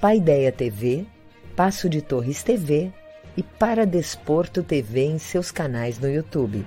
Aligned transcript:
Paideia 0.00 0.52
TV, 0.52 1.06
Passo 1.56 1.88
de 1.88 2.02
Torres 2.02 2.42
TV 2.42 2.92
e 3.36 3.42
Para 3.42 3.86
Desporto 3.86 4.62
TV 4.62 5.04
em 5.04 5.18
seus 5.18 5.50
canais 5.50 5.98
no 5.98 6.10
YouTube. 6.10 6.66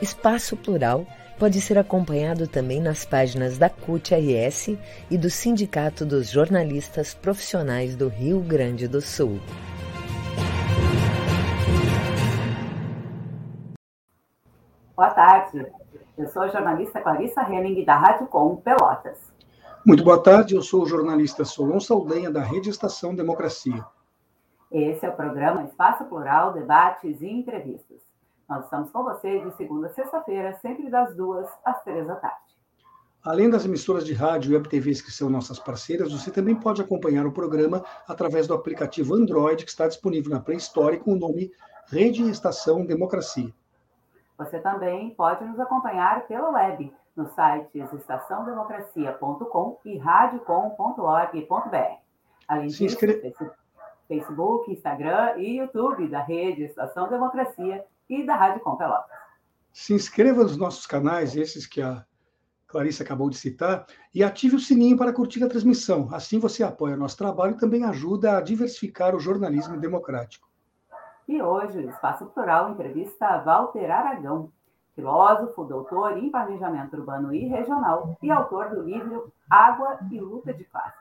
Espaço 0.00 0.56
Plural 0.56 1.06
pode 1.38 1.60
ser 1.60 1.78
acompanhado 1.78 2.46
também 2.46 2.80
nas 2.80 3.04
páginas 3.04 3.58
da 3.58 3.68
CUT-RS 3.68 4.78
e 5.10 5.18
do 5.18 5.28
Sindicato 5.28 6.06
dos 6.06 6.30
Jornalistas 6.30 7.12
Profissionais 7.14 7.94
do 7.94 8.08
Rio 8.08 8.40
Grande 8.40 8.88
do 8.88 9.00
Sul. 9.00 9.38
Boa 14.96 15.10
tarde. 15.10 15.66
Eu 16.16 16.26
sou 16.28 16.42
a 16.42 16.48
jornalista 16.48 17.00
Clarissa 17.00 17.42
Henning, 17.42 17.84
da 17.84 17.96
Rádio 17.96 18.26
Com 18.26 18.56
Pelotas. 18.56 19.37
Muito 19.86 20.04
boa 20.04 20.22
tarde. 20.22 20.54
Eu 20.54 20.62
sou 20.62 20.82
o 20.82 20.86
jornalista 20.86 21.44
Solon 21.44 21.80
Saldanha, 21.80 22.30
da 22.30 22.42
Rede 22.42 22.68
Estação 22.68 23.14
Democracia. 23.14 23.84
Esse 24.70 25.06
é 25.06 25.08
o 25.08 25.16
programa 25.16 25.64
Espaço 25.64 26.04
Plural, 26.04 26.52
Debates 26.52 27.20
e 27.22 27.26
Entrevistas. 27.26 28.00
Nós 28.48 28.64
estamos 28.64 28.90
com 28.90 29.02
você 29.04 29.38
de 29.40 29.56
segunda 29.56 29.86
a 29.86 29.90
sexta-feira, 29.90 30.58
sempre 30.60 30.90
das 30.90 31.14
duas 31.14 31.48
às 31.64 31.82
três 31.84 32.06
da 32.06 32.16
tarde. 32.16 32.36
Além 33.24 33.48
das 33.48 33.64
emissoras 33.64 34.04
de 34.04 34.14
rádio 34.14 34.50
e 34.50 34.54
web 34.54 34.68
TVs 34.68 35.00
que 35.00 35.10
são 35.10 35.30
nossas 35.30 35.58
parceiras, 35.58 36.12
você 36.12 36.30
também 36.30 36.54
pode 36.54 36.80
acompanhar 36.80 37.26
o 37.26 37.32
programa 37.32 37.84
através 38.06 38.46
do 38.46 38.54
aplicativo 38.54 39.14
Android 39.14 39.64
que 39.64 39.70
está 39.70 39.86
disponível 39.86 40.30
na 40.30 40.40
Play 40.40 40.56
Store 40.58 40.98
com 40.98 41.12
o 41.12 41.18
nome 41.18 41.50
Rede 41.90 42.28
Estação 42.28 42.84
Democracia. 42.84 43.52
Você 44.36 44.58
também 44.60 45.10
pode 45.14 45.44
nos 45.44 45.58
acompanhar 45.58 46.26
pela 46.26 46.50
web, 46.50 46.92
nos 47.18 47.32
sites 47.32 47.92
estaçãodemocracia.com 47.92 49.80
e 49.84 49.98
radiocom.org.br. 49.98 52.00
Além 52.46 52.68
disso, 52.68 52.84
inscre... 52.84 53.34
Facebook, 54.06 54.72
Instagram 54.72 55.34
e 55.36 55.58
YouTube 55.58 56.08
da 56.08 56.22
Rede 56.22 56.62
Estação 56.62 57.10
Democracia 57.10 57.84
e 58.08 58.24
da 58.24 58.36
Rádio 58.36 58.62
Com 58.62 58.76
Pelotas. 58.76 59.18
Se 59.70 59.92
inscreva 59.92 60.42
nos 60.42 60.56
nossos 60.56 60.86
canais, 60.86 61.36
esses 61.36 61.66
que 61.66 61.82
a 61.82 62.06
Clarissa 62.66 63.02
acabou 63.02 63.28
de 63.28 63.36
citar, 63.36 63.84
e 64.14 64.24
ative 64.24 64.56
o 64.56 64.60
sininho 64.60 64.96
para 64.96 65.12
curtir 65.12 65.44
a 65.44 65.48
transmissão. 65.48 66.08
Assim 66.12 66.38
você 66.38 66.62
apoia 66.62 66.96
nosso 66.96 67.18
trabalho 67.18 67.54
e 67.54 67.58
também 67.58 67.84
ajuda 67.84 68.38
a 68.38 68.40
diversificar 68.40 69.14
o 69.14 69.20
jornalismo 69.20 69.78
democrático. 69.78 70.48
E 71.26 71.42
hoje 71.42 71.78
o 71.78 71.90
Espaço 71.90 72.26
Plural 72.26 72.70
entrevista 72.70 73.42
Walter 73.42 73.90
Aragão, 73.90 74.50
filósofo, 74.98 75.64
doutor 75.64 76.18
em 76.18 76.28
planejamento 76.28 76.96
urbano 76.96 77.32
e 77.32 77.46
regional 77.46 78.18
e 78.20 78.32
autor 78.32 78.70
do 78.70 78.82
livro 78.82 79.32
Água 79.48 79.96
e 80.10 80.18
Luta 80.18 80.52
de 80.52 80.64
Classes. 80.64 80.98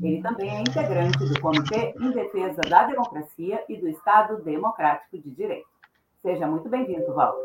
Ele 0.00 0.22
também 0.22 0.48
é 0.48 0.60
integrante 0.60 1.18
do 1.18 1.40
Comitê 1.40 1.92
em 2.00 2.12
Defesa 2.12 2.60
da 2.70 2.84
Democracia 2.84 3.64
e 3.68 3.76
do 3.76 3.88
Estado 3.88 4.40
Democrático 4.44 5.18
de 5.18 5.28
Direito. 5.28 5.66
Seja 6.22 6.46
muito 6.46 6.68
bem-vindo, 6.68 7.12
Walter. 7.12 7.42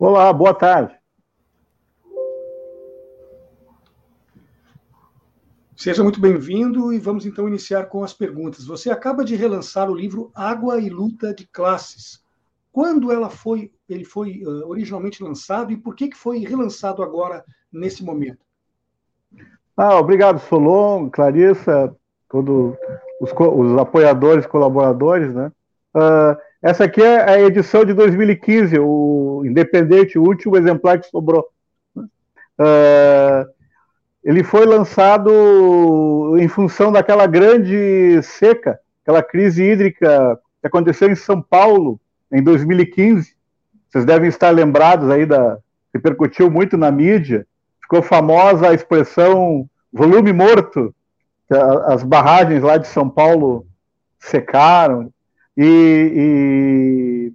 Olá, 0.00 0.32
boa 0.32 0.54
tarde. 0.54 0.98
Seja 5.76 6.02
muito 6.02 6.18
bem-vindo 6.18 6.90
e 6.90 6.98
vamos 6.98 7.26
então 7.26 7.46
iniciar 7.46 7.84
com 7.84 8.02
as 8.02 8.14
perguntas. 8.14 8.66
Você 8.66 8.90
acaba 8.90 9.22
de 9.26 9.36
relançar 9.36 9.90
o 9.90 9.94
livro 9.94 10.32
Água 10.34 10.80
e 10.80 10.88
Luta 10.88 11.34
de 11.34 11.46
Classes. 11.46 12.26
Quando 12.78 13.10
ela 13.10 13.28
foi, 13.28 13.72
ele 13.88 14.04
foi 14.04 14.40
uh, 14.44 14.68
originalmente 14.68 15.20
lançado 15.20 15.72
e 15.72 15.76
por 15.76 15.96
que, 15.96 16.06
que 16.10 16.16
foi 16.16 16.38
relançado 16.38 17.02
agora, 17.02 17.44
nesse 17.72 18.04
momento? 18.04 18.38
Ah, 19.76 19.98
obrigado, 19.98 20.38
Solon, 20.38 21.10
Clarissa, 21.10 21.92
todos 22.28 22.76
os, 23.20 23.32
os 23.32 23.78
apoiadores, 23.78 24.46
colaboradores, 24.46 25.34
né? 25.34 25.50
Uh, 25.92 26.38
essa 26.62 26.84
aqui 26.84 27.02
é 27.02 27.28
a 27.28 27.40
edição 27.40 27.84
de 27.84 27.92
2015, 27.92 28.78
o 28.78 29.42
Independente, 29.44 30.16
o 30.16 30.22
último 30.22 30.56
exemplar 30.56 31.00
que 31.00 31.08
sobrou. 31.08 31.48
Uh, 31.96 33.44
ele 34.22 34.44
foi 34.44 34.64
lançado 34.64 36.36
em 36.38 36.46
função 36.46 36.92
daquela 36.92 37.26
grande 37.26 38.22
seca, 38.22 38.78
aquela 39.02 39.20
crise 39.20 39.64
hídrica 39.64 40.38
que 40.60 40.66
aconteceu 40.68 41.10
em 41.10 41.16
São 41.16 41.42
Paulo 41.42 42.00
em 42.32 42.42
2015. 42.42 43.34
Vocês 43.88 44.04
devem 44.04 44.28
estar 44.28 44.50
lembrados 44.50 45.10
aí 45.10 45.24
da 45.24 45.58
repercutiu 45.92 46.50
muito 46.50 46.76
na 46.76 46.90
mídia. 46.90 47.46
Ficou 47.80 48.02
famosa 48.02 48.68
a 48.68 48.74
expressão 48.74 49.68
volume 49.92 50.32
morto, 50.32 50.94
as 51.86 52.02
barragens 52.02 52.62
lá 52.62 52.76
de 52.76 52.86
São 52.86 53.08
Paulo 53.08 53.66
secaram. 54.18 55.10
E, 55.56 57.32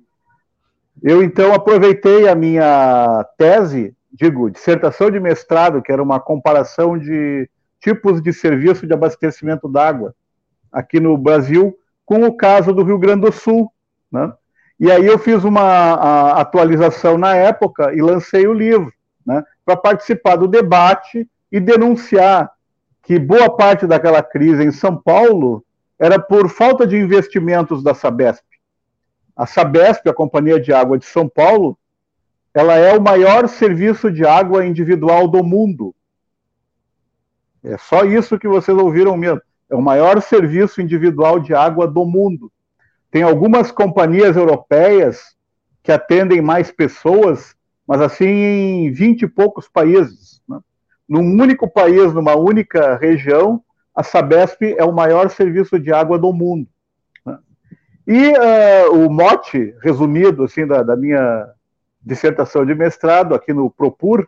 e 1.04 1.10
eu 1.10 1.24
então 1.24 1.54
aproveitei 1.54 2.28
a 2.28 2.36
minha 2.36 3.26
tese 3.38 3.96
digo, 4.14 4.50
dissertação 4.50 5.10
de 5.10 5.20
mestrado, 5.20 5.82
que 5.82 5.92
era 5.92 6.02
uma 6.02 6.20
comparação 6.20 6.98
de 6.98 7.50
tipos 7.82 8.22
de 8.22 8.32
serviço 8.32 8.86
de 8.86 8.94
abastecimento 8.94 9.68
d'água 9.68 10.16
aqui 10.72 11.00
no 11.00 11.18
Brasil, 11.18 11.78
com 12.06 12.24
o 12.26 12.36
caso 12.36 12.72
do 12.72 12.84
Rio 12.84 13.00
Grande 13.00 13.22
do 13.22 13.32
Sul. 13.32 13.72
Né? 14.12 14.32
E 14.84 14.92
aí 14.92 15.06
eu 15.06 15.18
fiz 15.18 15.46
uma 15.46 16.34
atualização 16.34 17.18
na 17.18 17.34
época 17.34 17.94
e 17.96 18.02
lancei 18.02 18.46
o 18.46 18.54
livro, 18.54 18.92
né, 19.26 19.42
para 19.64 19.78
participar 19.78 20.36
do 20.36 20.46
debate 20.46 21.26
e 21.50 21.58
denunciar 21.58 22.52
que 23.02 23.18
boa 23.18 23.50
parte 23.50 23.88
daquela 23.88 24.22
crise 24.22 24.62
em 24.62 24.74
São 24.74 24.98
Paulo 24.98 25.64
era 25.98 26.20
por 26.20 26.50
falta 26.50 26.86
de 26.86 26.98
investimentos 26.98 27.82
da 27.82 27.94
Sabesp. 27.94 28.44
A 29.34 29.46
Sabesp, 29.46 30.06
a 30.10 30.14
Companhia 30.14 30.60
de 30.60 30.74
Água 30.74 31.00
de 31.00 31.06
São 31.06 31.30
Paulo, 31.30 31.78
ela 32.54 32.76
é 32.76 32.94
o 32.94 33.02
maior 33.02 33.48
serviço 33.48 34.12
de 34.12 34.26
água 34.26 34.66
individual 34.66 35.30
do 35.30 35.42
mundo. 35.46 35.96
É 37.64 37.78
só 37.78 38.04
isso 38.04 38.38
que 38.38 38.50
vocês 38.50 38.78
ouviram 38.78 39.16
mesmo. 39.16 39.42
É 39.70 39.76
o 39.76 39.82
maior 39.82 40.22
serviço 40.22 40.82
individual 40.82 41.40
de 41.40 41.54
água 41.54 41.88
do 41.88 42.04
mundo. 42.06 42.52
Tem 43.14 43.22
algumas 43.22 43.72
companhias 43.72 44.36
europeias 44.36 45.36
que 45.84 45.92
atendem 45.92 46.42
mais 46.42 46.72
pessoas, 46.72 47.56
mas 47.88 48.02
assim 48.02 48.26
em 48.26 48.92
vinte 48.92 49.22
e 49.22 49.28
poucos 49.28 49.70
países. 49.70 50.42
Né? 50.50 50.60
Num 51.08 51.40
único 51.40 51.70
país, 51.70 52.12
numa 52.12 52.36
única 52.36 52.98
região, 52.98 53.62
a 53.94 54.02
Sabesp 54.02 54.64
é 54.64 54.84
o 54.84 54.92
maior 54.92 55.30
serviço 55.30 55.80
de 55.80 55.94
água 55.94 56.18
do 56.18 56.34
mundo. 56.34 56.68
Né? 57.24 57.38
E 58.08 58.30
uh, 58.32 59.06
o 59.06 59.12
mote, 59.12 59.76
resumido 59.84 60.46
assim 60.46 60.66
da, 60.66 60.82
da 60.82 60.96
minha 60.96 61.48
dissertação 62.02 62.66
de 62.66 62.74
mestrado 62.74 63.36
aqui 63.36 63.54
no 63.54 63.70
Propur, 63.70 64.28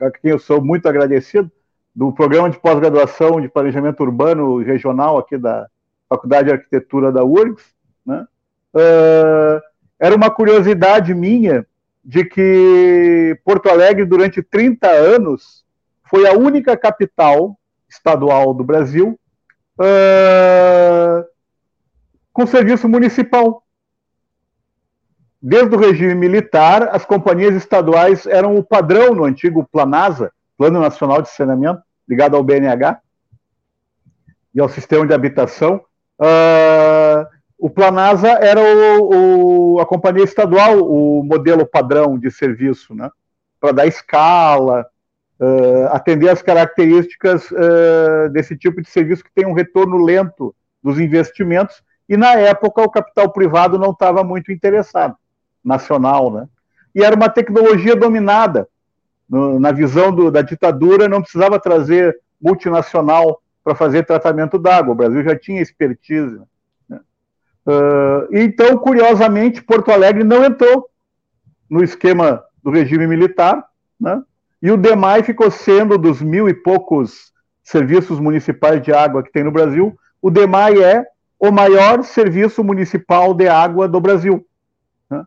a 0.00 0.10
quem 0.10 0.30
eu 0.30 0.38
sou 0.38 0.64
muito 0.64 0.88
agradecido, 0.88 1.52
do 1.94 2.10
programa 2.10 2.48
de 2.48 2.58
pós-graduação 2.58 3.38
de 3.38 3.50
planejamento 3.50 4.02
urbano 4.02 4.62
regional 4.62 5.18
aqui 5.18 5.36
da 5.36 5.68
Faculdade 6.08 6.46
de 6.46 6.54
Arquitetura 6.54 7.12
da 7.12 7.22
URGS, 7.22 7.76
né? 8.08 8.26
Uh, 8.74 9.60
era 10.00 10.16
uma 10.16 10.30
curiosidade 10.30 11.14
minha 11.14 11.66
de 12.02 12.24
que 12.24 13.38
Porto 13.44 13.68
Alegre, 13.68 14.06
durante 14.06 14.42
30 14.42 14.88
anos, 14.88 15.64
foi 16.04 16.26
a 16.26 16.32
única 16.32 16.76
capital 16.76 17.58
estadual 17.88 18.54
do 18.54 18.64
Brasil 18.64 19.18
uh, 19.78 21.24
com 22.32 22.46
serviço 22.46 22.88
municipal. 22.88 23.62
Desde 25.40 25.74
o 25.74 25.78
regime 25.78 26.14
militar, 26.14 26.88
as 26.92 27.04
companhias 27.04 27.54
estaduais 27.54 28.26
eram 28.26 28.56
o 28.56 28.64
padrão 28.64 29.14
no 29.14 29.24
antigo 29.24 29.68
Planasa, 29.70 30.32
Plano 30.56 30.80
Nacional 30.80 31.20
de 31.20 31.28
Saneamento, 31.28 31.82
ligado 32.08 32.36
ao 32.36 32.42
BNH 32.42 33.00
e 34.54 34.60
ao 34.60 34.68
sistema 34.68 35.06
de 35.06 35.12
habitação. 35.14 35.82
Uh, 36.18 36.97
o 37.58 37.68
Planasa 37.68 38.28
era 38.28 38.60
o, 38.60 39.74
o, 39.74 39.80
a 39.80 39.86
companhia 39.86 40.24
estadual, 40.24 40.78
o 40.78 41.24
modelo 41.24 41.66
padrão 41.66 42.16
de 42.16 42.30
serviço, 42.30 42.94
né? 42.94 43.10
para 43.60 43.72
dar 43.72 43.86
escala, 43.86 44.86
uh, 45.40 45.86
atender 45.90 46.28
as 46.28 46.40
características 46.40 47.50
uh, 47.50 48.28
desse 48.30 48.56
tipo 48.56 48.80
de 48.80 48.88
serviço 48.88 49.24
que 49.24 49.32
tem 49.34 49.46
um 49.46 49.52
retorno 49.52 49.96
lento 50.04 50.54
dos 50.82 51.00
investimentos, 51.00 51.82
e 52.08 52.16
na 52.16 52.34
época 52.34 52.82
o 52.82 52.90
capital 52.90 53.30
privado 53.32 53.76
não 53.76 53.90
estava 53.90 54.22
muito 54.22 54.52
interessado, 54.52 55.16
nacional, 55.64 56.32
né? 56.32 56.48
E 56.94 57.02
era 57.02 57.14
uma 57.14 57.28
tecnologia 57.28 57.94
dominada. 57.94 58.68
No, 59.28 59.60
na 59.60 59.72
visão 59.72 60.10
do, 60.10 60.30
da 60.30 60.40
ditadura, 60.40 61.06
não 61.06 61.20
precisava 61.20 61.60
trazer 61.60 62.18
multinacional 62.40 63.42
para 63.62 63.74
fazer 63.74 64.06
tratamento 64.06 64.58
d'água, 64.58 64.92
o 64.92 64.96
Brasil 64.96 65.22
já 65.22 65.36
tinha 65.36 65.60
expertise. 65.60 66.40
Uh, 67.68 68.26
então, 68.32 68.78
curiosamente, 68.78 69.62
Porto 69.62 69.90
Alegre 69.90 70.24
não 70.24 70.42
entrou 70.42 70.88
no 71.68 71.84
esquema 71.84 72.42
do 72.62 72.70
regime 72.70 73.06
militar, 73.06 73.62
né? 74.00 74.22
e 74.62 74.70
o 74.70 74.76
DEMAI 74.78 75.22
ficou 75.22 75.50
sendo, 75.50 75.98
dos 75.98 76.22
mil 76.22 76.48
e 76.48 76.54
poucos 76.54 77.30
serviços 77.62 78.18
municipais 78.18 78.80
de 78.80 78.90
água 78.90 79.22
que 79.22 79.30
tem 79.30 79.44
no 79.44 79.52
Brasil, 79.52 79.94
o 80.22 80.30
DEMAI 80.30 80.82
é 80.82 81.06
o 81.38 81.52
maior 81.52 82.02
serviço 82.04 82.64
municipal 82.64 83.34
de 83.34 83.46
água 83.46 83.86
do 83.86 84.00
Brasil. 84.00 84.42
Né? 85.10 85.22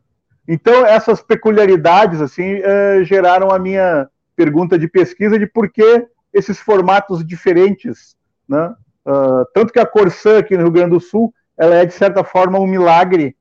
Então, 0.47 0.83
essas 0.83 1.21
peculiaridades 1.21 2.19
assim 2.19 2.59
eh, 2.63 3.03
geraram 3.03 3.51
a 3.51 3.59
minha 3.59 4.09
pergunta 4.35 4.79
de 4.79 4.87
pesquisa 4.87 5.37
de 5.37 5.45
por 5.45 5.71
que 5.71 6.07
esses 6.33 6.59
formatos 6.59 7.23
diferentes. 7.23 8.15
Né? 8.49 8.73
Uh, 9.05 9.45
tanto 9.53 9.71
que 9.71 9.79
a 9.79 9.85
Corsã 9.85 10.39
aqui 10.39 10.57
no 10.57 10.63
Rio 10.63 10.71
Grande 10.71 10.91
do 10.91 10.99
Sul, 10.99 11.31
ela 11.61 11.75
é, 11.75 11.85
de 11.85 11.93
certa 11.93 12.23
forma, 12.23 12.57
um 12.57 12.65
milagre 12.65 13.37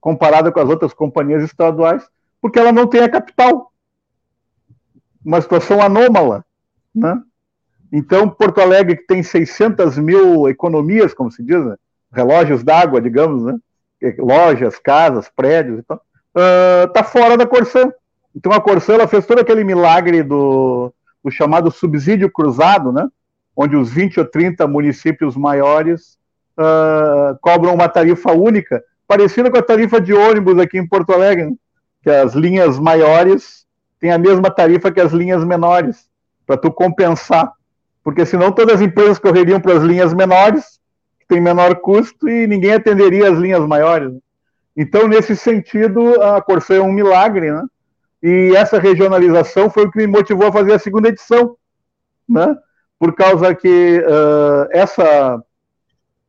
comparada 0.00 0.50
com 0.50 0.58
as 0.58 0.70
outras 0.70 0.94
companhias 0.94 1.44
estaduais, 1.44 2.02
porque 2.40 2.58
ela 2.58 2.72
não 2.72 2.86
tem 2.86 3.02
a 3.02 3.10
capital 3.10 3.70
uma 5.22 5.38
situação 5.42 5.82
anômala, 5.82 6.42
né? 6.94 7.20
Então, 7.92 8.26
Porto 8.26 8.62
Alegre, 8.62 8.96
que 8.96 9.06
tem 9.06 9.22
600 9.22 9.98
mil 9.98 10.48
economias, 10.48 11.12
como 11.12 11.30
se 11.30 11.42
diz, 11.42 11.62
né? 11.62 11.76
relógios 12.10 12.62
d'água, 12.62 13.02
digamos, 13.02 13.42
né? 13.44 13.58
lojas, 14.18 14.78
casas, 14.78 15.28
prédios, 15.28 15.80
está 15.80 17.00
uh, 17.02 17.04
fora 17.04 17.36
da 17.36 17.46
Corsã. 17.46 17.92
Então, 18.34 18.50
a 18.52 18.62
Corsã 18.62 18.94
ela 18.94 19.08
fez 19.08 19.26
todo 19.26 19.40
aquele 19.40 19.62
milagre 19.62 20.22
do, 20.22 20.90
do, 21.22 21.30
chamado 21.30 21.70
subsídio 21.70 22.30
cruzado, 22.30 22.92
né? 22.92 23.06
onde 23.54 23.76
os 23.76 23.90
20 23.90 24.20
ou 24.20 24.26
30 24.26 24.66
municípios 24.66 25.36
maiores 25.36 26.17
uh, 26.58 27.38
cobram 27.40 27.74
uma 27.74 27.88
tarifa 27.88 28.32
única, 28.32 28.82
parecida 29.06 29.50
com 29.50 29.56
a 29.56 29.62
tarifa 29.62 30.00
de 30.00 30.12
ônibus 30.12 30.58
aqui 30.58 30.78
em 30.78 30.86
Porto 30.86 31.12
Alegre, 31.12 31.56
que 32.02 32.10
as 32.10 32.34
linhas 32.34 32.78
maiores 32.78 33.66
tem 34.00 34.10
a 34.12 34.18
mesma 34.18 34.50
tarifa 34.50 34.92
que 34.92 35.00
as 35.00 35.12
linhas 35.12 35.44
menores, 35.44 36.08
para 36.46 36.56
tu 36.56 36.70
compensar. 36.70 37.52
Porque 38.02 38.24
senão 38.24 38.52
todas 38.52 38.76
as 38.76 38.80
empresas 38.80 39.18
correriam 39.18 39.60
para 39.60 39.74
as 39.74 39.82
linhas 39.82 40.14
menores, 40.14 40.78
que 41.18 41.26
tem 41.26 41.40
menor 41.40 41.76
custo, 41.76 42.28
e 42.28 42.46
ninguém 42.46 42.74
atenderia 42.74 43.30
as 43.30 43.38
linhas 43.38 43.66
maiores. 43.66 44.12
Então, 44.76 45.08
nesse 45.08 45.34
sentido, 45.34 46.22
a 46.22 46.40
Corsã 46.40 46.76
é 46.76 46.80
um 46.80 46.92
milagre, 46.92 47.50
né? 47.50 47.62
E 48.22 48.52
essa 48.56 48.78
regionalização 48.78 49.68
foi 49.68 49.86
o 49.86 49.90
que 49.90 49.98
me 49.98 50.06
motivou 50.06 50.46
a 50.46 50.52
fazer 50.52 50.72
a 50.72 50.78
segunda 50.78 51.08
edição, 51.08 51.56
né? 52.28 52.56
Por 52.98 53.14
causa 53.14 53.54
que 53.54 53.98
uh, 54.00 54.68
essa 54.70 55.42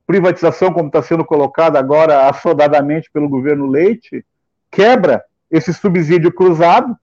privatização, 0.09 0.73
como 0.73 0.87
está 0.87 1.03
sendo 1.03 1.23
colocada 1.23 1.77
agora 1.77 2.27
assodadamente 2.27 3.11
pelo 3.13 3.29
governo 3.29 3.67
Leite, 3.67 4.25
quebra 4.71 5.23
esse 5.51 5.71
subsídio 5.71 6.33
cruzado, 6.33 6.97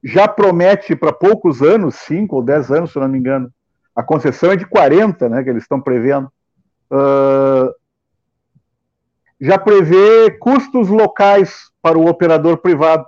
já 0.00 0.28
promete 0.28 0.94
para 0.94 1.12
poucos 1.12 1.60
anos, 1.60 1.96
5 1.96 2.36
ou 2.36 2.40
10 2.40 2.70
anos, 2.70 2.92
se 2.92 3.00
não 3.00 3.08
me 3.08 3.18
engano. 3.18 3.52
A 3.96 4.04
concessão 4.04 4.52
é 4.52 4.56
de 4.56 4.64
40, 4.64 5.28
né, 5.28 5.42
que 5.42 5.50
eles 5.50 5.64
estão 5.64 5.80
prevendo. 5.80 6.30
Uh, 6.88 7.74
já 9.40 9.58
prevê 9.58 10.30
custos 10.38 10.88
locais 10.88 11.68
para 11.82 11.98
o 11.98 12.08
operador 12.08 12.58
privado. 12.58 13.04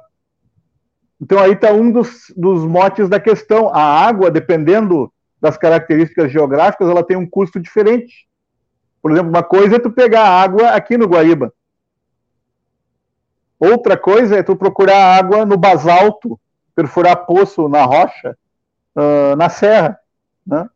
Então 1.20 1.38
aí 1.38 1.52
está 1.52 1.72
um 1.72 1.92
dos, 1.92 2.24
dos 2.36 2.64
motes 2.64 3.08
da 3.08 3.20
questão. 3.20 3.72
A 3.72 3.82
água, 4.04 4.32
dependendo 4.32 5.12
das 5.40 5.56
características 5.56 6.32
geográficas, 6.32 6.88
ela 6.88 7.04
tem 7.04 7.16
um 7.16 7.30
custo 7.30 7.60
diferente. 7.60 8.31
Por 9.02 9.10
exemplo, 9.10 9.30
uma 9.30 9.42
coisa 9.42 9.76
é 9.76 9.78
tu 9.80 9.90
pegar 9.90 10.24
água 10.26 10.70
aqui 10.70 10.96
no 10.96 11.06
Guaíba. 11.06 11.52
Outra 13.58 13.96
coisa 13.96 14.36
é 14.36 14.42
tu 14.42 14.56
procurar 14.56 15.18
água 15.18 15.44
no 15.44 15.56
basalto 15.56 16.38
perfurar 16.74 17.26
poço 17.26 17.68
na 17.68 17.84
rocha, 17.84 18.36
uh, 18.96 19.36
na 19.36 19.48
serra. 19.48 19.98
Né? 20.46 20.68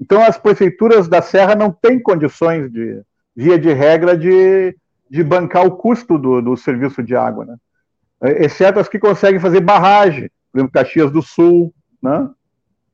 Então, 0.00 0.22
as 0.22 0.38
prefeituras 0.38 1.08
da 1.08 1.22
serra 1.22 1.54
não 1.54 1.70
têm 1.70 2.00
condições, 2.00 2.70
de, 2.70 3.00
via 3.34 3.58
de 3.58 3.72
regra, 3.72 4.16
de, 4.16 4.76
de 5.08 5.22
bancar 5.22 5.64
o 5.64 5.76
custo 5.76 6.18
do, 6.18 6.40
do 6.42 6.56
serviço 6.56 7.02
de 7.02 7.14
água, 7.14 7.44
né? 7.44 7.56
exceto 8.38 8.80
as 8.80 8.88
que 8.88 8.98
conseguem 8.98 9.38
fazer 9.38 9.60
barragem, 9.60 10.30
por 10.50 10.58
exemplo, 10.58 10.72
Caxias 10.72 11.10
do 11.10 11.20
Sul, 11.20 11.72
né? 12.02 12.28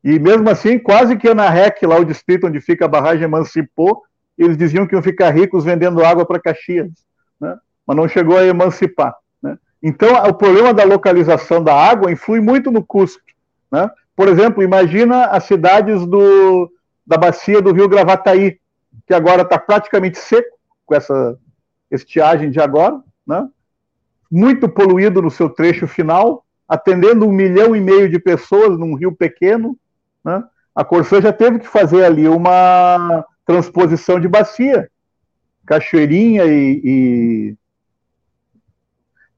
E 0.03 0.19
mesmo 0.19 0.51
assim, 0.51 0.81
quase 0.81 1.17
que 1.17 1.33
na 1.33 1.49
REC, 1.49 1.83
lá 1.85 1.97
o 1.97 2.05
distrito 2.05 2.49
onde 2.49 2.61
fica 2.61 2.87
a 2.87 2.89
barragem, 2.89 3.23
emancipou, 3.23 4.03
eles 4.37 4.57
diziam 4.57 4.87
que 4.87 4.95
iam 4.95 5.03
ficar 5.03 5.31
ricos 5.31 5.65
vendendo 5.65 6.05
água 6.05 6.27
para 6.27 6.41
Caxias, 6.41 6.91
né? 7.41 7.57
mas 7.87 7.97
não 7.97 8.09
chegou 8.09 8.37
a 8.37 8.45
emancipar. 8.45 9.15
Então, 9.83 10.15
o 10.29 10.33
problema 10.33 10.73
da 10.73 10.85
localização 10.85 11.63
da 11.63 11.75
água 11.75 12.13
influi 12.13 12.41
muito 12.41 12.71
no 12.71 12.85
custo. 12.85 13.21
Né? 13.71 13.91
Por 14.15 14.29
exemplo, 14.29 14.63
imagina 14.63 15.27
as 15.27 15.45
cidades 15.45 16.07
do, 16.07 16.71
da 17.05 17.17
bacia 17.17 17.61
do 17.61 17.73
rio 17.73 17.89
Gravataí, 17.89 18.61
que 19.07 19.13
agora 19.13 19.43
está 19.43 19.59
praticamente 19.59 20.19
seco, 20.19 20.57
com 20.87 20.95
essa 20.95 21.37
estiagem 21.91 22.51
de 22.51 22.61
agora, 22.61 23.01
né? 23.27 23.49
muito 24.31 24.69
poluído 24.69 25.21
no 25.21 25.31
seu 25.31 25.51
trecho 25.51 25.87
final, 25.87 26.45
atendendo 26.69 27.27
um 27.27 27.33
milhão 27.33 27.75
e 27.75 27.81
meio 27.81 28.09
de 28.09 28.19
pessoas 28.19 28.79
num 28.79 28.95
rio 28.95 29.13
pequeno. 29.13 29.77
Né? 30.25 30.43
A 30.75 30.85
Corsã 30.85 31.21
já 31.21 31.33
teve 31.33 31.59
que 31.59 31.67
fazer 31.67 32.05
ali 32.05 32.29
uma 32.29 33.25
transposição 33.45 34.21
de 34.21 34.29
bacia. 34.29 34.91
Cachoeirinha 35.67 36.45
e, 36.45 36.81
e 36.85 37.57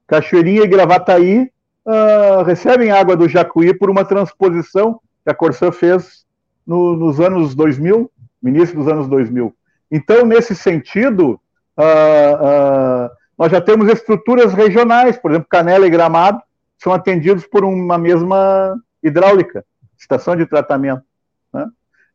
Cachoeirinha 0.07 0.63
e 0.63 0.67
Gravataí 0.67 1.51
uh, 1.85 2.43
recebem 2.43 2.91
água 2.91 3.15
do 3.15 3.29
Jacuí 3.29 3.73
por 3.73 3.89
uma 3.89 4.03
transposição 4.03 4.99
que 5.23 5.31
a 5.31 5.35
Corsã 5.35 5.71
fez 5.71 6.25
no, 6.65 6.95
nos 6.95 7.19
anos 7.19 7.55
2000, 7.55 8.11
no 8.41 8.49
início 8.49 8.75
dos 8.75 8.87
anos 8.87 9.07
2000. 9.07 9.55
Então, 9.91 10.25
nesse 10.25 10.55
sentido, 10.55 11.39
uh, 11.77 13.05
uh, 13.05 13.09
nós 13.37 13.51
já 13.51 13.61
temos 13.61 13.87
estruturas 13.89 14.53
regionais, 14.53 15.17
por 15.17 15.31
exemplo, 15.31 15.47
Canela 15.49 15.85
e 15.85 15.89
Gramado 15.89 16.41
são 16.77 16.93
atendidos 16.93 17.47
por 17.47 17.63
uma 17.63 17.97
mesma 17.97 18.75
hidráulica, 19.01 19.65
estação 19.97 20.35
de 20.35 20.45
tratamento. 20.45 21.03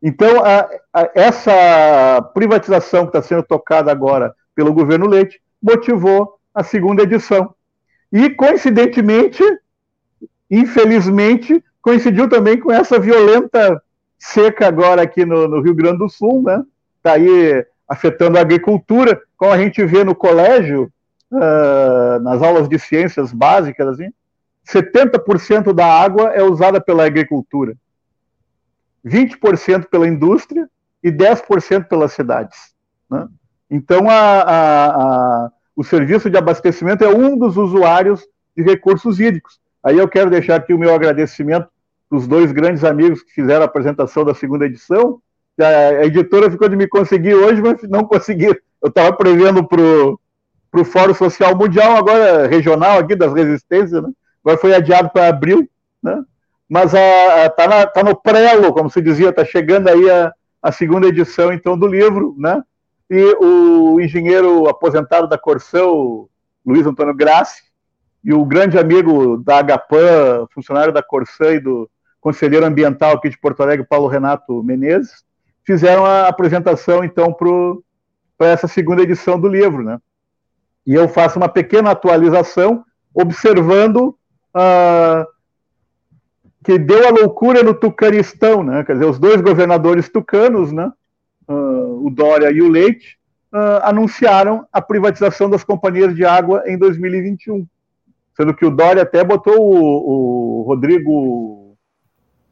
Então, 0.03 0.43
a, 0.45 0.69
a, 0.93 1.11
essa 1.15 2.23
privatização 2.35 3.03
que 3.03 3.17
está 3.17 3.23
sendo 3.23 3.43
tocada 3.43 3.93
agora 3.93 4.35
pelo 4.55 4.73
governo 4.73 5.07
Leite 5.07 5.41
motivou 5.63 6.39
a 6.55 6.63
segunda 6.63 7.03
edição. 7.03 7.55
E, 8.13 8.31
coincidentemente, 8.31 9.43
infelizmente, 10.51 11.63
coincidiu 11.83 12.29
também 12.29 12.59
com 12.59 12.73
essa 12.73 12.99
violenta 12.99 13.81
seca 14.19 14.67
agora 14.67 15.03
aqui 15.03 15.25
no, 15.25 15.49
no 15.49 15.61
Rio 15.61 15.75
Grande 15.75 15.99
do 15.99 16.09
Sul, 16.09 16.43
né? 16.43 16.63
Está 16.97 17.13
aí 17.13 17.65
afetando 17.89 18.39
a 18.39 18.41
agricultura, 18.41 19.21
como 19.37 19.53
a 19.53 19.59
gente 19.59 19.85
vê 19.85 20.05
no 20.05 20.15
colégio, 20.15 20.93
uh, 21.33 22.21
nas 22.23 22.43
aulas 22.43 22.69
de 22.69 22.79
ciências 22.79 23.33
básicas, 23.33 23.89
assim, 23.89 24.11
70% 24.69 25.73
da 25.73 25.87
água 25.87 26.31
é 26.31 26.43
usada 26.43 26.81
pela 26.81 27.05
agricultura, 27.05 27.75
20% 29.05 29.87
pela 29.87 30.07
indústria 30.07 30.69
e 31.03 31.11
10% 31.11 31.85
pelas 31.85 32.13
cidades. 32.13 32.75
Né? 33.11 33.29
Então, 33.71 34.09
a, 34.09 34.41
a, 34.43 34.87
a 34.87 35.51
o 35.75 35.85
serviço 35.85 36.29
de 36.29 36.37
abastecimento 36.37 37.03
é 37.03 37.09
um 37.09 37.39
dos 37.39 37.57
usuários 37.57 38.27
de 38.55 38.63
recursos 38.63 39.19
hídricos. 39.19 39.59
Aí 39.83 39.97
eu 39.97 40.07
quero 40.07 40.29
deixar 40.29 40.57
aqui 40.57 40.75
o 40.75 40.79
meu 40.79 40.95
agradecimento 40.95 41.69
os 42.11 42.27
dois 42.27 42.51
grandes 42.53 42.83
amigos 42.83 43.23
que 43.23 43.33
fizeram 43.33 43.63
a 43.63 43.67
apresentação 43.67 44.25
da 44.25 44.35
segunda 44.35 44.67
edição. 44.67 45.23
A 45.59 46.05
editora 46.05 46.51
ficou 46.51 46.69
de 46.69 46.77
me 46.77 46.89
conseguir 46.89 47.35
hoje, 47.35 47.63
mas 47.63 47.83
não 47.85 48.05
consegui. 48.05 48.47
Eu 48.83 48.89
estava 48.89 49.13
prevendo 49.13 49.67
para 49.67 49.81
o 49.81 50.85
Fórum 50.85 51.15
Social 51.15 51.57
Mundial, 51.57 51.97
agora 51.97 52.47
regional 52.49 52.99
aqui 52.99 53.15
das 53.15 53.33
resistências, 53.33 54.03
né? 54.03 54.11
agora 54.45 54.59
foi 54.59 54.75
adiado 54.75 55.11
para 55.11 55.29
abril, 55.29 55.69
né? 56.03 56.23
Mas 56.71 56.95
está 56.95 57.87
tá 57.89 58.05
no 58.05 58.15
prelo, 58.15 58.73
como 58.73 58.89
se 58.89 59.03
dizia, 59.03 59.31
está 59.31 59.45
chegando 59.45 59.89
aí 59.89 60.09
a, 60.09 60.33
a 60.63 60.71
segunda 60.71 61.09
edição 61.09 61.53
então 61.53 61.77
do 61.77 61.85
livro, 61.85 62.37
né? 62.39 62.63
E 63.11 63.37
o 63.41 64.01
engenheiro 64.01 64.69
aposentado 64.69 65.27
da 65.27 65.37
Corsão, 65.37 66.29
Luiz 66.65 66.87
Antônio 66.87 67.13
Grassi, 67.13 67.61
e 68.23 68.33
o 68.33 68.45
grande 68.45 68.79
amigo 68.79 69.39
da 69.39 69.59
Agapan, 69.59 70.47
funcionário 70.55 70.93
da 70.93 71.03
Corsã 71.03 71.51
e 71.55 71.59
do 71.59 71.91
conselheiro 72.21 72.65
ambiental 72.65 73.17
aqui 73.17 73.29
de 73.29 73.39
Porto 73.39 73.65
Alegre, 73.65 73.85
Paulo 73.85 74.07
Renato 74.07 74.63
Menezes, 74.63 75.25
fizeram 75.65 76.07
a 76.07 76.29
apresentação, 76.29 77.03
então, 77.03 77.35
para 78.39 78.47
essa 78.47 78.69
segunda 78.69 79.03
edição 79.03 79.41
do 79.41 79.49
livro, 79.49 79.83
né? 79.83 79.99
E 80.87 80.95
eu 80.95 81.09
faço 81.09 81.37
uma 81.37 81.49
pequena 81.49 81.91
atualização, 81.91 82.85
observando 83.13 84.17
uh, 84.55 85.27
que 86.65 86.79
deu 86.79 87.07
a 87.07 87.11
loucura 87.11 87.63
no 87.63 87.75
Tucanistão, 87.75 88.63
né? 88.63 88.85
Quer 88.85 88.95
dizer, 88.95 89.07
os 89.07 89.19
dois 89.19 89.41
governadores 89.41 90.09
tucanos, 90.09 90.73
né? 90.73 90.93
Uh, 91.49 92.07
o 92.07 92.11
Dória 92.11 92.51
e 92.51 92.63
o 92.63 92.69
Leite, 92.69 93.19
uh, 93.53 93.83
anunciaram 93.83 94.67
a 94.73 94.81
privatização 94.81 95.51
das 95.51 95.65
companhias 95.65 96.15
de 96.15 96.25
água 96.25 96.63
em 96.67 96.79
2021 96.79 97.67
sendo 98.41 98.55
que 98.55 98.65
o 98.65 98.71
Dória 98.71 99.03
até 99.03 99.23
botou 99.23 99.55
o, 99.61 100.61
o 100.61 100.63
Rodrigo, 100.63 101.77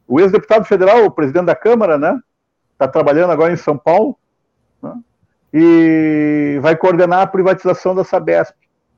o 0.07 0.19
ex-deputado 0.19 0.63
federal, 0.63 1.03
o 1.03 1.09
presidente 1.09 1.45
da 1.45 1.55
Câmara, 1.55 1.97
né? 1.97 2.15
Está 2.73 2.87
trabalhando 2.87 3.31
agora 3.31 3.51
em 3.51 3.57
São 3.57 3.75
Paulo, 3.75 4.15
né? 4.83 4.93
e 5.51 6.59
vai 6.61 6.75
coordenar 6.75 7.21
a 7.21 7.27
privatização 7.27 7.95
da 7.95 8.03
Sabesp. 8.03 8.55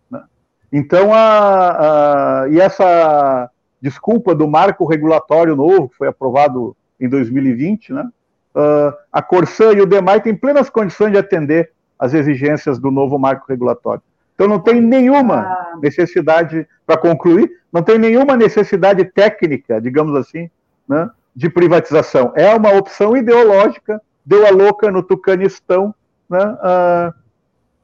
Né? 0.09 0.21
Então, 0.69 1.13
a, 1.13 2.41
a, 2.43 2.49
e 2.49 2.59
essa 2.59 3.49
desculpa 3.81 4.35
do 4.35 4.47
marco 4.47 4.85
regulatório 4.85 5.55
novo, 5.55 5.89
que 5.89 5.97
foi 5.97 6.07
aprovado 6.07 6.75
em 6.99 7.09
2020, 7.09 7.93
né? 7.93 8.09
Uh, 8.53 8.93
a 9.11 9.21
Corsã 9.21 9.71
e 9.71 9.81
o 9.81 9.85
DEMAI 9.85 10.21
têm 10.21 10.35
plenas 10.35 10.69
condições 10.69 11.11
de 11.11 11.17
atender 11.17 11.71
às 11.97 12.13
exigências 12.13 12.77
do 12.77 12.91
novo 12.91 13.17
marco 13.17 13.45
regulatório. 13.47 14.01
Então 14.35 14.47
não 14.47 14.59
tem 14.59 14.81
nenhuma 14.81 15.35
ah. 15.35 15.77
necessidade, 15.81 16.67
para 16.85 16.97
concluir, 16.97 17.49
não 17.71 17.81
tem 17.81 17.97
nenhuma 17.97 18.35
necessidade 18.35 19.05
técnica, 19.05 19.79
digamos 19.79 20.15
assim, 20.15 20.49
né, 20.87 21.09
de 21.35 21.49
privatização. 21.49 22.33
É 22.35 22.53
uma 22.53 22.73
opção 22.73 23.15
ideológica, 23.15 24.01
deu 24.25 24.45
a 24.45 24.49
louca 24.49 24.91
no 24.91 25.01
Tucanistão, 25.01 25.95
né, 26.29 26.39
uh, 26.43 27.13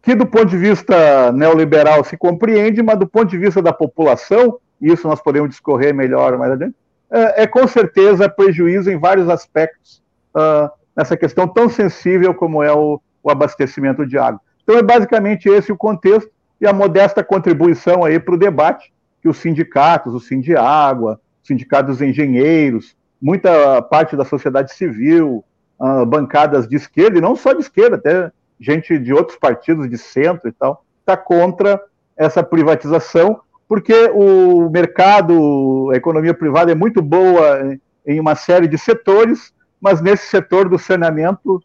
que 0.02 0.16
do 0.16 0.26
ponto 0.26 0.48
de 0.48 0.58
vista 0.58 1.32
neoliberal 1.32 2.04
se 2.04 2.18
compreende, 2.18 2.82
mas 2.82 2.98
do 2.98 3.08
ponto 3.08 3.30
de 3.30 3.38
vista 3.38 3.62
da 3.62 3.72
população, 3.72 4.60
isso 4.82 5.08
nós 5.08 5.22
podemos 5.22 5.50
discorrer 5.50 5.94
melhor 5.94 6.38
mais 6.38 6.52
adiante, 6.52 6.76
é, 7.10 7.44
é 7.44 7.48
com 7.48 7.68
certeza 7.68 8.30
prejuízo 8.30 8.92
em 8.92 8.98
vários 8.98 9.30
aspectos 9.30 10.04
uh, 10.36 10.70
nessa 10.96 11.16
questão 11.16 11.48
tão 11.48 11.70
sensível 11.70 12.34
como 12.34 12.62
é 12.62 12.74
o, 12.74 13.00
o 13.24 13.30
abastecimento 13.30 14.06
de 14.06 14.18
água. 14.18 14.42
Então 14.64 14.78
é 14.78 14.82
basicamente 14.82 15.48
esse 15.48 15.72
o 15.72 15.78
contexto 15.78 16.30
e 16.60 16.68
a 16.68 16.74
modesta 16.74 17.24
contribuição 17.24 18.04
aí 18.04 18.20
para 18.20 18.34
o 18.34 18.38
debate 18.38 18.94
que 19.22 19.30
os 19.30 19.38
sindicatos, 19.38 20.14
o 20.14 20.20
Sindiágua, 20.20 21.20
o 21.44 21.48
Sindicato 21.48 21.92
dos 21.92 22.02
Engenheiros, 22.02 22.96
muita 23.22 23.82
parte 23.82 24.16
da 24.16 24.26
sociedade 24.26 24.74
civil, 24.74 25.44
uh, 25.80 26.06
bancadas 26.06 26.68
de 26.68 26.76
esquerda, 26.76 27.18
e 27.18 27.22
não 27.22 27.36
só 27.36 27.54
de 27.54 27.62
esquerda, 27.62 27.96
até 27.96 28.32
gente 28.60 28.98
de 28.98 29.14
outros 29.14 29.38
partidos 29.38 29.90
de 29.90 29.98
centro 29.98 30.50
e 30.50 30.52
tal, 30.52 30.84
está 31.00 31.16
contra 31.16 31.82
essa 32.16 32.44
privatização, 32.44 33.40
porque 33.68 33.94
o 34.14 34.70
mercado, 34.70 35.90
a 35.92 35.98
economia 35.98 36.34
privada 36.34 36.72
é 36.72 36.76
muito 36.76 37.02
boa 37.02 37.78
em 38.06 38.20
uma 38.20 38.36
série 38.36 38.68
de 38.68 38.78
setores, 38.78 39.54
mas 39.82 40.02
nesse 40.02 40.28
setor 40.28 40.70
do 40.70 40.80
saneamento, 40.80 41.62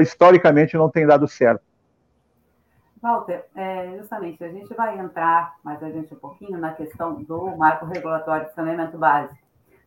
historicamente, 0.00 0.76
não 0.76 0.90
tem 0.90 1.06
dado 1.06 1.26
certo. 1.26 1.64
Walter, 3.00 3.44
é, 3.54 3.96
justamente, 3.98 4.42
a 4.42 4.48
gente 4.48 4.74
vai 4.74 4.98
entrar 4.98 5.54
mais 5.62 5.82
adiante 5.82 6.12
um 6.12 6.18
pouquinho 6.18 6.58
na 6.58 6.72
questão 6.72 7.22
do 7.22 7.56
marco 7.56 7.86
regulatório 7.86 8.46
de 8.46 8.54
saneamento 8.54 8.98
básico. 8.98 9.38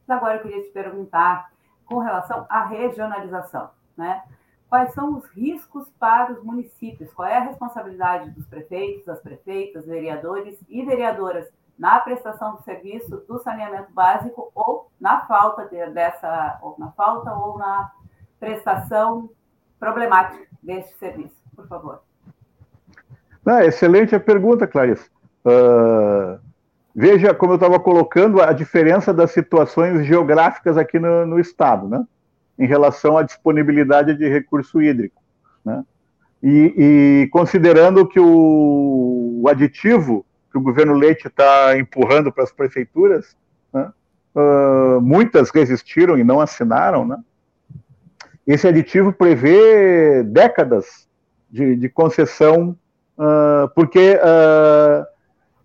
Agora 0.07 0.37
eu 0.37 0.41
queria 0.41 0.63
te 0.63 0.69
perguntar 0.69 1.51
com 1.85 1.99
relação 1.99 2.45
à 2.49 2.65
regionalização, 2.65 3.69
né? 3.95 4.23
Quais 4.69 4.93
são 4.93 5.17
os 5.17 5.25
riscos 5.31 5.89
para 5.99 6.31
os 6.31 6.43
municípios? 6.43 7.11
Qual 7.13 7.27
é 7.27 7.37
a 7.37 7.43
responsabilidade 7.43 8.29
dos 8.31 8.45
prefeitos, 8.47 9.05
das 9.05 9.19
prefeitas, 9.19 9.85
vereadores 9.85 10.57
e 10.69 10.83
vereadoras 10.85 11.47
na 11.79 11.99
prestação 12.01 12.57
do 12.57 12.63
serviço 12.63 13.23
do 13.25 13.39
saneamento 13.39 13.91
básico 13.93 14.51
ou 14.53 14.91
na 14.99 15.21
falta 15.25 15.65
de, 15.65 15.89
dessa, 15.91 16.59
ou 16.61 16.75
na 16.77 16.91
falta 16.91 17.33
ou 17.33 17.57
na 17.57 17.89
prestação 18.37 19.29
problemática 19.79 20.45
deste 20.61 20.93
serviço? 20.97 21.35
Por 21.55 21.65
favor. 21.67 22.01
Não, 23.45 23.61
excelente 23.61 24.13
a 24.13 24.19
pergunta, 24.19 24.67
Clarice. 24.67 25.09
Uh, 25.45 26.37
veja 26.93 27.33
como 27.33 27.53
eu 27.53 27.55
estava 27.55 27.79
colocando 27.79 28.41
a 28.41 28.51
diferença 28.51 29.13
das 29.13 29.31
situações 29.31 30.05
geográficas 30.05 30.77
aqui 30.77 30.99
no, 30.99 31.25
no, 31.25 31.39
estado, 31.39 31.87
né? 31.87 32.05
Em 32.57 32.67
relação 32.67 33.17
à 33.17 33.23
disponibilidade 33.23 34.15
de 34.15 34.27
recurso 34.27 34.81
hídrico, 34.81 35.21
né? 35.63 35.83
E, 36.43 36.73
e 37.23 37.29
considerando 37.31 38.05
que 38.05 38.19
o, 38.19 39.41
o, 39.41 39.49
aditivo 39.49 40.25
que 40.51 40.57
o 40.57 40.61
governo 40.61 40.93
Leite 40.93 41.27
está 41.27 41.77
empurrando 41.77 42.31
para 42.31 42.43
as 42.43 42.51
prefeituras, 42.51 43.35
né? 43.73 43.91
uh, 44.35 45.01
muitas 45.01 45.49
resistiram 45.49 46.17
e 46.17 46.23
não 46.23 46.39
assinaram, 46.39 47.05
né? 47.05 47.17
Esse 48.47 48.67
aditivo 48.67 49.13
prevê 49.13 50.23
décadas 50.23 51.07
de, 51.51 51.75
de 51.75 51.87
concessão 51.87 52.75
uh, 53.15 53.69
porque 53.75 54.15
uh, 54.15 55.05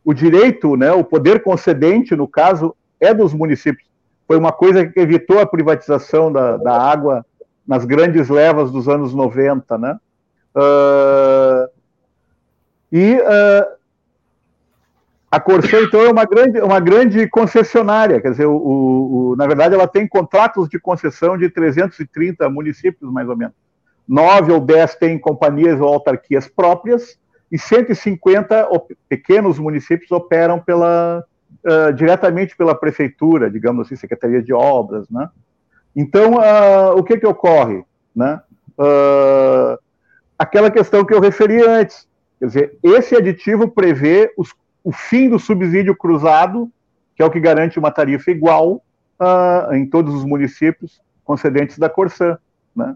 o 0.04 0.12
direito, 0.12 0.76
né, 0.76 0.92
o 0.92 1.02
poder 1.02 1.42
concedente, 1.42 2.14
no 2.14 2.28
caso, 2.28 2.76
é 3.00 3.14
dos 3.14 3.32
municípios. 3.32 3.88
Foi 4.26 4.36
uma 4.36 4.52
coisa 4.52 4.86
que 4.86 5.00
evitou 5.00 5.40
a 5.40 5.46
privatização 5.46 6.30
da, 6.30 6.58
da 6.58 6.78
água 6.78 7.24
nas 7.66 7.86
grandes 7.86 8.28
levas 8.28 8.70
dos 8.70 8.86
anos 8.86 9.14
90, 9.14 9.78
né? 9.78 9.98
E 12.92 13.18
a 15.34 15.40
Corsã, 15.40 15.80
então, 15.80 16.00
é 16.00 16.10
uma 16.10 16.24
grande, 16.24 16.60
uma 16.60 16.78
grande 16.78 17.28
concessionária, 17.28 18.20
quer 18.20 18.30
dizer, 18.30 18.46
o, 18.46 18.54
o, 18.54 19.34
na 19.36 19.48
verdade, 19.48 19.74
ela 19.74 19.88
tem 19.88 20.06
contratos 20.06 20.68
de 20.68 20.78
concessão 20.78 21.36
de 21.36 21.50
330 21.50 22.48
municípios, 22.48 23.10
mais 23.12 23.28
ou 23.28 23.36
menos. 23.36 23.54
Nove 24.06 24.52
ou 24.52 24.60
dez 24.60 24.94
têm 24.94 25.18
companhias 25.18 25.80
ou 25.80 25.88
autarquias 25.88 26.46
próprias, 26.46 27.18
e 27.50 27.58
150 27.58 28.68
pequenos 29.08 29.58
municípios 29.58 30.12
operam 30.12 30.60
pela, 30.60 31.24
uh, 31.64 31.92
diretamente 31.92 32.56
pela 32.56 32.74
prefeitura, 32.74 33.50
digamos 33.50 33.86
assim, 33.86 33.96
Secretaria 33.96 34.40
de 34.40 34.52
Obras, 34.52 35.10
né? 35.10 35.28
Então, 35.96 36.34
uh, 36.34 36.96
o 36.96 37.02
que 37.02 37.16
que 37.18 37.26
ocorre, 37.26 37.84
né? 38.14 38.40
Uh, 38.78 39.76
aquela 40.38 40.70
questão 40.70 41.04
que 41.04 41.12
eu 41.12 41.20
referi 41.20 41.60
antes, 41.60 42.06
quer 42.38 42.46
dizer, 42.46 42.78
esse 42.84 43.16
aditivo 43.16 43.66
prevê 43.66 44.32
os, 44.36 44.54
o 44.84 44.92
fim 44.92 45.28
do 45.28 45.38
subsídio 45.38 45.96
cruzado, 45.96 46.70
que 47.16 47.22
é 47.22 47.26
o 47.26 47.30
que 47.30 47.40
garante 47.40 47.78
uma 47.78 47.90
tarifa 47.90 48.30
igual 48.30 48.82
em 49.72 49.86
todos 49.86 50.14
os 50.14 50.24
municípios 50.24 51.00
concedentes 51.24 51.78
da 51.78 51.88
Corsã, 51.88 52.36
né? 52.76 52.94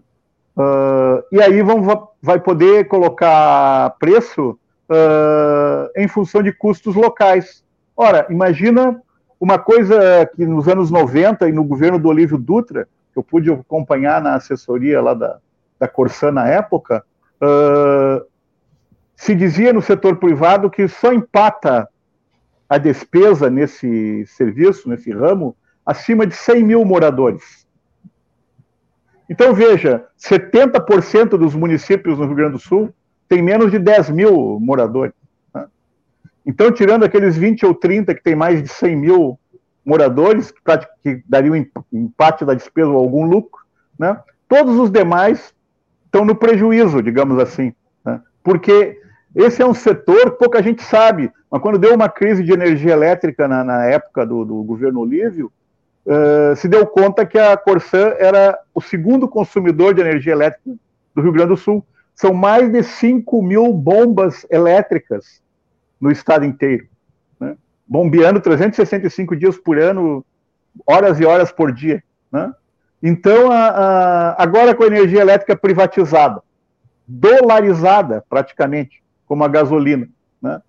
Uh, 0.55 1.23
e 1.31 1.41
aí 1.41 1.61
vão, 1.61 2.09
vai 2.21 2.39
poder 2.39 2.87
colocar 2.89 3.95
preço 3.97 4.59
uh, 4.89 5.89
em 5.95 6.07
função 6.07 6.43
de 6.43 6.51
custos 6.51 6.95
locais. 6.95 7.63
Ora, 7.95 8.27
imagina 8.29 9.01
uma 9.39 9.57
coisa 9.57 10.29
que 10.35 10.45
nos 10.45 10.67
anos 10.67 10.91
90 10.91 11.47
e 11.47 11.53
no 11.53 11.63
governo 11.63 11.97
do 11.97 12.09
Olívio 12.09 12.37
Dutra, 12.37 12.89
que 13.13 13.17
eu 13.17 13.23
pude 13.23 13.49
acompanhar 13.49 14.21
na 14.21 14.35
assessoria 14.35 15.01
lá 15.01 15.13
da, 15.13 15.37
da 15.79 15.87
Corsã 15.87 16.29
na 16.29 16.45
época, 16.45 17.05
uh, 17.41 18.25
se 19.19 19.35
dizia 19.35 19.73
no 19.73 19.81
setor 19.81 20.15
privado 20.15 20.69
que 20.69 20.87
só 20.87 21.11
empata 21.11 21.89
a 22.69 22.77
despesa 22.77 23.49
nesse 23.49 24.25
serviço, 24.27 24.87
nesse 24.87 25.11
ramo, 25.11 25.57
acima 25.85 26.25
de 26.25 26.33
100 26.33 26.63
mil 26.63 26.85
moradores. 26.85 27.67
Então, 29.29 29.53
veja, 29.53 30.05
70% 30.17 31.31
dos 31.37 31.53
municípios 31.53 32.17
no 32.17 32.27
Rio 32.27 32.35
Grande 32.35 32.53
do 32.53 32.59
Sul 32.59 32.93
tem 33.27 33.41
menos 33.41 33.71
de 33.71 33.77
10 33.77 34.09
mil 34.11 34.57
moradores. 34.57 35.13
Né? 35.53 35.67
Então, 36.45 36.71
tirando 36.71 37.03
aqueles 37.03 37.35
20 37.35 37.65
ou 37.65 37.75
30 37.75 38.15
que 38.15 38.23
tem 38.23 38.35
mais 38.37 38.63
de 38.63 38.69
100 38.69 38.95
mil 38.95 39.37
moradores, 39.85 40.53
que 41.03 41.21
dariam 41.27 41.57
empate 41.91 42.45
da 42.45 42.53
despesa 42.53 42.87
ou 42.87 42.97
algum 42.97 43.25
lucro, 43.25 43.61
né? 43.99 44.17
todos 44.47 44.79
os 44.79 44.89
demais 44.89 45.53
estão 46.05 46.23
no 46.23 46.35
prejuízo, 46.35 47.03
digamos 47.03 47.37
assim, 47.37 47.73
né? 48.05 48.21
porque 48.41 48.97
esse 49.35 49.61
é 49.61 49.65
um 49.65 49.73
setor 49.73 50.31
que 50.31 50.39
pouca 50.39 50.61
gente 50.61 50.83
sabe, 50.83 51.31
mas 51.49 51.61
quando 51.61 51.77
deu 51.77 51.93
uma 51.93 52.09
crise 52.09 52.43
de 52.43 52.51
energia 52.51 52.93
elétrica 52.93 53.47
na, 53.47 53.63
na 53.63 53.85
época 53.85 54.25
do, 54.25 54.43
do, 54.43 54.63
governo 54.63 55.01
Olívio, 55.01 55.51
uh, 56.05 56.55
se 56.55 56.67
deu 56.67 56.85
conta 56.85 57.25
que 57.25 57.37
a 57.37 57.55
Corsã 57.55 58.13
era 58.17 58.57
o 58.73 58.81
segundo 58.81 59.27
consumidor 59.27 59.93
de 59.93 60.01
energia 60.01 60.33
elétrica 60.33 60.71
do 61.13 61.21
Rio 61.21 61.31
Grande 61.31 61.49
do 61.49 61.57
Sul. 61.57 61.85
São 62.15 62.33
mais 62.33 62.71
de 62.71 62.83
5 62.83 63.41
mil 63.41 63.71
bombas 63.73 64.45
elétricas 64.49 65.41
no 66.01 66.11
estado 66.11 66.43
inteiro, 66.45 66.87
né? 67.39 67.55
bombeando 67.87 68.41
365 68.41 69.35
dias 69.35 69.57
por 69.57 69.77
ano, 69.77 70.25
horas 70.85 71.19
e 71.19 71.25
horas 71.25 71.51
por 71.51 71.71
dia. 71.71 72.03
Né? 72.31 72.51
Então, 73.01 73.51
a, 73.51 73.67
a, 73.67 74.43
agora 74.43 74.75
com 74.75 74.83
a 74.83 74.87
energia 74.87 75.21
elétrica 75.21 75.55
privatizada, 75.55 76.41
dolarizada 77.07 78.23
praticamente, 78.29 79.01
como 79.29 79.43
a 79.43 79.47
gasolina, 79.47 80.09
né? 80.41 80.59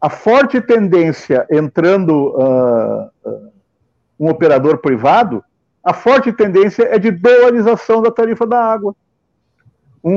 a 0.00 0.08
forte 0.08 0.60
tendência 0.60 1.44
entrando 1.50 2.28
uh, 2.28 3.10
uh, 3.28 3.52
um 4.20 4.28
operador 4.28 4.78
privado, 4.78 5.44
a 5.82 5.92
forte 5.92 6.32
tendência 6.32 6.84
é 6.84 6.96
de 6.96 7.10
dolarização 7.10 8.00
da 8.00 8.12
tarifa 8.12 8.46
da 8.46 8.62
água. 8.62 8.94
Um, 10.04 10.14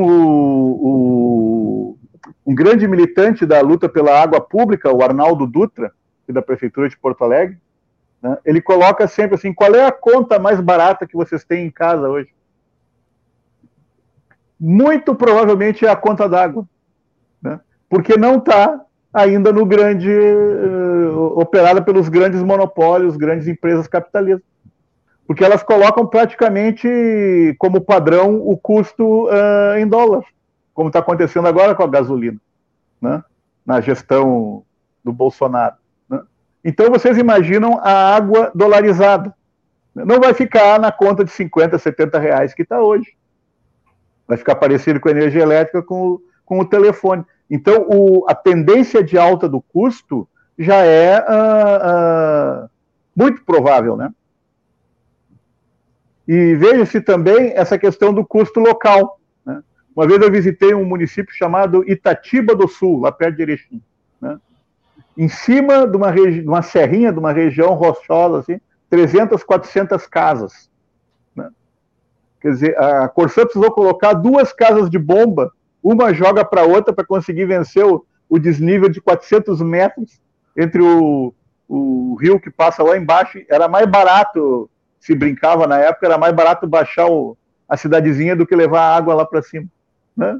um, 2.45 2.53
grande 2.53 2.87
militante 2.87 3.47
da 3.47 3.59
luta 3.61 3.89
pela 3.89 4.21
água 4.21 4.39
pública, 4.39 4.93
o 4.93 5.01
Arnaldo 5.01 5.47
Dutra, 5.47 5.91
da 6.29 6.41
Prefeitura 6.41 6.87
de 6.87 6.97
Porto 6.97 7.23
Alegre, 7.23 7.57
né, 8.21 8.37
ele 8.45 8.61
coloca 8.61 9.07
sempre 9.07 9.35
assim: 9.35 9.51
qual 9.53 9.73
é 9.73 9.85
a 9.85 9.91
conta 9.91 10.37
mais 10.37 10.61
barata 10.61 11.07
que 11.07 11.17
vocês 11.17 11.43
têm 11.43 11.65
em 11.65 11.71
casa 11.71 12.07
hoje? 12.07 12.29
Muito 14.57 15.15
provavelmente 15.15 15.85
é 15.85 15.89
a 15.89 15.95
conta 15.95 16.29
d'água, 16.29 16.65
né, 17.41 17.59
porque 17.91 18.15
não 18.15 18.37
está 18.37 18.79
ainda 19.13 19.51
no 19.51 19.65
grande, 19.65 20.09
uh, 20.09 21.37
operada 21.37 21.81
pelos 21.81 22.07
grandes 22.07 22.41
monopólios, 22.41 23.17
grandes 23.17 23.49
empresas 23.49 23.85
capitalistas. 23.85 24.49
Porque 25.27 25.43
elas 25.43 25.61
colocam 25.61 26.07
praticamente 26.07 26.87
como 27.59 27.81
padrão 27.81 28.37
o 28.47 28.57
custo 28.57 29.25
uh, 29.25 29.77
em 29.77 29.85
dólar, 29.85 30.23
como 30.73 30.87
está 30.87 30.99
acontecendo 30.99 31.49
agora 31.49 31.75
com 31.75 31.83
a 31.83 31.87
gasolina, 31.87 32.39
né? 33.01 33.21
na 33.65 33.81
gestão 33.81 34.63
do 35.03 35.11
Bolsonaro. 35.11 35.75
Né? 36.09 36.21
Então 36.63 36.89
vocês 36.89 37.17
imaginam 37.17 37.77
a 37.83 38.15
água 38.15 38.53
dolarizada. 38.55 39.35
Não 39.93 40.21
vai 40.21 40.33
ficar 40.33 40.79
na 40.79 40.93
conta 40.93 41.25
de 41.25 41.31
50, 41.31 41.77
70 41.77 42.17
reais 42.19 42.53
que 42.53 42.61
está 42.61 42.81
hoje. 42.81 43.17
Vai 44.25 44.37
ficar 44.37 44.55
parecido 44.55 44.97
com 45.01 45.09
a 45.09 45.11
energia 45.11 45.41
elétrica 45.41 45.83
com 45.83 46.21
com 46.51 46.59
o 46.59 46.65
telefone. 46.65 47.23
Então, 47.51 47.85
o, 47.89 48.25
a 48.29 48.33
tendência 48.33 49.03
de 49.03 49.17
alta 49.17 49.49
do 49.49 49.61
custo 49.61 50.25
já 50.57 50.85
é 50.85 51.19
uh, 51.19 52.63
uh, 52.63 52.69
muito 53.13 53.43
provável, 53.43 53.97
né? 53.97 54.09
E 56.25 56.55
veja-se 56.55 57.01
também 57.01 57.51
essa 57.53 57.77
questão 57.77 58.13
do 58.13 58.25
custo 58.25 58.61
local. 58.61 59.19
Né? 59.45 59.61
Uma 59.93 60.07
vez 60.07 60.21
eu 60.21 60.31
visitei 60.31 60.73
um 60.73 60.85
município 60.85 61.35
chamado 61.35 61.83
Itatiba 61.91 62.55
do 62.55 62.69
Sul, 62.69 63.01
lá 63.01 63.11
perto 63.11 63.35
de 63.35 63.41
Erechim. 63.41 63.81
Né? 64.21 64.39
Em 65.17 65.27
cima 65.27 65.85
de 65.85 65.97
uma, 65.97 66.09
de 66.13 66.47
uma 66.47 66.61
serrinha, 66.61 67.11
de 67.11 67.19
uma 67.19 67.33
região 67.33 67.73
rochosa, 67.73 68.39
assim, 68.39 68.61
300, 68.89 69.43
400 69.43 70.07
casas. 70.07 70.69
Né? 71.35 71.49
Quer 72.39 72.51
dizer, 72.51 72.79
a 72.79 73.09
Corsã 73.09 73.43
precisou 73.43 73.71
colocar 73.71 74.13
duas 74.13 74.53
casas 74.53 74.89
de 74.89 74.97
bomba 74.97 75.51
uma 75.83 76.13
joga 76.13 76.45
para 76.45 76.63
outra 76.63 76.93
para 76.93 77.05
conseguir 77.05 77.45
vencer 77.45 77.85
o, 77.85 78.05
o, 78.29 78.37
desnível 78.37 78.89
de 78.89 79.01
400 79.01 79.61
metros 79.61 80.21
entre 80.55 80.81
o, 80.81 81.33
o 81.67 82.15
rio 82.19 82.39
que 82.39 82.51
passa 82.51 82.83
lá 82.83 82.97
embaixo. 82.97 83.39
Era 83.49 83.67
mais 83.67 83.87
barato, 83.87 84.69
se 84.99 85.15
brincava 85.15 85.65
na 85.65 85.79
época, 85.79 86.05
era 86.05 86.17
mais 86.17 86.33
barato 86.33 86.67
baixar 86.67 87.07
o, 87.07 87.35
a 87.67 87.75
cidadezinha 87.75 88.35
do 88.35 88.45
que 88.45 88.55
levar 88.55 88.81
a 88.81 88.95
água 88.95 89.15
lá 89.15 89.25
para 89.25 89.41
cima. 89.41 89.65
Né? 90.15 90.39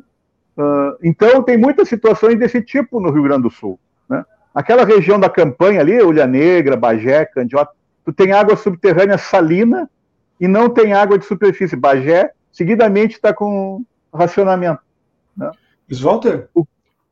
Uh, 0.58 0.98
então, 1.02 1.42
tem 1.42 1.58
muitas 1.58 1.88
situações 1.88 2.38
desse 2.38 2.62
tipo 2.62 3.00
no 3.00 3.10
Rio 3.10 3.24
Grande 3.24 3.44
do 3.44 3.50
Sul. 3.50 3.80
Né? 4.08 4.24
Aquela 4.54 4.86
região 4.86 5.20
da 5.20 5.30
campanha 5.30 5.80
ali, 5.80 6.02
Olha 6.02 6.28
Negra, 6.28 6.76
Bagé, 6.76 7.26
Candiota, 7.26 7.72
tu 8.06 8.12
tem 8.12 8.34
água 8.34 8.56
subterrânea 8.56 9.18
salina 9.18 9.90
e 10.40 10.48
não 10.48 10.70
tem 10.70 10.94
água 10.94 11.18
de 11.18 11.26
superfície. 11.26 11.76
Bagé, 11.76 12.32
seguidamente, 12.52 13.16
está 13.16 13.34
com 13.34 13.84
racionamento. 14.14 14.82
Walter? 16.00 16.50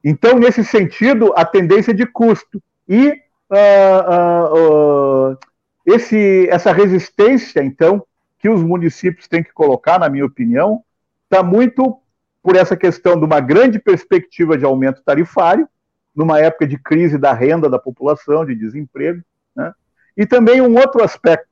Então, 0.03 0.39
nesse 0.39 0.63
sentido, 0.63 1.33
a 1.35 1.43
tendência 1.43 1.93
de 1.93 2.05
custo. 2.05 2.61
E 2.87 3.09
uh, 3.49 4.53
uh, 4.53 5.31
uh, 5.31 5.37
esse, 5.85 6.47
essa 6.49 6.71
resistência, 6.71 7.61
então, 7.63 8.05
que 8.37 8.49
os 8.49 8.63
municípios 8.63 9.27
têm 9.27 9.43
que 9.43 9.51
colocar, 9.51 9.99
na 9.99 10.09
minha 10.09 10.25
opinião, 10.25 10.83
está 11.25 11.43
muito 11.43 11.99
por 12.41 12.55
essa 12.55 12.75
questão 12.75 13.19
de 13.19 13.25
uma 13.25 13.39
grande 13.39 13.79
perspectiva 13.79 14.57
de 14.57 14.63
aumento 14.63 15.03
tarifário, 15.03 15.67
numa 16.15 16.39
época 16.39 16.65
de 16.65 16.77
crise 16.77 17.17
da 17.17 17.33
renda 17.33 17.69
da 17.69 17.77
população, 17.77 18.45
de 18.45 18.55
desemprego, 18.55 19.21
né? 19.55 19.73
e 20.15 20.25
também 20.25 20.61
um 20.61 20.75
outro 20.77 21.03
aspecto. 21.03 21.47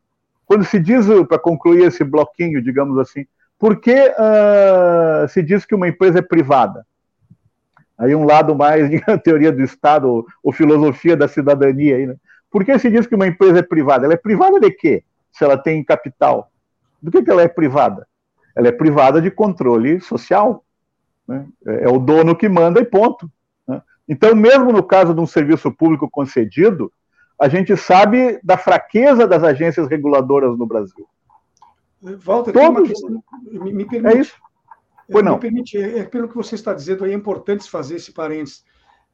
Quando 0.46 0.64
se 0.64 0.80
diz, 0.80 1.06
para 1.28 1.38
concluir 1.38 1.84
esse 1.84 2.04
bloquinho, 2.04 2.62
digamos 2.62 2.98
assim, 2.98 3.26
por 3.60 3.80
que 3.80 3.94
uh, 3.94 5.28
se 5.28 5.44
diz 5.44 5.66
que 5.66 5.76
uma 5.76 5.88
empresa 5.88 6.20
é 6.20 6.22
privada? 6.22 6.86
Aí 7.98 8.14
um 8.14 8.26
lado 8.26 8.56
mais 8.56 8.90
de 8.90 9.02
teoria 9.24 9.52
do 9.52 9.64
Estado 9.64 10.08
ou, 10.08 10.26
ou, 10.44 10.54
filosofia 10.54 11.18
da 11.18 11.28
cidadania. 11.28 11.96
Aí, 11.96 12.06
né? 12.06 12.16
Por 12.52 12.64
que 12.64 12.78
se 12.78 12.90
diz 12.90 13.08
que 13.08 13.16
uma 13.16 13.28
empresa 13.28 13.60
é 13.60 13.64
privada? 13.64 14.06
Ela 14.06 14.14
é 14.14 14.18
privada 14.18 14.60
de 14.60 14.72
quê? 14.72 15.04
Se 15.32 15.44
ela 15.44 15.58
tem 15.58 15.84
capital. 15.84 16.52
Do 17.02 17.12
que, 17.12 17.24
que 17.24 17.30
ela 17.30 17.42
é 17.42 17.48
privada? 17.48 18.08
Ela 18.56 18.70
é 18.70 18.72
privada 18.72 19.22
de 19.22 19.32
controle 19.32 20.00
social. 20.00 20.64
Né? 21.28 21.46
É, 21.66 21.84
é 21.86 21.90
o 21.90 22.00
dono 22.00 22.36
que 22.36 22.48
manda 22.48 22.80
e 22.80 22.86
ponto. 22.86 23.30
Né? 23.68 23.82
Então, 24.08 24.36
mesmo 24.36 24.72
no 24.72 24.84
caso 24.84 25.14
de 25.14 25.20
um 25.20 25.28
serviço 25.28 25.72
público 25.72 26.10
concedido, 26.10 26.92
a 27.40 27.48
gente 27.48 27.76
sabe 27.78 28.40
da 28.44 28.58
fraqueza 28.58 29.28
das 29.28 29.44
agências 29.44 29.88
reguladoras 29.88 30.58
no 30.58 30.66
Brasil. 30.66 31.08
Walter, 32.02 32.54
Todos... 32.54 32.90
questão, 32.90 33.24
me, 33.44 33.74
me, 33.74 33.86
permite. 33.86 34.16
É 34.16 34.20
isso? 34.20 34.36
Foi 35.12 35.24
não. 35.24 35.36
Me 35.36 35.40
permite, 35.40 35.78
é, 35.78 36.00
é, 36.00 36.04
pelo 36.04 36.28
que 36.28 36.36
você 36.36 36.56
está 36.56 36.74
dizendo, 36.74 37.06
é 37.06 37.14
importante 37.14 37.70
fazer 37.70 37.96
esse 37.96 38.12
parênteses. 38.12 38.64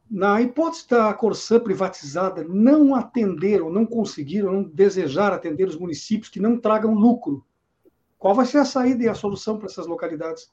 Na 0.10 0.41
hipótese 0.41 0.89
da 0.89 1.13
Corsã 1.13 1.60
privatizada, 1.60 2.43
não 2.47 2.93
atenderam, 2.95 3.69
não 3.69 3.86
conseguiram, 3.86 4.51
não 4.51 4.63
desejar 4.63 5.32
atender 5.32 5.67
os 5.67 5.77
municípios 5.77 6.29
que 6.29 6.39
não 6.39 6.58
tragam 6.58 6.93
lucro. 6.93 7.43
Qual 8.19 8.36
vai 8.36 8.45
ser 8.45 8.60
a 8.60 8.65
saída 8.65 9.03
e 9.03 9.10
a 9.10 9.13
solução 9.13 9.58
para 9.58 9.67
essas 9.67 9.88
localidades? 9.88 10.51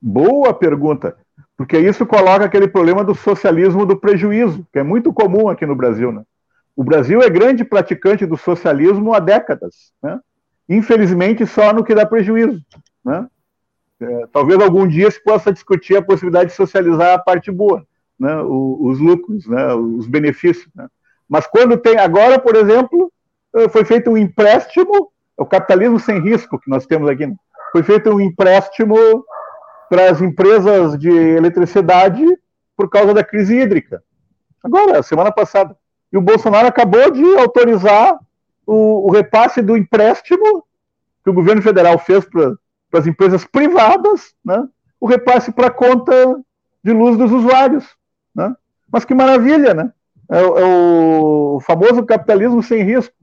Boa 0.00 0.52
pergunta, 0.52 1.16
porque 1.56 1.78
isso 1.78 2.04
coloca 2.04 2.44
aquele 2.44 2.68
problema 2.68 3.04
do 3.04 3.14
socialismo 3.14 3.86
do 3.86 3.96
prejuízo, 3.96 4.66
que 4.72 4.78
é 4.78 4.82
muito 4.82 5.12
comum 5.12 5.48
aqui 5.48 5.64
no 5.64 5.76
Brasil. 5.76 6.12
Né? 6.12 6.22
O 6.76 6.82
Brasil 6.82 7.22
é 7.22 7.30
grande 7.30 7.64
praticante 7.64 8.26
do 8.26 8.36
socialismo 8.36 9.14
há 9.14 9.20
décadas. 9.20 9.92
Né? 10.02 10.18
infelizmente, 10.68 11.46
só 11.46 11.72
no 11.72 11.84
que 11.84 11.94
dá 11.94 12.06
prejuízo. 12.06 12.60
Né? 13.04 13.26
É, 14.02 14.26
talvez 14.32 14.60
algum 14.60 14.86
dia 14.86 15.10
se 15.10 15.22
possa 15.22 15.52
discutir 15.52 15.96
a 15.96 16.02
possibilidade 16.02 16.50
de 16.50 16.56
socializar 16.56 17.14
a 17.14 17.18
parte 17.18 17.50
boa, 17.50 17.86
né? 18.18 18.36
O, 18.42 18.78
os 18.88 18.98
lucros, 18.98 19.46
né? 19.46 19.74
os 19.74 20.06
benefícios. 20.06 20.68
Né? 20.74 20.88
Mas 21.28 21.46
quando 21.46 21.76
tem, 21.76 21.98
agora, 21.98 22.38
por 22.38 22.56
exemplo, 22.56 23.12
eh, 23.54 23.68
foi 23.68 23.84
feito 23.84 24.10
um 24.10 24.16
empréstimo, 24.16 25.10
é 25.38 25.42
o 25.42 25.46
capitalismo 25.46 25.98
sem 25.98 26.20
risco 26.20 26.58
que 26.58 26.68
nós 26.68 26.86
temos 26.86 27.08
aqui, 27.08 27.26
né? 27.26 27.34
foi 27.72 27.82
feito 27.82 28.10
um 28.10 28.20
empréstimo 28.20 28.96
para 29.88 30.10
as 30.10 30.20
empresas 30.20 30.98
de 30.98 31.10
eletricidade 31.10 32.24
por 32.76 32.90
causa 32.90 33.14
da 33.14 33.24
crise 33.24 33.58
hídrica. 33.58 34.02
Agora, 34.62 35.02
semana 35.02 35.32
passada. 35.32 35.76
E 36.12 36.16
o 36.16 36.22
Bolsonaro 36.22 36.66
acabou 36.66 37.10
de 37.10 37.24
autorizar 37.38 38.18
o, 38.66 39.08
o 39.08 39.10
repasse 39.10 39.62
do 39.62 39.76
empréstimo 39.76 40.64
que 41.24 41.30
o 41.30 41.34
governo 41.34 41.62
federal 41.62 41.98
fez 41.98 42.24
para 42.24 42.54
as 42.98 43.06
empresas 43.06 43.44
privadas, 43.44 44.34
né? 44.44 44.66
o 45.00 45.06
repasse 45.06 45.52
para 45.52 45.68
a 45.68 45.70
conta 45.70 46.12
de 46.84 46.92
luz 46.92 47.16
dos 47.16 47.30
usuários. 47.32 47.84
Né? 48.34 48.54
Mas 48.90 49.04
que 49.04 49.14
maravilha, 49.14 49.74
né? 49.74 49.92
É, 50.30 50.38
é 50.38 50.64
o 50.64 51.60
famoso 51.60 52.04
capitalismo 52.04 52.62
sem 52.62 52.82
risco. 52.82 53.14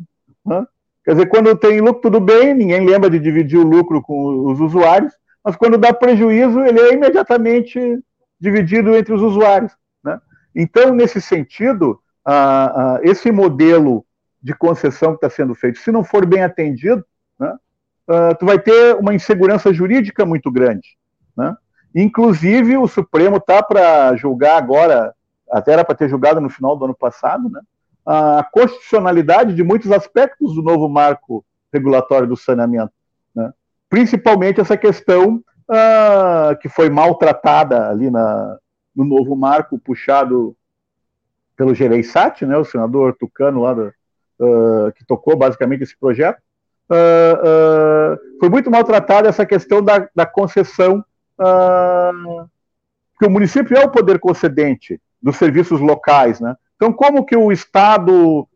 Né? 0.46 0.66
Quer 1.04 1.12
dizer, 1.14 1.28
quando 1.28 1.56
tem 1.56 1.82
lucro, 1.82 2.02
tudo 2.02 2.20
bem, 2.20 2.54
ninguém 2.54 2.86
lembra 2.86 3.10
de 3.10 3.20
dividir 3.20 3.58
o 3.58 3.68
lucro 3.68 4.02
com 4.02 4.52
os 4.52 4.60
usuários, 4.60 5.14
mas 5.44 5.56
quando 5.56 5.78
dá 5.78 5.94
prejuízo, 5.94 6.60
ele 6.62 6.80
é 6.80 6.94
imediatamente 6.94 8.00
dividido 8.40 8.96
entre 8.96 9.14
os 9.14 9.22
usuários. 9.22 9.72
Né? 10.04 10.20
Então, 10.56 10.94
nesse 10.94 11.22
sentido, 11.22 12.00
esse 13.02 13.32
modelo 13.32 14.06
de 14.42 14.54
concessão 14.54 15.12
que 15.12 15.26
está 15.26 15.30
sendo 15.30 15.54
feito, 15.56 15.80
se 15.80 15.92
não 15.92 16.04
for 16.04 16.26
bem 16.26 16.44
atendido, 16.44 17.04
né, 17.40 17.54
uh, 18.10 18.36
tu 18.38 18.46
vai 18.46 18.60
ter 18.60 18.96
uma 18.96 19.14
insegurança 19.14 19.72
jurídica 19.72 20.26
muito 20.26 20.52
grande. 20.52 20.98
Né? 21.38 21.56
Inclusive, 21.96 22.78
o 22.78 22.88
Supremo 22.88 23.38
está 23.38 23.62
para 23.62 24.16
julgar 24.16 24.58
agora, 24.58 25.14
até 25.50 25.74
era 25.74 25.86
para 25.86 25.96
ter 25.96 26.10
julgado 26.10 26.42
no 26.42 26.50
final 26.50 26.76
do 26.76 26.86
ano 26.86 26.96
passado, 26.96 27.50
né, 27.50 27.62
a 28.06 28.44
constitucionalidade 28.52 29.54
de 29.54 29.64
muitos 29.64 29.92
aspectos 29.92 30.56
do 30.56 30.64
novo 30.64 30.90
marco 30.90 31.46
regulatório 31.72 32.28
do 32.28 32.36
saneamento. 32.36 32.92
Né? 33.36 33.52
Principalmente 33.88 34.60
essa 34.60 34.76
questão 34.76 35.44
uh, 35.70 36.58
que 36.60 36.68
foi 36.68 36.90
maltratada 36.90 37.90
ali 37.90 38.10
na, 38.10 38.58
no 38.96 39.06
novo 39.06 39.36
marco 39.36 39.78
puxado 39.78 40.56
pelo 41.56 41.76
Gereissati, 41.76 42.46
né, 42.46 42.58
o 42.58 42.64
senador 42.64 43.16
tucano 43.20 43.62
lá 43.62 43.74
do, 43.74 43.94
uh, 44.40 44.92
que 44.96 45.06
tocou 45.06 45.36
basicamente 45.36 45.84
esse 45.84 45.98
projeto, 45.98 46.42
uh, 46.90 48.14
uh, 48.14 48.40
foi 48.40 48.50
muito 48.50 48.70
maltratada 48.70 49.30
essa 49.30 49.46
questão 49.46 49.84
da, 49.84 50.08
da 50.16 50.26
concessão, 50.26 51.04
que 53.18 53.26
o 53.26 53.30
município 53.30 53.78
é 53.78 53.86
o 53.86 53.92
poder 53.92 54.20
concedente 54.20 55.00
dos 55.22 55.38
serviços 55.38 55.80
locais, 55.80 56.40
né? 56.40 56.56
Então, 56.76 56.92
como 56.92 57.26
que 57.26 57.36
o 57.36 57.52
Estado, 57.52 58.48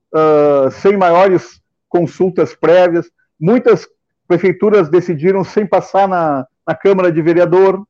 sem 0.71 0.97
maiores 0.97 1.61
consultas 1.89 2.53
prévias, 2.55 3.09
muitas 3.39 3.87
prefeituras 4.27 4.89
decidiram 4.89 5.43
sem 5.43 5.65
passar 5.65 6.07
na, 6.07 6.47
na 6.65 6.75
Câmara 6.75 7.11
de 7.11 7.21
Vereador. 7.21 7.85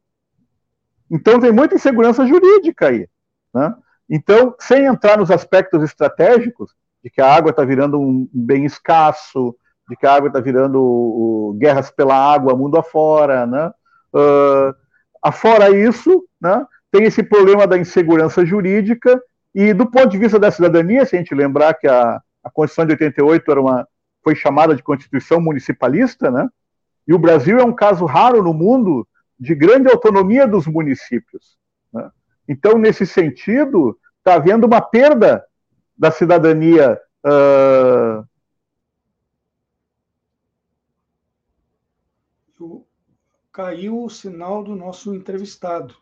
Então, 1.10 1.39
tem 1.39 1.51
muita 1.51 1.75
insegurança 1.75 2.25
jurídica 2.25 2.88
aí. 2.88 3.08
Né? 3.53 3.73
Então, 4.10 4.56
sem 4.60 4.86
entrar 4.86 5.17
nos 5.17 5.32
aspectos 5.32 5.84
estratégicos, 5.84 6.71
de 7.03 7.10
que 7.10 7.21
a 7.21 7.34
água 7.34 7.51
está 7.51 7.63
virando 7.63 7.99
um 7.99 8.27
bem 8.34 8.65
escasso, 8.65 9.56
de 9.89 9.95
que 9.95 10.05
a 10.05 10.13
água 10.13 10.27
está 10.27 10.39
virando 10.39 10.81
uh, 10.81 11.53
guerras 11.59 11.91
pela 11.91 12.15
água 12.15 12.55
mundo 12.55 12.77
afora, 12.77 13.45
né? 13.45 13.71
Uh, 14.13 14.73
afora 15.21 15.69
isso, 15.69 16.25
né, 16.39 16.65
tem 16.91 17.05
esse 17.05 17.23
problema 17.23 17.65
da 17.65 17.77
insegurança 17.77 18.45
jurídica 18.45 19.21
e 19.55 19.73
do 19.73 19.89
ponto 19.89 20.09
de 20.09 20.17
vista 20.17 20.37
da 20.37 20.51
cidadania, 20.51 21.05
se 21.05 21.15
a 21.15 21.19
gente 21.19 21.33
lembrar 21.33 21.73
que 21.73 21.87
a, 21.87 22.21
a 22.43 22.51
Constituição 22.51 22.85
de 22.85 22.91
88 22.93 23.51
era 23.51 23.61
uma, 23.61 23.87
foi 24.23 24.35
chamada 24.35 24.75
de 24.75 24.83
Constituição 24.83 25.39
municipalista, 25.39 26.29
né? 26.29 26.47
E 27.07 27.13
o 27.13 27.19
Brasil 27.19 27.59
é 27.59 27.63
um 27.63 27.73
caso 27.73 28.05
raro 28.05 28.41
no 28.41 28.53
mundo 28.53 29.07
de 29.39 29.53
grande 29.53 29.89
autonomia 29.89 30.47
dos 30.47 30.65
municípios. 30.65 31.57
Né? 31.91 32.09
Então, 32.47 32.77
nesse 32.77 33.05
sentido, 33.05 33.97
está 34.19 34.35
havendo 34.35 34.65
uma 34.65 34.81
perda 34.81 35.43
da 35.97 36.11
cidadania. 36.11 36.99
Uh... 37.25 38.25
Caiu 43.53 44.03
o 44.03 44.09
sinal 44.09 44.63
do 44.63 44.75
nosso 44.75 45.13
entrevistado. 45.13 45.93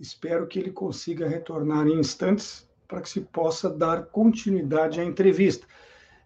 Espero 0.00 0.48
que 0.48 0.58
ele 0.58 0.72
consiga 0.72 1.28
retornar 1.28 1.86
em 1.86 2.00
instantes 2.00 2.68
para 2.88 3.00
que 3.00 3.08
se 3.08 3.20
possa 3.20 3.70
dar 3.70 4.06
continuidade 4.06 5.00
à 5.00 5.04
entrevista. 5.04 5.64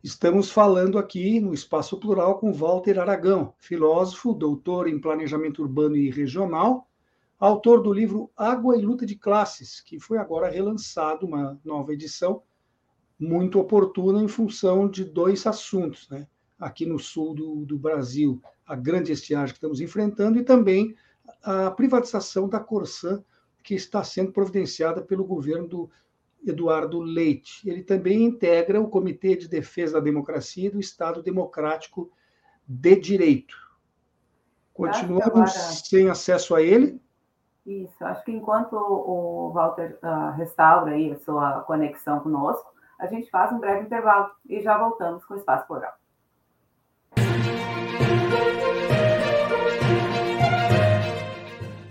Estamos 0.02 0.50
falando 0.50 0.98
aqui 0.98 1.38
no 1.40 1.52
Espaço 1.52 2.00
Plural 2.00 2.38
com 2.38 2.54
Walter 2.54 2.98
Aragão, 2.98 3.52
filósofo, 3.58 4.32
doutor 4.32 4.88
em 4.88 4.98
planejamento 4.98 5.60
urbano 5.60 5.94
e 5.94 6.10
regional, 6.10 6.88
autor 7.38 7.82
do 7.82 7.92
livro 7.92 8.30
Água 8.34 8.78
e 8.78 8.80
Luta 8.80 9.04
de 9.04 9.14
Classes, 9.14 9.82
que 9.82 10.00
foi 10.00 10.16
agora 10.16 10.48
relançado, 10.48 11.26
uma 11.26 11.60
nova 11.62 11.92
edição, 11.92 12.42
muito 13.20 13.60
oportuna 13.60 14.22
em 14.22 14.28
função 14.28 14.88
de 14.88 15.04
dois 15.04 15.46
assuntos, 15.46 16.08
né? 16.08 16.26
Aqui 16.58 16.84
no 16.84 16.98
sul 16.98 17.34
do, 17.34 17.64
do 17.64 17.78
Brasil, 17.78 18.42
a 18.66 18.74
grande 18.74 19.12
estiagem 19.12 19.48
que 19.48 19.58
estamos 19.58 19.80
enfrentando 19.80 20.38
e 20.38 20.44
também 20.44 20.94
a 21.42 21.70
privatização 21.70 22.48
da 22.48 22.58
Corsã, 22.58 23.22
que 23.62 23.74
está 23.74 24.02
sendo 24.02 24.32
providenciada 24.32 25.02
pelo 25.02 25.24
governo 25.24 25.68
do 25.68 25.90
Eduardo 26.46 27.00
Leite. 27.00 27.68
Ele 27.68 27.82
também 27.82 28.24
integra 28.24 28.80
o 28.80 28.88
Comitê 28.88 29.36
de 29.36 29.48
Defesa 29.48 29.94
da 29.94 30.00
Democracia 30.00 30.68
e 30.68 30.70
do 30.70 30.80
Estado 30.80 31.22
Democrático 31.22 32.10
de 32.66 32.96
Direito. 32.96 33.56
Continuamos 34.72 35.52
sem 35.86 36.08
acesso 36.08 36.54
a 36.54 36.62
ele. 36.62 37.00
Isso, 37.66 38.02
acho 38.02 38.24
que 38.24 38.32
enquanto 38.32 38.72
o 38.74 39.50
Walter 39.52 39.98
uh, 40.02 40.34
restaura 40.36 40.92
aí 40.92 41.12
a 41.12 41.18
sua 41.18 41.60
conexão 41.62 42.20
conosco, 42.20 42.72
a 42.98 43.06
gente 43.06 43.28
faz 43.30 43.52
um 43.52 43.58
breve 43.58 43.84
intervalo 43.84 44.30
e 44.48 44.62
já 44.62 44.78
voltamos 44.78 45.24
com 45.24 45.34
o 45.34 45.36
Espaço 45.36 45.66
Plural. 45.66 45.97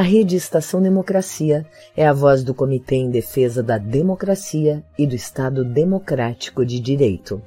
A 0.00 0.02
Rede 0.02 0.34
Estação 0.34 0.80
Democracia 0.80 1.66
é 1.94 2.08
a 2.08 2.12
voz 2.14 2.42
do 2.42 2.54
Comitê 2.54 2.94
em 2.94 3.10
Defesa 3.10 3.62
da 3.62 3.76
Democracia 3.76 4.82
e 4.98 5.06
do 5.06 5.14
Estado 5.14 5.62
Democrático 5.62 6.64
de 6.64 6.80
Direito. 6.80 7.42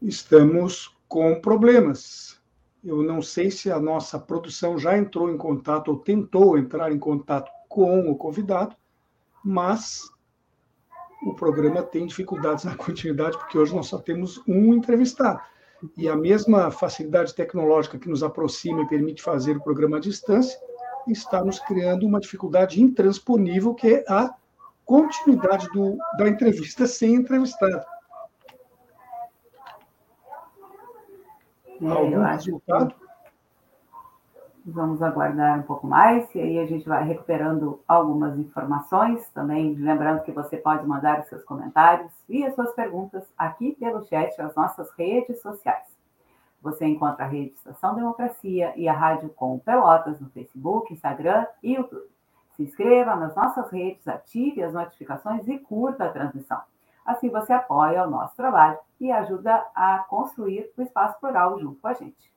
estamos 0.00 0.90
com 1.06 1.38
problemas. 1.38 2.40
Eu 2.82 3.02
não 3.02 3.20
sei 3.20 3.50
se 3.50 3.70
a 3.70 3.78
nossa 3.78 4.18
produção 4.18 4.78
já 4.78 4.96
entrou 4.96 5.30
em 5.30 5.36
contato 5.36 5.88
ou 5.88 5.98
tentou 5.98 6.56
entrar 6.56 6.90
em 6.90 6.98
contato 6.98 7.52
com 7.68 8.10
o 8.10 8.16
convidado, 8.16 8.74
mas 9.44 10.08
o 11.26 11.34
programa 11.34 11.82
tem 11.82 12.06
dificuldades 12.06 12.64
na 12.64 12.74
continuidade, 12.74 13.36
porque 13.36 13.58
hoje 13.58 13.76
nós 13.76 13.86
só 13.86 13.98
temos 13.98 14.42
um 14.48 14.72
entrevistado. 14.72 15.42
E 15.96 16.08
a 16.08 16.16
mesma 16.16 16.70
facilidade 16.70 17.34
tecnológica 17.34 17.98
que 17.98 18.08
nos 18.08 18.22
aproxima 18.22 18.82
e 18.82 18.88
permite 18.88 19.22
fazer 19.22 19.56
o 19.56 19.62
programa 19.62 19.96
à 19.96 20.00
distância 20.00 20.58
está 21.08 21.42
nos 21.42 21.58
criando 21.58 22.06
uma 22.06 22.20
dificuldade 22.20 22.80
intransponível, 22.82 23.74
que 23.74 23.94
é 23.94 24.04
a 24.08 24.34
continuidade 24.84 25.68
do, 25.68 25.96
da 26.18 26.28
entrevista 26.28 26.86
sem 26.86 27.14
entrevistado. 27.14 27.84
É, 31.80 31.88
algum 31.88 32.22
resultado? 32.22 32.94
Vamos 34.66 35.00
aguardar 35.02 35.58
um 35.58 35.62
pouco 35.62 35.86
mais, 35.86 36.32
e 36.34 36.40
aí 36.40 36.58
a 36.58 36.66
gente 36.66 36.86
vai 36.86 37.02
recuperando 37.02 37.80
algumas 37.88 38.38
informações. 38.38 39.26
Também 39.30 39.74
lembrando 39.74 40.22
que 40.22 40.32
você 40.32 40.58
pode 40.58 40.86
mandar 40.86 41.20
os 41.20 41.28
seus 41.28 41.42
comentários 41.44 42.12
e 42.28 42.44
as 42.44 42.54
suas 42.54 42.72
perguntas 42.74 43.24
aqui 43.38 43.72
pelo 43.80 44.04
chat 44.04 44.36
nas 44.38 44.54
nossas 44.54 44.90
redes 44.98 45.40
sociais. 45.40 45.86
Você 46.60 46.84
encontra 46.84 47.24
a 47.24 47.28
Rede 47.28 47.54
Estação 47.54 47.94
Democracia 47.94 48.74
e 48.76 48.86
a 48.86 48.92
Rádio 48.92 49.30
Com 49.30 49.58
Pelotas 49.58 50.20
no 50.20 50.28
Facebook, 50.28 50.92
Instagram 50.92 51.46
e 51.62 51.74
YouTube. 51.76 52.10
Se 52.54 52.62
inscreva 52.62 53.16
nas 53.16 53.34
nossas 53.34 53.70
redes, 53.70 54.06
ative 54.06 54.62
as 54.62 54.74
notificações 54.74 55.48
e 55.48 55.58
curta 55.58 56.04
a 56.04 56.12
transmissão. 56.12 56.60
Assim 57.06 57.30
você 57.30 57.54
apoia 57.54 58.06
o 58.06 58.10
nosso 58.10 58.36
trabalho 58.36 58.78
e 59.00 59.10
ajuda 59.10 59.64
a 59.74 60.00
construir 60.00 60.70
o 60.76 60.82
espaço 60.82 61.18
plural 61.18 61.58
junto 61.58 61.80
com 61.80 61.88
a 61.88 61.94
gente. 61.94 62.30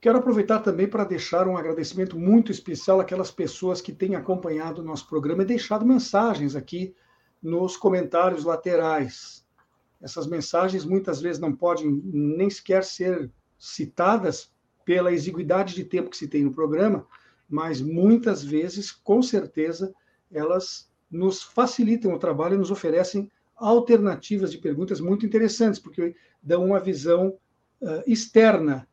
Quero 0.00 0.18
aproveitar 0.18 0.60
também 0.60 0.88
para 0.88 1.04
deixar 1.04 1.46
um 1.46 1.58
agradecimento 1.58 2.18
muito 2.18 2.50
especial 2.50 3.00
àquelas 3.00 3.30
pessoas 3.30 3.82
que 3.82 3.92
têm 3.92 4.14
acompanhado 4.14 4.80
o 4.80 4.84
nosso 4.84 5.06
programa 5.06 5.42
e 5.42 5.46
deixado 5.46 5.84
mensagens 5.84 6.56
aqui 6.56 6.94
nos 7.42 7.76
comentários 7.76 8.44
laterais. 8.44 9.46
Essas 10.00 10.26
mensagens 10.26 10.86
muitas 10.86 11.20
vezes 11.20 11.38
não 11.38 11.54
podem 11.54 12.00
nem 12.04 12.48
sequer 12.48 12.82
ser 12.82 13.30
citadas 13.58 14.50
pela 14.86 15.12
exiguidade 15.12 15.74
de 15.74 15.84
tempo 15.84 16.08
que 16.08 16.16
se 16.16 16.28
tem 16.28 16.44
no 16.44 16.54
programa, 16.54 17.06
mas 17.46 17.82
muitas 17.82 18.42
vezes, 18.42 18.90
com 18.90 19.20
certeza, 19.20 19.94
elas 20.32 20.90
nos 21.10 21.42
facilitam 21.42 22.14
o 22.14 22.18
trabalho 22.18 22.54
e 22.54 22.58
nos 22.58 22.70
oferecem 22.70 23.30
alternativas 23.54 24.50
de 24.50 24.56
perguntas 24.56 24.98
muito 24.98 25.26
interessantes, 25.26 25.78
porque 25.78 26.16
dão 26.42 26.64
uma 26.64 26.80
visão 26.80 27.36
uh, 27.82 28.02
externa, 28.06 28.88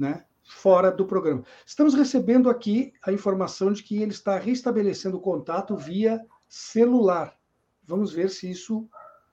né, 0.00 0.24
fora 0.42 0.90
do 0.90 1.04
programa. 1.04 1.44
Estamos 1.66 1.94
recebendo 1.94 2.48
aqui 2.48 2.92
a 3.04 3.12
informação 3.12 3.72
de 3.72 3.82
que 3.82 4.02
ele 4.02 4.12
está 4.12 4.38
restabelecendo 4.38 5.18
o 5.18 5.20
contato 5.20 5.76
via 5.76 6.24
celular. 6.48 7.36
Vamos 7.86 8.12
ver 8.12 8.30
se 8.30 8.50
isso 8.50 8.88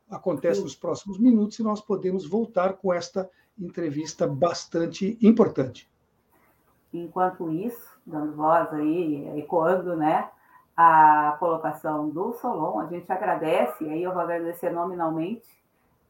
acontece 0.09 0.61
nos 0.61 0.75
próximos 0.75 1.19
minutos 1.19 1.57
e 1.59 1.63
nós 1.63 1.81
podemos 1.81 2.27
voltar 2.27 2.73
com 2.73 2.93
esta 2.93 3.29
entrevista 3.57 4.27
bastante 4.27 5.17
importante. 5.21 5.89
Enquanto 6.93 7.51
isso, 7.51 7.97
dando 8.05 8.35
voz 8.35 8.71
aí, 8.73 9.27
ecoando, 9.39 9.95
né, 9.95 10.29
a 10.75 11.35
colocação 11.39 12.09
do 12.09 12.33
Solon, 12.33 12.79
a 12.79 12.85
gente 12.85 13.11
agradece, 13.11 13.83
e 13.83 13.89
aí 13.89 14.03
eu 14.03 14.13
vou 14.13 14.21
agradecer 14.21 14.69
nominalmente, 14.69 15.47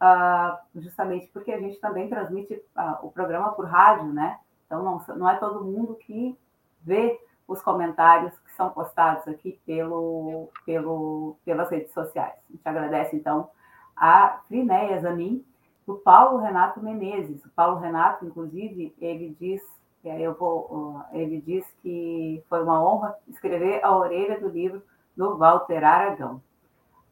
uh, 0.02 0.58
justamente 0.76 1.28
porque 1.28 1.52
a 1.52 1.60
gente 1.60 1.80
também 1.80 2.10
transmite 2.10 2.54
uh, 2.54 3.06
o 3.06 3.12
programa 3.12 3.54
por 3.54 3.66
rádio, 3.66 4.12
né? 4.14 4.38
Então 4.68 4.84
não, 4.84 5.16
não 5.16 5.30
é 5.30 5.36
todo 5.38 5.66
mundo 5.66 5.96
que 5.96 6.38
vê 6.84 7.20
os 7.48 7.62
comentários 7.62 8.38
que 8.40 8.52
são 8.54 8.70
postados 8.70 9.28
aqui 9.28 9.60
pelo, 9.66 10.50
pelo, 10.66 11.38
pelas 11.44 11.70
redes 11.70 11.94
sociais. 11.94 12.36
A 12.50 12.52
gente 12.52 12.68
agradece, 12.68 13.16
então, 13.16 13.50
a 13.96 14.42
Frinéia 14.48 15.00
Zanin, 15.00 15.44
do 15.88 15.96
Paulo 15.96 16.40
Renato 16.40 16.82
Menezes. 16.82 17.44
O 17.46 17.50
Paulo 17.50 17.80
Renato, 17.80 18.26
inclusive, 18.26 18.94
ele 19.00 19.36
diz, 19.40 19.62
eu 20.04 20.34
vou, 20.34 21.02
ele 21.14 21.40
diz 21.40 21.66
que 21.82 22.44
foi 22.50 22.62
uma 22.62 22.86
honra 22.86 23.16
escrever 23.30 23.84
a 23.84 23.96
orelha 23.96 24.38
do 24.40 24.50
livro 24.50 24.84
do 25.16 25.38
Walter 25.38 25.84
Aragão. 25.84 26.42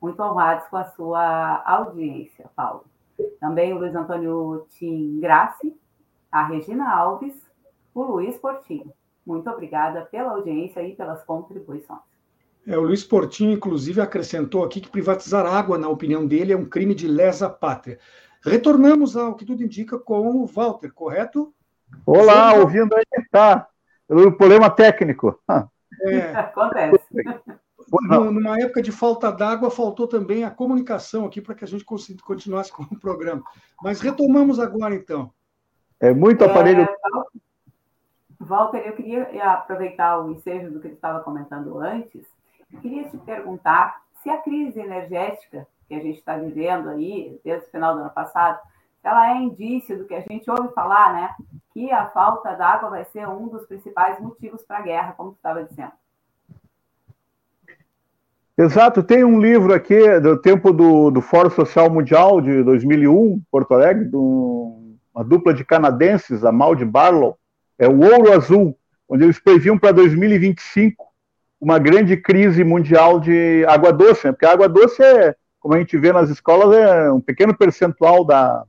Muito 0.02 0.22
honrados 0.22 0.68
com 0.68 0.76
a 0.76 0.84
sua 0.92 1.64
audiência, 1.66 2.50
Paulo. 2.54 2.84
Também 3.40 3.74
o 3.74 3.80
Luiz 3.80 3.96
Antônio 3.96 4.68
Tim 4.72 5.22
Grassi, 5.22 5.74
a 6.36 6.44
Regina 6.44 6.94
Alves, 6.94 7.34
o 7.94 8.04
Luiz 8.04 8.38
Portinho. 8.38 8.92
Muito 9.26 9.50
obrigada 9.50 10.02
pela 10.02 10.32
audiência 10.32 10.82
e 10.82 10.94
pelas 10.94 11.24
contribuições. 11.24 12.02
É, 12.68 12.78
o 12.78 12.82
Luiz 12.82 13.06
Portinho, 13.06 13.54
inclusive, 13.54 14.02
acrescentou 14.02 14.62
aqui 14.62 14.82
que 14.82 14.90
privatizar 14.90 15.46
água, 15.46 15.78
na 15.78 15.88
opinião 15.88 16.28
dele, 16.28 16.52
é 16.52 16.58
um 16.58 16.66
crime 16.66 16.94
de 16.94 17.08
lesa 17.08 17.50
pátria. 17.50 18.00
Retornamos 18.44 19.16
ao 19.16 19.36
que 19.36 19.46
tudo 19.46 19.64
indica 19.64 19.98
com 19.98 20.28
o 20.36 20.46
Walter, 20.46 20.92
correto? 20.94 21.54
Olá, 22.06 22.52
Sim. 22.52 22.60
ouvindo 22.60 22.94
aí, 22.94 23.06
tá. 23.32 23.70
O 24.10 24.32
problema 24.34 24.70
técnico. 24.70 25.40
É. 26.02 26.36
Acontece. 26.36 27.00
Numa 27.90 28.60
época 28.60 28.82
de 28.82 28.92
falta 28.92 29.32
d'água, 29.32 29.72
faltou 29.72 30.06
também 30.06 30.44
a 30.44 30.52
comunicação 30.52 31.26
aqui 31.26 31.40
para 31.40 31.56
que 31.56 31.64
a 31.64 31.68
gente 31.68 31.86
continuasse 31.86 32.70
com 32.70 32.84
o 32.84 33.00
programa. 33.00 33.42
Mas 33.82 34.02
retomamos 34.02 34.60
agora, 34.60 34.94
então. 34.94 35.32
É 36.00 36.14
muito 36.14 36.44
aparelho. 36.44 36.82
É, 36.82 36.96
Walter, 38.40 38.80
eu 38.86 38.94
queria 38.94 39.24
aproveitar 39.52 40.20
o 40.20 40.32
ensejo 40.32 40.72
do 40.72 40.80
que 40.80 40.88
ele 40.88 40.96
estava 40.96 41.22
comentando 41.22 41.80
antes. 41.80 42.26
Eu 42.72 42.80
queria 42.80 43.10
te 43.10 43.18
perguntar 43.18 44.02
se 44.22 44.30
a 44.30 44.38
crise 44.38 44.80
energética 44.80 45.68
que 45.88 45.96
a 45.96 46.00
gente 46.00 46.20
está 46.20 46.38
vivendo 46.38 46.90
aí, 46.90 47.40
desde 47.44 47.68
o 47.68 47.72
final 47.72 47.94
do 47.94 48.02
ano 48.02 48.10
passado, 48.10 48.60
ela 49.04 49.32
é 49.32 49.38
indício 49.38 49.98
do 49.98 50.06
que 50.06 50.16
a 50.16 50.22
gente 50.22 50.50
ouve 50.50 50.74
falar, 50.74 51.14
né? 51.14 51.30
Que 51.72 51.92
a 51.92 52.08
falta 52.08 52.54
d'água 52.56 52.90
vai 52.90 53.06
ser 53.06 53.28
um 53.28 53.48
dos 53.48 53.66
principais 53.68 54.20
motivos 54.20 54.64
para 54.64 54.80
a 54.80 54.82
guerra, 54.82 55.14
como 55.14 55.32
tu 55.32 55.36
estava 55.36 55.64
dizendo. 55.64 55.92
Exato, 58.58 59.04
tem 59.04 59.24
um 59.24 59.40
livro 59.40 59.74
aqui 59.74 60.20
do 60.22 60.42
tempo 60.42 60.72
do, 60.72 61.12
do 61.12 61.22
Fórum 61.22 61.50
Social 61.50 61.90
Mundial 61.90 62.40
de 62.40 62.64
2001, 62.64 63.42
Porto 63.52 63.74
Alegre, 63.74 64.06
de 64.06 64.16
uma 65.16 65.24
dupla 65.24 65.54
de 65.54 65.64
canadenses, 65.64 66.44
a 66.44 66.52
Mal 66.52 66.76
de 66.76 66.84
Barlow, 66.84 67.38
é 67.80 67.88
o 67.88 68.00
Ouro 68.00 68.34
Azul, 68.34 68.78
onde 69.08 69.24
eles 69.24 69.40
previam 69.40 69.78
para 69.78 69.94
2025 69.94 71.06
uma 71.60 71.80
grande 71.80 72.18
crise 72.18 72.64
mundial 72.64 73.20
de 73.20 73.66
água 73.68 73.94
doce, 73.94 74.28
né? 74.28 74.34
porque 74.34 74.46
a 74.46 74.52
água 74.52 74.68
doce 74.68 75.02
é, 75.02 75.36
como 75.60 75.74
a 75.74 75.80
gente 75.80 75.98
vê 75.98 76.12
nas 76.12 76.30
escolas, 76.30 76.78
é 76.78 77.12
um 77.12 77.20
pequeno 77.20 77.58
percentual 77.58 78.24
da, 78.24 78.64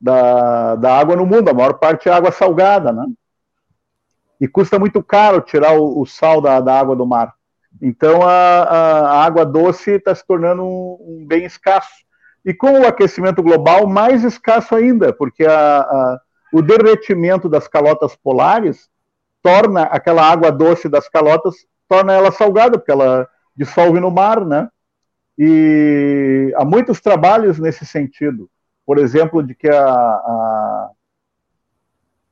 da, 0.00 0.76
da 0.76 0.96
água 0.96 1.16
no 1.16 1.26
mundo, 1.26 1.48
a 1.48 1.54
maior 1.54 1.74
parte 1.74 2.08
é 2.08 2.12
água 2.12 2.30
salgada, 2.30 2.92
né? 2.92 3.04
E 4.40 4.46
custa 4.46 4.78
muito 4.78 5.02
caro 5.02 5.40
tirar 5.40 5.72
o, 5.72 6.00
o 6.00 6.06
sal 6.06 6.40
da, 6.40 6.60
da, 6.60 6.78
água 6.78 6.94
do 6.94 7.04
mar. 7.04 7.34
Então 7.82 8.22
a, 8.22 8.62
a, 8.62 9.00
a 9.10 9.24
água 9.24 9.44
doce 9.44 9.90
está 9.90 10.14
se 10.14 10.24
tornando 10.26 10.62
um, 10.62 10.98
um, 11.00 11.26
bem 11.26 11.44
escasso. 11.44 11.90
E 12.44 12.54
com 12.54 12.80
o 12.80 12.86
aquecimento 12.86 13.42
global, 13.42 13.86
mais 13.86 14.24
escasso 14.24 14.74
ainda, 14.74 15.12
porque 15.12 15.44
a, 15.44 16.18
o 16.52 16.62
derretimento 16.62 17.48
das 17.48 17.68
calotas 17.68 18.16
polares 18.16 18.88
torna 19.42 19.82
aquela 19.84 20.22
água 20.22 20.50
doce 20.50 20.88
das 20.88 21.08
calotas, 21.08 21.54
torna 21.88 22.12
ela 22.12 22.32
salgada, 22.32 22.78
porque 22.78 22.92
ela 22.92 23.28
dissolve 23.56 24.00
no 24.00 24.10
mar, 24.10 24.44
né? 24.44 24.68
E 25.38 26.52
há 26.56 26.64
muitos 26.64 27.00
trabalhos 27.00 27.58
nesse 27.58 27.86
sentido. 27.86 28.50
Por 28.84 28.98
exemplo, 28.98 29.42
de 29.42 29.54
que 29.54 29.68
a, 29.68 29.84
a, 29.84 30.90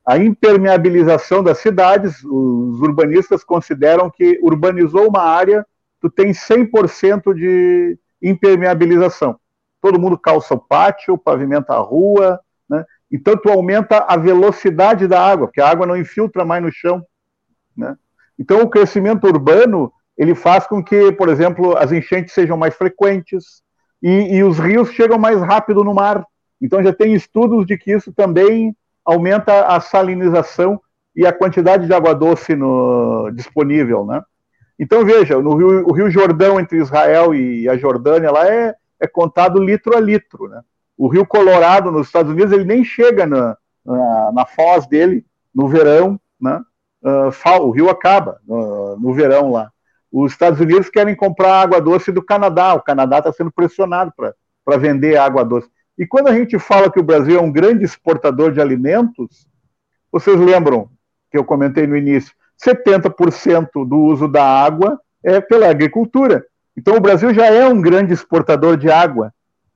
a 0.05 0.17
impermeabilização 0.17 1.43
das 1.43 1.59
cidades, 1.59 2.23
os 2.23 2.81
urbanistas 2.81 3.43
consideram 3.43 4.09
que 4.09 4.39
urbanizou 4.41 5.07
uma 5.07 5.21
área, 5.21 5.65
tu 6.01 6.09
tem 6.09 6.31
100% 6.31 7.33
de 7.33 7.97
impermeabilização. 8.21 9.39
Todo 9.81 9.99
mundo 9.99 10.17
calça 10.17 10.53
o 10.53 10.59
pátio, 10.59 11.17
pavimenta 11.17 11.73
a 11.73 11.79
rua, 11.79 12.39
né? 12.69 12.85
Então, 13.11 13.35
tu 13.35 13.49
aumenta 13.49 14.05
a 14.07 14.15
velocidade 14.15 15.07
da 15.07 15.19
água, 15.19 15.47
porque 15.47 15.61
a 15.61 15.67
água 15.67 15.87
não 15.87 15.97
infiltra 15.97 16.45
mais 16.45 16.61
no 16.61 16.71
chão. 16.71 17.03
Né? 17.75 17.97
Então, 18.37 18.61
o 18.61 18.69
crescimento 18.69 19.25
urbano 19.25 19.91
ele 20.15 20.35
faz 20.35 20.67
com 20.67 20.83
que, 20.83 21.11
por 21.13 21.29
exemplo, 21.29 21.77
as 21.77 21.91
enchentes 21.91 22.33
sejam 22.33 22.57
mais 22.57 22.75
frequentes 22.75 23.63
e, 24.03 24.35
e 24.35 24.43
os 24.43 24.59
rios 24.59 24.91
chegam 24.91 25.17
mais 25.17 25.41
rápido 25.41 25.83
no 25.83 25.93
mar. 25.93 26.23
Então, 26.61 26.83
já 26.83 26.93
tem 26.93 27.13
estudos 27.13 27.65
de 27.65 27.77
que 27.77 27.91
isso 27.91 28.13
também 28.13 28.75
aumenta 29.03 29.65
a 29.65 29.79
salinização 29.79 30.79
e 31.15 31.25
a 31.25 31.33
quantidade 31.33 31.87
de 31.87 31.93
água 31.93 32.13
doce 32.13 32.55
no, 32.55 33.31
disponível, 33.31 34.05
né? 34.05 34.21
Então, 34.77 35.03
veja, 35.03 35.41
no 35.41 35.55
rio, 35.55 35.87
o 35.87 35.91
Rio 35.91 36.09
Jordão, 36.09 36.59
entre 36.59 36.77
Israel 36.77 37.33
e 37.33 37.67
a 37.67 37.75
Jordânia, 37.75 38.31
lá 38.31 38.47
é, 38.47 38.73
é 38.99 39.07
contado 39.07 39.63
litro 39.63 39.95
a 39.95 39.99
litro, 39.99 40.47
né? 40.47 40.61
O 40.97 41.07
Rio 41.07 41.25
Colorado, 41.25 41.91
nos 41.91 42.07
Estados 42.07 42.31
Unidos, 42.31 42.51
ele 42.51 42.65
nem 42.65 42.83
chega 42.83 43.25
na, 43.25 43.57
na, 43.85 44.31
na 44.33 44.45
foz 44.45 44.85
dele 44.85 45.25
no 45.55 45.67
verão, 45.67 46.19
né? 46.39 46.61
Uh, 47.01 47.61
o 47.61 47.71
rio 47.71 47.89
acaba 47.89 48.41
no, 48.45 48.97
no, 48.97 49.13
verão 49.13 49.51
lá. 49.51 49.71
Os 50.11 50.33
Estados 50.33 50.59
Unidos 50.59 50.89
querem 50.89 51.15
comprar 51.15 51.61
água 51.61 51.79
doce 51.79 52.11
do 52.11 52.21
Canadá, 52.21 52.73
o 52.73 52.81
Canadá 52.81 53.19
está 53.19 53.31
sendo 53.31 53.51
pressionado 53.51 54.11
para 54.15 54.77
vender 54.77 55.15
água 55.15 55.45
doce. 55.45 55.69
E 55.97 56.05
quando 56.05 56.27
a 56.27 56.33
gente 56.33 56.59
fala 56.59 56.91
que 56.91 56.99
o 56.99 57.03
Brasil 57.03 57.39
é 57.39 57.41
um 57.41 57.51
grande 57.51 57.85
exportador 57.85 58.51
de 58.51 58.59
alimentos, 58.59 59.47
vocês 60.11 60.37
lembram 60.37 60.89
que 61.31 61.37
eu 61.37 61.45
comentei 61.45 61.87
no 61.87 61.95
início, 61.95 62.33
70% 62.61 63.87
do 63.87 63.97
uso 63.97 64.27
da 64.27 64.43
água 64.43 64.99
é 65.23 65.39
pela 65.39 65.69
agricultura. 65.69 66.45
Então 66.79 66.95
o 66.95 67.01
Brasil 67.01 67.33
já 67.33 67.47
é 67.47 67.67
um 67.67 67.81
grande 67.81 68.13
exportador 68.13 68.77
de 68.77 68.89
água 68.89 69.33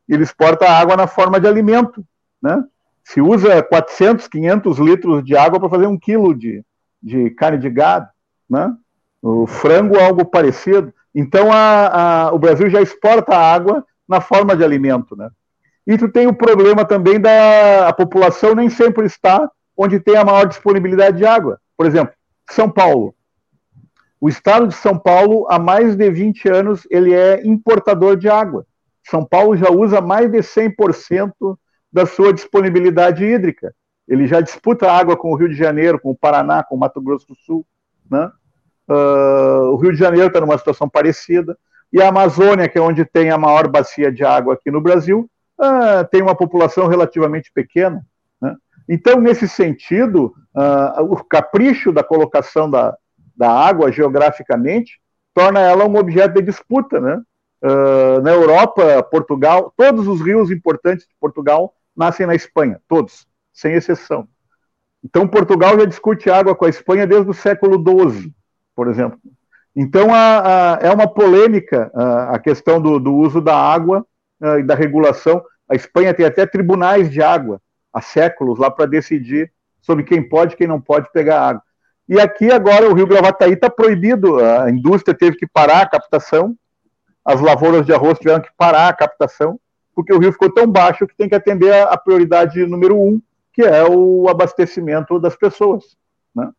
ele 0.08 0.24
exporta 0.24 0.70
água 0.70 0.96
na 0.96 1.08
forma 1.08 1.40
de 1.40 1.48
alimento, 1.48 2.06
né? 2.42 2.64
Se 3.04 3.20
usa 3.22 3.62
400, 3.62 4.28
500 4.28 4.78
litros 4.80 5.24
de 5.24 5.36
água 5.36 5.60
para 5.60 5.70
fazer 5.70 5.88
um 5.88 5.98
quilo 5.98 6.34
de, 6.34 6.64
de 7.02 7.30
carne 7.32 7.58
de 7.58 7.70
gado, 7.70 8.08
né? 8.50 8.74
O 9.22 9.46
frango, 9.48 10.00
algo 10.00 10.26
parecido. 10.26 10.94
Então, 11.14 11.52
a, 11.52 12.28
a, 12.28 12.34
o 12.34 12.40
Brasil 12.40 12.70
já 12.70 12.82
exporta 12.82 13.36
água 13.36 13.86
na 14.08 14.22
forma 14.22 14.56
de 14.56 14.64
alimento, 14.64 15.16
né? 15.16 15.30
E 15.86 15.98
tu 15.98 16.10
tem 16.10 16.28
o 16.28 16.34
problema 16.34 16.86
também 16.86 17.20
da 17.20 17.90
a 17.90 17.94
população 17.94 18.56
nem 18.56 18.70
sempre 18.70 19.06
está 19.06 19.50
onde 19.76 20.00
tem 20.00 20.16
a 20.16 20.24
maior 20.24 20.46
disponibilidade 20.46 21.18
de 21.18 21.26
água. 21.26 21.60
Por 21.76 21.86
exemplo, 21.86 22.14
São 22.50 22.70
Paulo. 22.70 23.14
O 24.24 24.30
estado 24.30 24.70
de 24.70 24.76
São 24.76 24.98
Paulo, 24.98 25.46
há 25.50 25.60
mais 25.60 25.98
de 25.98 26.10
20 26.10 26.48
anos, 26.48 26.88
ele 26.90 27.14
é 27.14 27.46
importador 27.46 28.16
de 28.16 28.30
água. 28.30 28.66
São 29.04 29.26
Paulo 29.26 29.58
já 29.58 29.70
usa 29.70 30.00
mais 30.00 30.32
de 30.32 30.38
100% 30.38 31.34
da 31.92 32.06
sua 32.06 32.32
disponibilidade 32.32 33.26
hídrica. 33.26 33.76
Ele 34.08 34.26
já 34.26 34.40
disputa 34.40 34.90
água 34.90 35.18
com 35.18 35.34
o 35.34 35.36
Rio 35.36 35.50
de 35.50 35.56
Janeiro, 35.56 36.00
com 36.00 36.12
o 36.12 36.16
Paraná, 36.16 36.64
com 36.64 36.74
o 36.74 36.80
Mato 36.80 37.02
Grosso 37.02 37.28
do 37.28 37.36
Sul. 37.36 37.66
Né? 38.10 38.32
Uh, 38.88 39.74
o 39.74 39.76
Rio 39.76 39.92
de 39.92 40.00
Janeiro 40.00 40.28
está 40.28 40.40
numa 40.40 40.58
situação 40.58 40.88
parecida. 40.88 41.58
E 41.92 42.02
a 42.02 42.08
Amazônia, 42.08 42.70
que 42.70 42.78
é 42.78 42.82
onde 42.82 43.04
tem 43.04 43.30
a 43.30 43.38
maior 43.38 43.68
bacia 43.68 44.10
de 44.10 44.24
água 44.24 44.54
aqui 44.54 44.72
no 44.72 44.80
Brasil, 44.80 45.30
uh, 45.60 46.08
tem 46.10 46.22
uma 46.22 46.34
população 46.34 46.88
relativamente 46.88 47.52
pequena. 47.54 48.02
Né? 48.42 48.56
Então, 48.88 49.20
nesse 49.20 49.50
sentido, 49.50 50.34
uh, 50.56 51.04
o 51.12 51.22
capricho 51.26 51.92
da 51.92 52.06
colocação 52.06 52.72
da, 52.72 52.96
da 53.36 53.52
água 53.52 53.92
geograficamente 53.92 55.00
torna 55.34 55.60
ela 55.60 55.86
um 55.86 55.98
objeto 55.98 56.36
de 56.36 56.42
disputa, 56.42 57.00
né? 57.00 57.22
Uh, 57.62 58.22
na 58.22 58.32
Europa, 58.32 59.02
Portugal, 59.04 59.74
todos 59.76 60.08
os 60.08 60.22
rios 60.22 60.52
importantes 60.52 61.08
de 61.08 61.16
Portugal 61.20 61.74
nascem 61.96 62.28
na 62.28 62.36
Espanha, 62.36 62.82
todos, 62.88 63.26
sem 63.54 63.74
exceção. 63.74 64.28
Então, 65.04 65.28
Portugal 65.28 65.80
já 65.80 65.86
discute 65.86 66.30
água 66.30 66.56
com 66.56 66.66
a 66.66 66.70
Espanha 66.70 67.08
desde 67.08 67.30
o 67.30 67.34
século 67.34 67.78
XII, 67.78 68.34
por 68.76 68.90
exemplo. 68.90 69.18
Então, 69.76 70.14
a, 70.14 70.76
a, 70.76 70.80
é 70.82 70.92
uma 70.92 71.08
polêmica 71.08 71.90
a, 71.94 72.36
a 72.36 72.40
questão 72.40 72.82
do, 72.82 73.00
do, 73.00 73.16
uso 73.16 73.42
da 73.42 73.56
água 73.56 74.06
e 74.60 74.64
da 74.64 74.76
regulação. 74.76 75.42
A 75.70 75.76
Espanha 75.76 76.14
tem 76.14 76.26
até 76.26 76.46
tribunais 76.46 77.10
de 77.10 77.22
água 77.22 77.62
há 77.94 78.02
séculos 78.02 78.60
lá 78.60 78.70
para 78.70 78.86
decidir 78.86 79.52
sobre 79.82 80.04
quem 80.04 80.28
pode 80.28 80.54
e 80.54 80.58
quem 80.58 80.68
não 80.68 80.82
pode 80.82 81.12
pegar 81.12 81.42
água. 81.42 81.64
E 82.08 82.20
aqui 82.20 82.52
agora 82.52 82.90
o 82.90 82.94
Rio 82.94 83.08
Gravataí 83.08 83.54
está 83.54 83.70
proibido, 83.70 84.40
a 84.44 84.70
indústria 84.70 85.18
teve 85.18 85.38
que 85.38 85.48
parar 85.48 85.82
a 85.82 85.90
captação, 85.90 86.56
as 87.24 87.40
lavouras 87.40 87.86
de 87.86 87.94
arroz 87.94 88.20
tiveram 88.20 88.42
que 88.42 88.50
parar 88.58 88.90
a 88.90 88.94
captação, 88.94 89.58
porque 89.96 90.14
o 90.14 90.20
rio 90.20 90.32
ficou 90.32 90.52
tão 90.52 90.68
baixo 90.68 91.08
que 91.08 91.16
tem 91.16 91.30
que 91.30 91.36
atender 91.36 91.74
a, 91.74 91.98
prioridade 91.98 92.66
número 92.66 93.00
um, 93.00 93.22
que 93.54 93.62
é 93.62 93.84
o 93.88 94.28
abastecimento 94.28 95.20
das 95.20 95.36
pessoas. 95.36 95.96
Né? 96.36 96.52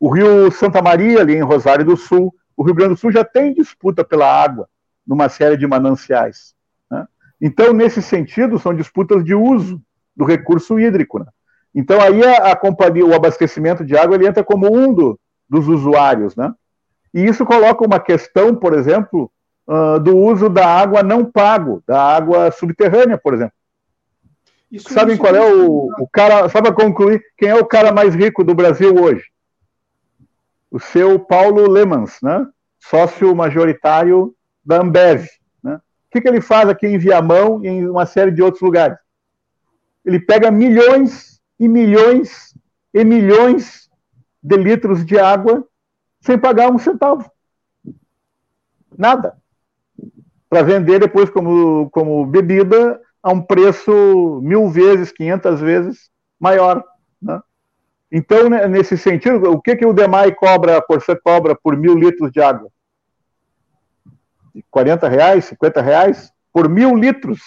O 0.00 0.08
rio 0.08 0.50
Santa 0.50 0.80
Maria, 0.80 1.20
ali 1.20 1.34
em 1.34 1.42
Rosário 1.42 1.84
do 1.84 1.96
Sul, 1.96 2.34
o 2.56 2.62
Rio 2.62 2.74
Grande 2.74 2.94
do 2.94 2.96
Sul 2.96 3.12
já 3.12 3.24
tem 3.24 3.52
disputa 3.52 4.02
pela 4.02 4.26
água 4.26 4.68
numa 5.06 5.28
série 5.28 5.56
de 5.56 5.66
mananciais. 5.66 6.54
Né? 6.90 7.06
Então, 7.40 7.72
nesse 7.72 8.00
sentido, 8.00 8.58
são 8.58 8.74
disputas 8.74 9.22
de 9.24 9.34
uso 9.34 9.82
do 10.16 10.24
recurso 10.24 10.80
hídrico. 10.80 11.18
Né? 11.18 11.26
Então, 11.76 12.00
aí 12.00 12.24
a, 12.24 12.52
a, 12.52 12.56
companhia, 12.56 13.04
o 13.04 13.14
abastecimento 13.14 13.84
de 13.84 13.94
água, 13.94 14.16
ele 14.16 14.26
entra 14.26 14.42
como 14.42 14.74
um 14.74 14.94
do, 14.94 15.20
dos 15.46 15.68
usuários. 15.68 16.34
Né? 16.34 16.50
E 17.12 17.26
isso 17.26 17.44
coloca 17.44 17.84
uma 17.84 18.00
questão, 18.00 18.56
por 18.56 18.72
exemplo, 18.72 19.30
uh, 19.68 20.00
do 20.00 20.16
uso 20.16 20.48
da 20.48 20.66
água 20.66 21.02
não 21.02 21.22
pago, 21.22 21.84
da 21.86 22.00
água 22.00 22.50
subterrânea, 22.50 23.18
por 23.18 23.34
exemplo. 23.34 23.52
Isso 24.72 24.90
Sabem 24.90 25.18
qual 25.18 25.36
é 25.36 25.54
o, 25.54 25.90
o 26.00 26.08
cara, 26.10 26.48
só 26.48 26.62
para 26.62 26.72
concluir, 26.72 27.22
quem 27.36 27.50
é 27.50 27.54
o 27.54 27.66
cara 27.66 27.92
mais 27.92 28.14
rico 28.14 28.42
do 28.42 28.54
Brasil 28.54 28.94
hoje? 28.94 29.24
O 30.70 30.80
seu 30.80 31.18
Paulo 31.18 31.70
Lemans, 31.70 32.18
né? 32.22 32.46
sócio 32.80 33.34
majoritário 33.34 34.34
da 34.64 34.80
Ambev. 34.80 35.26
Né? 35.62 35.74
O 35.74 35.80
que, 36.10 36.22
que 36.22 36.28
ele 36.28 36.40
faz 36.40 36.70
aqui 36.70 36.86
em 36.86 36.96
Viamão 36.96 37.62
e 37.62 37.68
em 37.68 37.86
uma 37.86 38.06
série 38.06 38.30
de 38.30 38.42
outros 38.42 38.62
lugares? 38.62 38.96
Ele 40.04 40.18
pega 40.18 40.50
milhões 40.50 41.35
e 41.58 41.68
milhões 41.68 42.54
e 42.92 43.04
milhões 43.04 43.90
de 44.42 44.56
litros 44.56 45.04
de 45.04 45.18
água 45.18 45.66
sem 46.20 46.38
pagar 46.38 46.70
um 46.70 46.78
centavo. 46.78 47.30
Nada 48.96 49.36
para 50.48 50.62
vender 50.62 51.00
depois 51.00 51.28
como, 51.30 51.90
como 51.90 52.24
bebida 52.24 53.00
a 53.22 53.32
um 53.32 53.42
preço 53.42 54.40
mil 54.42 54.68
vezes, 54.70 55.12
quinhentas 55.12 55.60
vezes 55.60 56.10
maior. 56.38 56.84
Né? 57.20 57.40
Então, 58.10 58.48
né, 58.48 58.66
nesse 58.68 58.96
sentido, 58.96 59.50
o 59.50 59.60
que, 59.60 59.76
que 59.76 59.86
o 59.86 59.92
DEMAI 59.92 60.32
cobra, 60.34 60.78
a 60.78 60.82
Corsã 60.82 61.16
cobra 61.16 61.54
por 61.54 61.76
mil 61.76 61.94
litros 61.96 62.30
de 62.30 62.40
água? 62.40 62.70
40 64.70 65.08
reais, 65.08 65.44
50 65.46 65.82
reais 65.82 66.32
por 66.52 66.68
mil 66.68 66.96
litros. 66.96 67.40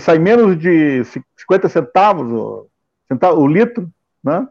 Sai 0.00 0.18
menos 0.18 0.58
de 0.58 1.04
50 1.36 1.68
centavos 1.68 2.66
o, 3.06 3.14
centavo, 3.14 3.40
o 3.40 3.46
litro. 3.46 3.90
Né? 4.22 4.46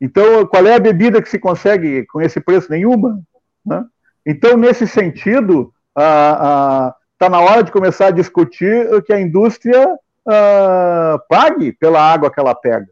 Então, 0.00 0.46
qual 0.46 0.66
é 0.66 0.74
a 0.74 0.80
bebida 0.80 1.22
que 1.22 1.28
se 1.28 1.38
consegue 1.38 2.06
com 2.06 2.20
esse 2.20 2.40
preço? 2.40 2.70
Nenhuma. 2.70 3.20
Né? 3.64 3.84
Então, 4.26 4.56
nesse 4.56 4.86
sentido, 4.86 5.72
está 5.96 7.28
na 7.30 7.40
hora 7.40 7.62
de 7.62 7.72
começar 7.72 8.08
a 8.08 8.12
discutir 8.12 9.02
que 9.04 9.12
a 9.12 9.20
indústria 9.20 9.98
ah, 10.26 11.18
pague 11.28 11.72
pela 11.72 12.00
água 12.00 12.30
que 12.30 12.40
ela 12.40 12.54
pega. 12.54 12.88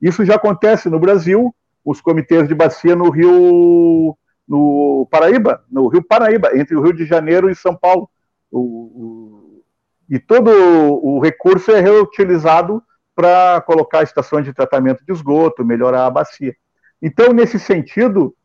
Isso 0.00 0.24
já 0.24 0.36
acontece 0.36 0.88
no 0.88 0.98
Brasil, 0.98 1.54
os 1.84 2.00
comitês 2.00 2.48
de 2.48 2.54
bacia 2.54 2.94
no 2.94 3.10
Rio, 3.10 4.16
no 4.46 5.08
Paraíba, 5.10 5.64
no 5.70 5.88
Rio 5.88 6.02
Paraíba, 6.02 6.56
entre 6.56 6.76
o 6.76 6.82
Rio 6.82 6.92
de 6.92 7.04
Janeiro 7.04 7.50
e 7.50 7.54
São 7.54 7.74
Paulo. 7.74 8.08
O, 8.50 8.60
o, 8.60 9.62
e 10.08 10.18
todo 10.18 10.50
o 10.50 11.20
recurso 11.20 11.72
é 11.72 11.80
reutilizado 11.80 12.82
para 13.16 13.62
colocar 13.62 14.02
estações 14.02 14.44
de 14.44 14.52
tratamento 14.52 15.02
de 15.02 15.10
esgoto, 15.10 15.64
melhorar 15.64 16.04
a 16.04 16.10
bacia. 16.10 16.54
Então, 17.00 17.32
nesse 17.32 17.58
sentido, 17.58 18.36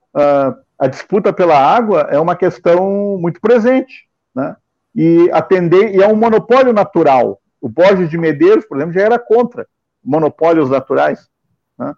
a 0.80 0.88
disputa 0.88 1.34
pela 1.34 1.58
água 1.60 2.08
é 2.10 2.18
uma 2.18 2.36
questão 2.36 3.18
muito 3.20 3.42
presente, 3.42 4.08
né? 4.34 4.56
E 4.96 5.30
atender 5.32 5.94
e 5.94 6.02
é 6.02 6.08
um 6.08 6.16
monopólio 6.16 6.74
natural. 6.74 7.40
O 7.60 7.70
Borges 7.70 8.10
de 8.10 8.18
Medeiros, 8.18 8.66
por 8.66 8.78
exemplo, 8.78 8.94
já 8.94 9.02
era 9.02 9.20
contra 9.20 9.68
monopólios 10.04 10.70
naturais, 10.70 11.30
né? 11.78 11.94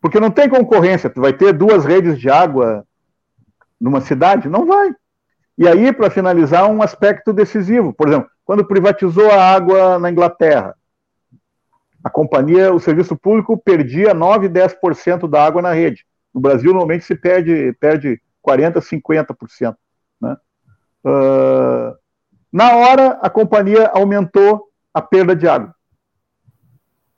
porque 0.00 0.20
não 0.20 0.30
tem 0.30 0.48
concorrência. 0.48 1.10
Tu 1.10 1.20
vai 1.20 1.32
ter 1.32 1.52
duas 1.52 1.84
redes 1.84 2.18
de 2.18 2.30
água 2.30 2.84
numa 3.80 4.00
cidade? 4.00 4.48
Não 4.48 4.64
vai. 4.64 4.94
E 5.58 5.66
aí, 5.66 5.92
para 5.92 6.08
finalizar, 6.08 6.70
um 6.70 6.82
aspecto 6.82 7.32
decisivo. 7.32 7.92
Por 7.92 8.08
exemplo, 8.08 8.30
quando 8.44 8.64
privatizou 8.64 9.30
a 9.30 9.44
água 9.44 9.98
na 9.98 10.10
Inglaterra, 10.10 10.74
a 12.08 12.10
companhia, 12.10 12.72
o 12.72 12.80
serviço 12.80 13.14
público 13.14 13.58
perdia 13.58 14.14
9, 14.14 14.48
10% 14.48 15.28
da 15.28 15.44
água 15.44 15.60
na 15.60 15.74
rede. 15.74 16.06
No 16.32 16.40
Brasil, 16.40 16.70
normalmente 16.70 17.04
se 17.04 17.14
perde, 17.14 17.74
perde 17.78 18.20
40%, 18.42 18.80
50%. 18.80 19.76
Né? 20.18 20.36
Uh, 21.04 21.94
na 22.50 22.76
hora, 22.76 23.18
a 23.20 23.28
companhia 23.28 23.90
aumentou 23.92 24.68
a 24.92 25.02
perda 25.02 25.36
de 25.36 25.46
água. 25.46 25.74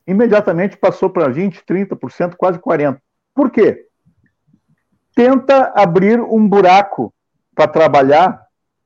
Imediatamente 0.04 0.76
passou 0.76 1.08
para 1.08 1.32
20%, 1.32 1.62
30%, 1.64 2.34
quase 2.36 2.58
40%. 2.58 2.98
Por 3.32 3.48
quê? 3.48 3.86
Tenta 5.14 5.72
abrir 5.76 6.20
um 6.20 6.48
buraco 6.48 7.14
para 7.54 7.68
trabalhar 7.68 8.42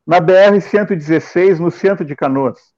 na 0.07 0.21
BR-116, 0.21 1.59
no 1.59 1.71
centro 1.71 2.05
de 2.05 2.15
Canoas. 2.15 2.74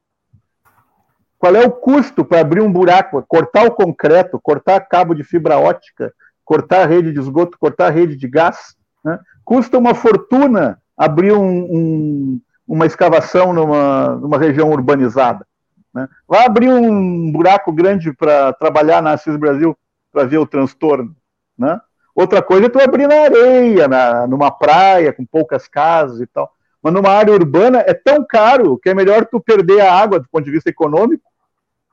Qual 1.39 1.55
é 1.55 1.65
o 1.65 1.71
custo 1.71 2.25
para 2.25 2.41
abrir 2.41 2.61
um 2.61 2.73
buraco, 2.73 3.23
cortar 3.29 3.67
o 3.67 3.71
concreto, 3.71 4.41
cortar 4.43 4.81
cabo 4.81 5.15
de 5.15 5.23
fibra 5.23 5.59
ótica, 5.59 6.13
cortar 6.45 6.83
a 6.83 6.87
rede 6.87 7.13
de 7.13 7.21
esgoto, 7.21 7.59
cortar 7.59 7.89
a 7.89 7.91
rede 7.91 8.17
de 8.17 8.29
gás? 8.29 8.77
Né? 9.05 9.19
Custa 9.45 9.79
uma 9.79 9.95
fortuna 9.95 10.81
abrir 10.97 11.33
um, 11.33 11.47
um, 11.47 12.41
uma 12.67 12.87
escavação 12.87 13.53
numa, 13.53 14.17
numa 14.17 14.39
região 14.39 14.71
urbanizada. 14.71 15.47
Né? 15.93 16.09
Vai 16.27 16.47
abrir 16.47 16.71
um 16.71 17.31
buraco 17.31 17.71
grande 17.71 18.13
para 18.13 18.53
trabalhar 18.55 19.03
na 19.03 19.13
Assis 19.13 19.37
Brasil 19.37 19.77
para 20.13 20.25
ver 20.25 20.39
o 20.39 20.47
transtorno. 20.47 21.15
Né? 21.57 21.79
Outra 22.15 22.43
coisa 22.43 22.67
é 22.67 22.69
tu 22.71 22.81
abrir 22.81 23.07
na 23.07 23.23
areia, 23.25 23.87
na, 23.87 24.27
numa 24.27 24.51
praia 24.51 25.13
com 25.13 25.25
poucas 25.25 25.69
casas 25.69 26.21
e 26.21 26.27
tal. 26.27 26.51
Mas 26.87 26.95
numa 26.95 27.11
área 27.11 27.33
urbana 27.33 27.83
é 27.85 27.93
tão 27.93 28.25
caro 28.25 28.79
que 28.79 28.89
é 28.89 28.95
melhor 28.95 29.27
tu 29.27 29.41
perder 29.41 29.81
a 29.81 29.93
água 29.93 30.21
do 30.21 30.29
ponto 30.29 30.45
de 30.45 30.53
vista 30.53 30.71
econômico 30.71 31.25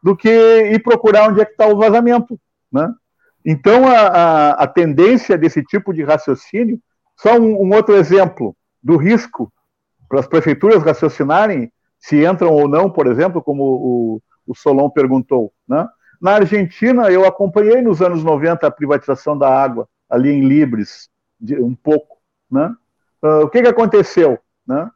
do 0.03 0.15
que 0.15 0.29
ir 0.29 0.83
procurar 0.83 1.31
onde 1.31 1.41
é 1.41 1.45
que 1.45 1.53
está 1.53 1.65
o 1.65 1.75
vazamento. 1.75 2.39
Né? 2.71 2.93
Então, 3.43 3.87
a, 3.87 3.97
a, 3.97 4.51
a, 4.51 4.67
tendência 4.67 5.35
desse 5.35 5.63
tipo 5.63 5.95
de 5.95 6.03
raciocínio 6.03 6.79
só 7.17 7.39
um, 7.39 7.63
um 7.63 7.73
outro 7.73 7.95
exemplo 7.95 8.55
do 8.83 8.95
risco 8.95 9.51
para 10.07 10.19
as 10.19 10.27
prefeituras 10.27 10.83
raciocinarem 10.83 11.71
se 11.97 12.23
entram 12.23 12.51
ou 12.51 12.67
não, 12.67 12.87
por 12.87 13.07
exemplo, 13.07 13.41
como 13.41 13.63
o, 13.63 14.21
o 14.45 14.53
Solon 14.53 14.91
perguntou. 14.91 15.51
Né? 15.67 15.87
Na 16.21 16.33
Argentina, 16.33 17.09
eu 17.09 17.25
acompanhei 17.25 17.81
nos 17.81 17.99
anos 17.99 18.23
90 18.23 18.67
a 18.67 18.69
privatização 18.69 19.35
da 19.35 19.49
água, 19.49 19.89
ali 20.07 20.29
em 20.29 20.47
Libres, 20.47 21.09
de, 21.41 21.59
um 21.59 21.73
pouco. 21.73 22.17
Né? 22.51 22.71
Uh, 23.23 23.45
o 23.45 23.49
que, 23.49 23.59
que 23.59 23.67
aconteceu? 23.67 24.37
Né? 24.65 24.89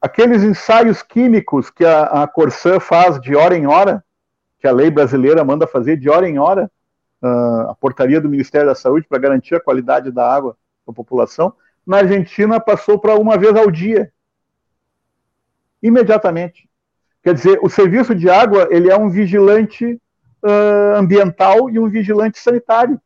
Aqueles 0.00 0.42
ensaios 0.42 1.02
químicos 1.02 1.70
que 1.70 1.84
a, 1.84 2.22
a 2.22 2.28
Corsã 2.28 2.78
faz 2.78 3.20
de 3.20 3.34
hora 3.34 3.56
em 3.56 3.66
hora, 3.66 4.04
que 4.58 4.66
a 4.66 4.72
lei 4.72 4.90
brasileira 4.90 5.44
manda 5.44 5.66
fazer 5.66 5.96
de 5.96 6.08
hora 6.08 6.28
em 6.28 6.38
hora, 6.38 6.70
uh, 7.22 7.70
a 7.70 7.74
portaria 7.74 8.20
do 8.20 8.28
Ministério 8.28 8.68
da 8.68 8.74
Saúde 8.74 9.06
para 9.08 9.18
garantir 9.18 9.54
a 9.54 9.60
qualidade 9.60 10.10
da 10.10 10.30
água 10.30 10.56
para 10.84 10.92
a 10.92 10.94
população, 10.94 11.54
na 11.86 11.98
Argentina 11.98 12.60
passou 12.60 12.98
para 12.98 13.14
uma 13.14 13.38
vez 13.38 13.54
ao 13.54 13.70
dia. 13.70 14.12
Imediatamente. 15.82 16.68
Quer 17.22 17.34
dizer, 17.34 17.58
o 17.62 17.68
serviço 17.68 18.14
de 18.14 18.30
água 18.30 18.68
ele 18.70 18.90
é 18.90 18.96
um 18.96 19.08
vigilante 19.08 20.00
uh, 20.42 20.96
ambiental 20.96 21.70
e 21.70 21.78
um 21.78 21.88
vigilante 21.88 22.38
sanitário. 22.38 23.00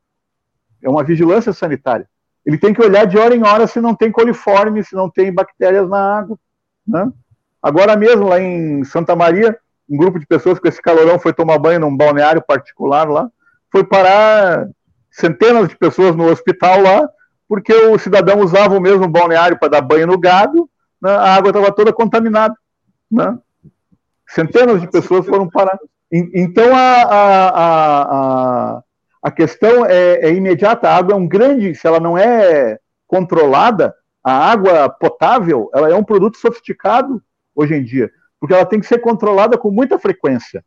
É 0.82 0.88
uma 0.88 1.04
vigilância 1.04 1.52
sanitária. 1.52 2.08
Ele 2.50 2.58
tem 2.58 2.74
que 2.74 2.82
olhar 2.82 3.04
de 3.06 3.16
hora 3.16 3.32
em 3.32 3.46
hora 3.46 3.64
se 3.68 3.80
não 3.80 3.94
tem 3.94 4.10
coliforme, 4.10 4.82
se 4.82 4.92
não 4.92 5.08
tem 5.08 5.32
bactérias 5.32 5.88
na 5.88 6.18
água. 6.18 6.36
Né? 6.84 7.08
Agora 7.62 7.94
mesmo, 7.94 8.26
lá 8.26 8.40
em 8.40 8.82
Santa 8.82 9.14
Maria, 9.14 9.56
um 9.88 9.96
grupo 9.96 10.18
de 10.18 10.26
pessoas 10.26 10.58
com 10.58 10.66
esse 10.66 10.82
calorão 10.82 11.16
foi 11.16 11.32
tomar 11.32 11.60
banho 11.60 11.78
num 11.78 11.96
balneário 11.96 12.42
particular 12.42 13.08
lá, 13.08 13.30
foi 13.70 13.84
parar 13.84 14.68
centenas 15.12 15.68
de 15.68 15.76
pessoas 15.76 16.16
no 16.16 16.24
hospital 16.24 16.82
lá, 16.82 17.08
porque 17.48 17.72
o 17.72 17.96
cidadão 18.00 18.40
usava 18.40 18.76
o 18.76 18.80
mesmo 18.80 19.06
balneário 19.06 19.56
para 19.56 19.68
dar 19.68 19.80
banho 19.80 20.08
no 20.08 20.18
gado, 20.18 20.68
né, 21.00 21.12
a 21.12 21.36
água 21.36 21.50
estava 21.50 21.70
toda 21.70 21.92
contaminada. 21.92 22.56
Né? 23.08 23.38
Centenas 24.26 24.80
de 24.80 24.90
pessoas 24.90 25.24
foram 25.24 25.48
parar. 25.48 25.78
Então 26.12 26.74
a, 26.74 27.02
a, 27.02 27.48
a, 28.78 28.82
a 29.22 29.30
questão 29.30 29.84
é, 29.84 30.20
é, 30.26 30.32
imediata. 30.32 30.88
A 30.88 30.96
água 30.96 31.12
é 31.12 31.16
um 31.16 31.26
grande, 31.26 31.74
se 31.74 31.86
ela 31.86 32.00
não 32.00 32.16
é 32.16 32.78
controlada, 33.06 33.94
A 34.22 34.32
água 34.32 34.88
potável 34.88 35.70
ela 35.74 35.90
é 35.90 35.94
um 35.94 36.04
produto 36.04 36.36
sofisticado 36.36 37.22
hoje 37.54 37.74
em 37.74 37.82
dia, 37.82 38.10
porque 38.38 38.54
ela 38.54 38.66
tem 38.66 38.78
que 38.78 38.86
ser 38.86 38.98
controlada 38.98 39.56
com 39.56 39.70
muita 39.70 39.98
frequência, 39.98 40.64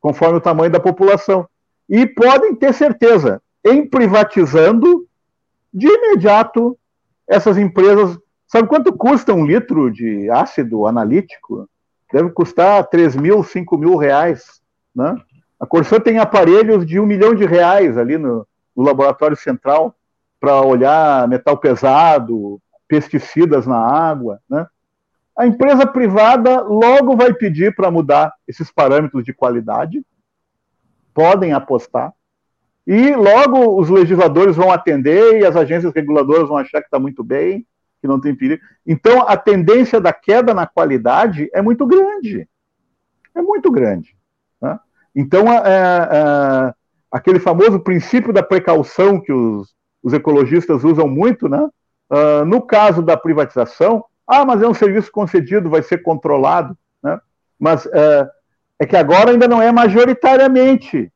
conforme 0.00 0.38
o 0.38 0.40
tamanho 0.40 0.70
da 0.70 0.80
população. 0.80 1.46
E 1.88 2.06
podem 2.06 2.54
ter 2.54 2.72
certeza, 2.72 3.42
em 3.64 3.88
privatizando, 3.88 5.06
de 5.72 5.86
imediato, 5.86 6.78
essas 7.28 7.58
empresas. 7.58 8.18
Sabe 8.46 8.68
quanto 8.68 8.92
custa 8.92 9.32
um 9.32 9.46
litro 9.46 9.90
de 9.90 10.30
ácido 10.30 10.86
analítico? 10.86 11.68
Deve 12.12 12.30
custar 12.30 12.86
3 12.88 13.16
mil, 13.16 13.42
5 13.42 13.78
mil 13.78 13.96
reais. 13.96 14.60
Né? 14.94 15.16
A 15.62 15.66
Corsã 15.66 16.00
tem 16.00 16.18
aparelhos 16.18 16.84
de 16.84 16.98
um 16.98 17.06
milhão 17.06 17.36
de 17.36 17.46
reais 17.46 17.96
ali 17.96 18.18
no, 18.18 18.44
no 18.76 18.82
laboratório 18.82 19.36
central 19.36 19.94
para 20.40 20.60
olhar 20.60 21.28
metal 21.28 21.56
pesado, 21.56 22.60
pesticidas 22.88 23.64
na 23.64 23.76
água. 23.76 24.40
Né? 24.50 24.66
A 25.38 25.46
empresa 25.46 25.86
privada 25.86 26.62
logo 26.62 27.16
vai 27.16 27.32
pedir 27.32 27.76
para 27.76 27.92
mudar 27.92 28.34
esses 28.48 28.72
parâmetros 28.72 29.24
de 29.24 29.32
qualidade, 29.32 30.04
podem 31.14 31.52
apostar, 31.52 32.12
e 32.84 33.14
logo 33.14 33.80
os 33.80 33.88
legisladores 33.88 34.56
vão 34.56 34.72
atender 34.72 35.38
e 35.38 35.46
as 35.46 35.54
agências 35.54 35.94
reguladoras 35.94 36.48
vão 36.48 36.56
achar 36.56 36.80
que 36.80 36.88
está 36.88 36.98
muito 36.98 37.22
bem, 37.22 37.64
que 38.00 38.08
não 38.08 38.20
tem 38.20 38.34
perigo. 38.34 38.60
Então, 38.84 39.28
a 39.28 39.36
tendência 39.36 40.00
da 40.00 40.12
queda 40.12 40.52
na 40.52 40.66
qualidade 40.66 41.48
é 41.54 41.62
muito 41.62 41.86
grande. 41.86 42.48
É 43.32 43.40
muito 43.40 43.70
grande. 43.70 44.16
Então, 45.14 45.52
é, 45.52 45.58
é, 45.66 46.74
aquele 47.10 47.38
famoso 47.38 47.80
princípio 47.80 48.32
da 48.32 48.42
precaução 48.42 49.20
que 49.20 49.32
os, 49.32 49.74
os 50.02 50.12
ecologistas 50.12 50.82
usam 50.82 51.06
muito, 51.06 51.48
né? 51.48 51.68
Uh, 52.10 52.44
no 52.44 52.60
caso 52.60 53.00
da 53.02 53.16
privatização, 53.16 54.04
ah, 54.26 54.44
mas 54.44 54.60
é 54.60 54.68
um 54.68 54.74
serviço 54.74 55.10
concedido, 55.10 55.70
vai 55.70 55.82
ser 55.82 56.02
controlado, 56.02 56.76
né? 57.02 57.18
Mas 57.58 57.86
uh, 57.86 58.28
é 58.78 58.86
que 58.86 58.96
agora 58.96 59.30
ainda 59.30 59.46
não 59.46 59.62
é 59.62 59.70
majoritariamente 59.70 61.10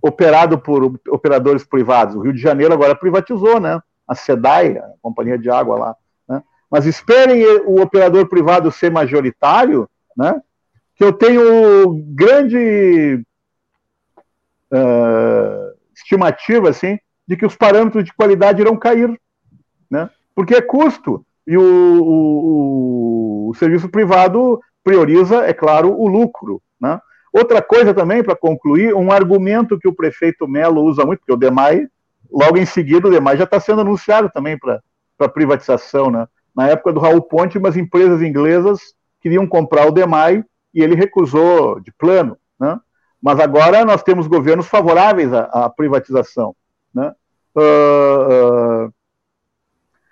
operado 0.00 0.58
por 0.58 0.98
operadores 1.08 1.64
privados. 1.64 2.14
O 2.14 2.20
Rio 2.20 2.32
de 2.32 2.40
Janeiro 2.40 2.72
agora 2.72 2.94
privatizou, 2.94 3.58
né? 3.60 3.80
A 4.06 4.14
SEDAI, 4.14 4.78
a 4.78 4.90
companhia 5.02 5.36
de 5.36 5.50
água 5.50 5.76
lá. 5.76 5.96
Né? 6.28 6.42
Mas 6.70 6.86
esperem 6.86 7.44
o 7.66 7.80
operador 7.80 8.28
privado 8.28 8.70
ser 8.70 8.90
majoritário, 8.90 9.88
né? 10.16 10.40
Que 10.96 11.04
eu 11.04 11.12
tenho 11.12 12.02
grande 12.08 13.22
uh, 14.72 15.76
estimativa, 15.94 16.70
assim, 16.70 16.98
de 17.26 17.36
que 17.36 17.46
os 17.46 17.56
parâmetros 17.56 18.04
de 18.04 18.12
qualidade 18.12 18.60
irão 18.60 18.76
cair, 18.76 19.20
né? 19.90 20.10
Porque 20.34 20.54
é 20.54 20.62
custo 20.62 21.24
e 21.46 21.56
o, 21.56 21.62
o, 21.62 23.48
o 23.50 23.54
serviço 23.54 23.88
privado 23.88 24.60
prioriza, 24.82 25.46
é 25.46 25.52
claro, 25.52 25.92
o 25.92 26.06
lucro, 26.06 26.62
né? 26.80 27.00
Outra 27.32 27.60
coisa 27.60 27.92
também, 27.92 28.22
para 28.22 28.34
concluir, 28.34 28.94
um 28.94 29.12
argumento 29.12 29.78
que 29.78 29.86
o 29.86 29.94
prefeito 29.94 30.48
Melo 30.48 30.82
usa 30.82 31.04
muito, 31.04 31.18
porque 31.18 31.34
o 31.34 31.36
DEMAI, 31.36 31.86
logo 32.32 32.56
em 32.56 32.64
seguida, 32.64 33.08
o 33.08 33.10
DEMAI 33.10 33.36
já 33.36 33.44
está 33.44 33.60
sendo 33.60 33.82
anunciado 33.82 34.30
também 34.32 34.58
para 34.58 35.28
privatização. 35.28 36.10
Né? 36.10 36.26
Na 36.56 36.68
época 36.68 36.94
do 36.94 37.00
Raul 37.00 37.20
Ponte, 37.20 37.58
umas 37.58 37.76
empresas 37.76 38.22
inglesas 38.22 38.80
queriam 39.20 39.46
comprar 39.46 39.86
o 39.86 39.90
DEMAI 39.90 40.42
e 40.76 40.82
ele 40.82 40.94
recusou 40.94 41.80
de 41.80 41.90
plano. 41.90 42.36
Né? 42.60 42.78
Mas 43.20 43.40
agora 43.40 43.82
nós 43.82 44.02
temos 44.02 44.26
governos 44.26 44.68
favoráveis 44.68 45.32
à, 45.32 45.44
à 45.44 45.70
privatização. 45.70 46.54
Né? 46.94 47.10
Uh, 47.56 48.84
uh, 48.84 48.94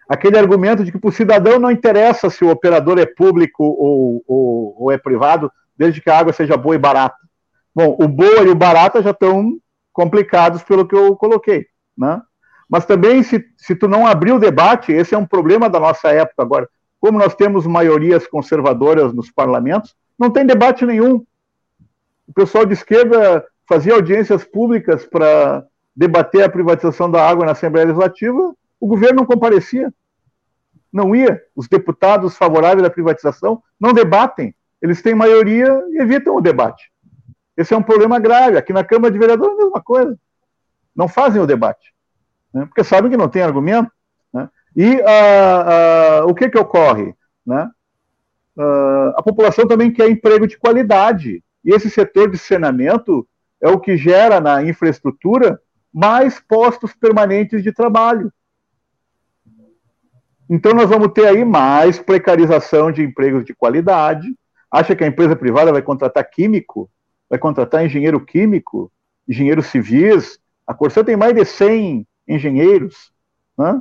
aquele 0.08 0.38
argumento 0.38 0.82
de 0.82 0.90
que 0.90 0.98
para 0.98 1.08
o 1.08 1.12
cidadão 1.12 1.58
não 1.58 1.70
interessa 1.70 2.30
se 2.30 2.42
o 2.42 2.50
operador 2.50 2.98
é 2.98 3.04
público 3.04 3.62
ou, 3.62 4.24
ou, 4.26 4.76
ou 4.78 4.90
é 4.90 4.96
privado, 4.96 5.52
desde 5.76 6.00
que 6.00 6.08
a 6.08 6.18
água 6.18 6.32
seja 6.32 6.56
boa 6.56 6.74
e 6.74 6.78
barata. 6.78 7.18
Bom, 7.74 7.94
o 8.00 8.08
boa 8.08 8.42
e 8.42 8.48
o 8.48 8.54
barata 8.54 9.02
já 9.02 9.10
estão 9.10 9.58
complicados 9.92 10.62
pelo 10.62 10.88
que 10.88 10.96
eu 10.96 11.14
coloquei, 11.14 11.66
né? 11.96 12.22
Mas 12.68 12.86
também, 12.86 13.22
se, 13.22 13.44
se 13.58 13.76
tu 13.76 13.86
não 13.86 14.06
abrir 14.06 14.32
o 14.32 14.38
debate, 14.38 14.90
esse 14.90 15.14
é 15.14 15.18
um 15.18 15.26
problema 15.26 15.68
da 15.68 15.78
nossa 15.78 16.08
época 16.08 16.42
agora. 16.42 16.68
Como 16.98 17.18
nós 17.18 17.34
temos 17.34 17.66
maiorias 17.66 18.26
conservadoras 18.26 19.12
nos 19.12 19.30
parlamentos, 19.30 19.94
não 20.18 20.30
tem 20.30 20.46
debate 20.46 20.84
nenhum. 20.84 21.24
O 22.26 22.32
pessoal 22.34 22.64
de 22.64 22.72
esquerda 22.72 23.44
fazia 23.68 23.94
audiências 23.94 24.44
públicas 24.44 25.04
para 25.04 25.64
debater 25.94 26.42
a 26.42 26.48
privatização 26.48 27.10
da 27.10 27.26
água 27.26 27.46
na 27.46 27.52
Assembleia 27.52 27.86
Legislativa, 27.86 28.54
o 28.80 28.86
governo 28.86 29.16
não 29.16 29.26
comparecia. 29.26 29.92
Não 30.92 31.14
ia. 31.14 31.42
Os 31.54 31.68
deputados 31.68 32.36
favoráveis 32.36 32.86
à 32.86 32.90
privatização 32.90 33.62
não 33.80 33.92
debatem 33.92 34.54
eles 34.84 35.00
têm 35.00 35.14
maioria 35.14 35.66
e 35.92 36.02
evitam 36.02 36.36
o 36.36 36.42
debate. 36.42 36.92
Esse 37.56 37.72
é 37.72 37.76
um 37.76 37.82
problema 37.82 38.18
grave. 38.18 38.58
Aqui 38.58 38.70
na 38.70 38.84
Câmara 38.84 39.10
de 39.10 39.18
Vereadores 39.18 39.56
é 39.56 39.62
a 39.62 39.64
mesma 39.64 39.80
coisa. 39.80 40.18
Não 40.94 41.08
fazem 41.08 41.40
o 41.40 41.46
debate, 41.46 41.94
né? 42.52 42.66
porque 42.66 42.84
sabem 42.84 43.10
que 43.10 43.16
não 43.16 43.26
tem 43.26 43.40
argumento. 43.40 43.90
Né? 44.30 44.46
E 44.76 44.96
uh, 44.96 46.26
uh, 46.26 46.30
o 46.30 46.34
que, 46.34 46.50
que 46.50 46.58
ocorre? 46.58 47.14
Né? 47.46 47.66
Uh, 48.56 49.10
a 49.16 49.22
população 49.22 49.66
também 49.66 49.92
quer 49.92 50.08
emprego 50.08 50.46
de 50.46 50.58
qualidade. 50.58 51.42
E 51.64 51.74
esse 51.74 51.90
setor 51.90 52.30
de 52.30 52.38
saneamento 52.38 53.26
é 53.60 53.68
o 53.68 53.80
que 53.80 53.96
gera 53.96 54.40
na 54.40 54.62
infraestrutura 54.62 55.60
mais 55.92 56.40
postos 56.40 56.92
permanentes 56.92 57.62
de 57.62 57.72
trabalho. 57.72 58.32
Então, 60.48 60.72
nós 60.74 60.90
vamos 60.90 61.12
ter 61.12 61.26
aí 61.26 61.44
mais 61.44 61.98
precarização 61.98 62.92
de 62.92 63.02
empregos 63.02 63.44
de 63.44 63.54
qualidade, 63.54 64.36
acha 64.70 64.94
que 64.94 65.02
a 65.02 65.06
empresa 65.06 65.34
privada 65.34 65.72
vai 65.72 65.80
contratar 65.80 66.28
químico, 66.28 66.90
vai 67.30 67.38
contratar 67.38 67.84
engenheiro 67.84 68.20
químico, 68.20 68.92
engenheiros 69.26 69.66
civis. 69.66 70.38
A 70.66 70.74
Corsã 70.74 71.02
tem 71.02 71.16
mais 71.16 71.34
de 71.34 71.44
100 71.44 72.06
engenheiros. 72.28 73.12
Né? 73.56 73.80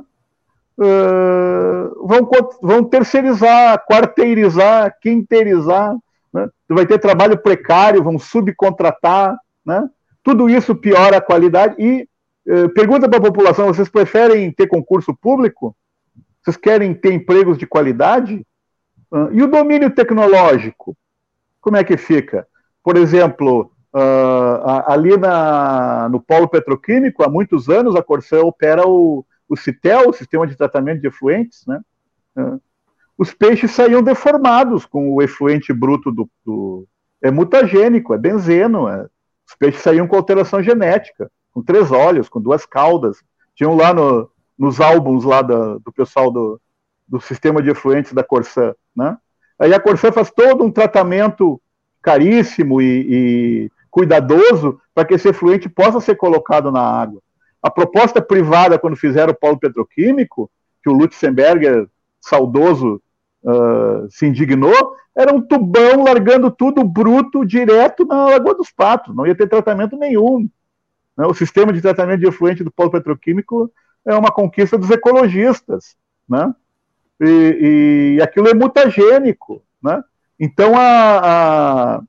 Vão, 0.76 2.28
vão 2.62 2.84
terceirizar, 2.84 3.84
quarteirizar, 3.86 4.94
quinteirizar. 5.00 5.94
Né? 6.32 6.48
Vai 6.68 6.86
ter 6.86 6.98
trabalho 6.98 7.38
precário, 7.38 8.02
vão 8.02 8.18
subcontratar. 8.18 9.36
Né? 9.64 9.88
Tudo 10.22 10.48
isso 10.48 10.74
piora 10.74 11.18
a 11.18 11.20
qualidade. 11.20 11.76
E 11.78 12.08
pergunta 12.74 13.08
para 13.08 13.18
a 13.18 13.22
população: 13.22 13.66
vocês 13.66 13.88
preferem 13.88 14.50
ter 14.52 14.66
concurso 14.66 15.14
público? 15.14 15.76
Vocês 16.42 16.56
querem 16.56 16.92
ter 16.92 17.12
empregos 17.12 17.56
de 17.56 17.66
qualidade? 17.66 18.44
E 19.32 19.42
o 19.42 19.46
domínio 19.46 19.90
tecnológico, 19.90 20.96
como 21.60 21.76
é 21.76 21.84
que 21.84 21.96
fica? 21.96 22.46
Por 22.82 22.96
exemplo, 22.96 23.70
uh, 23.94 24.82
ali 24.86 25.16
na, 25.16 26.08
no 26.10 26.20
polo 26.20 26.48
petroquímico, 26.48 27.22
há 27.22 27.28
muitos 27.28 27.70
anos, 27.70 27.94
a 27.96 28.02
Corsã 28.02 28.42
opera 28.42 28.86
o, 28.86 29.24
o 29.48 29.56
CITEL, 29.56 30.08
o 30.08 30.12
Sistema 30.12 30.46
de 30.46 30.56
Tratamento 30.56 31.00
de 31.00 31.08
Efluentes, 31.08 31.64
né? 31.66 31.80
Uh, 32.36 32.60
os 33.16 33.32
peixes 33.32 33.70
saíam 33.70 34.02
deformados 34.02 34.84
com 34.84 35.14
o 35.14 35.22
efluente 35.22 35.72
bruto 35.72 36.10
do, 36.10 36.28
do 36.44 36.86
é 37.22 37.30
mutagênico, 37.30 38.12
é 38.12 38.18
benzeno, 38.18 38.88
é, 38.88 39.06
os 39.48 39.54
peixes 39.56 39.82
saíam 39.82 40.06
com 40.06 40.16
alteração 40.16 40.62
genética, 40.62 41.30
com 41.52 41.62
três 41.62 41.92
olhos, 41.92 42.28
com 42.28 42.40
duas 42.40 42.66
caudas, 42.66 43.22
tinham 43.54 43.76
lá 43.76 43.94
no, 43.94 44.28
nos 44.58 44.80
álbuns 44.80 45.24
lá 45.24 45.42
da, 45.42 45.78
do 45.78 45.92
pessoal 45.92 46.30
do, 46.30 46.60
do 47.06 47.20
sistema 47.20 47.62
de 47.62 47.70
efluentes 47.70 48.12
da 48.12 48.24
Corsã, 48.24 48.74
né? 48.94 49.16
Aí 49.58 49.72
a 49.72 49.78
Corsã 49.78 50.10
faz 50.10 50.30
todo 50.32 50.64
um 50.64 50.70
tratamento 50.70 51.60
caríssimo 52.02 52.82
e, 52.82 53.06
e 53.08 53.70
cuidadoso 53.88 54.80
para 54.92 55.04
que 55.04 55.14
esse 55.14 55.28
efluente 55.28 55.68
possa 55.68 56.00
ser 56.00 56.16
colocado 56.16 56.72
na 56.72 56.80
água. 56.80 57.22
A 57.64 57.70
proposta 57.70 58.20
privada, 58.20 58.78
quando 58.78 58.94
fizeram 58.94 59.32
o 59.32 59.34
polo 59.34 59.58
petroquímico, 59.58 60.50
que 60.82 60.90
o 60.90 60.92
Lutzenberger, 60.92 61.88
saudoso, 62.20 63.00
uh, 63.42 64.06
se 64.10 64.26
indignou, 64.26 64.94
era 65.16 65.32
um 65.32 65.40
tubão 65.40 66.04
largando 66.04 66.50
tudo 66.50 66.84
bruto 66.84 67.42
direto 67.42 68.04
na 68.04 68.26
Lagoa 68.26 68.54
dos 68.54 68.70
Patos, 68.70 69.16
não 69.16 69.26
ia 69.26 69.34
ter 69.34 69.48
tratamento 69.48 69.96
nenhum. 69.96 70.46
Né? 71.16 71.26
O 71.26 71.32
sistema 71.32 71.72
de 71.72 71.80
tratamento 71.80 72.20
de 72.20 72.26
efluente 72.26 72.62
do 72.62 72.70
polo 72.70 72.90
petroquímico 72.90 73.72
é 74.04 74.14
uma 74.14 74.30
conquista 74.30 74.76
dos 74.76 74.90
ecologistas. 74.90 75.96
Né? 76.28 76.54
e, 77.20 78.16
e 78.16 78.22
aquilo 78.22 78.48
é 78.48 78.54
mutagênico, 78.54 79.62
né? 79.82 80.02
Então 80.38 80.74
a, 80.76 81.96
a, 81.96 82.02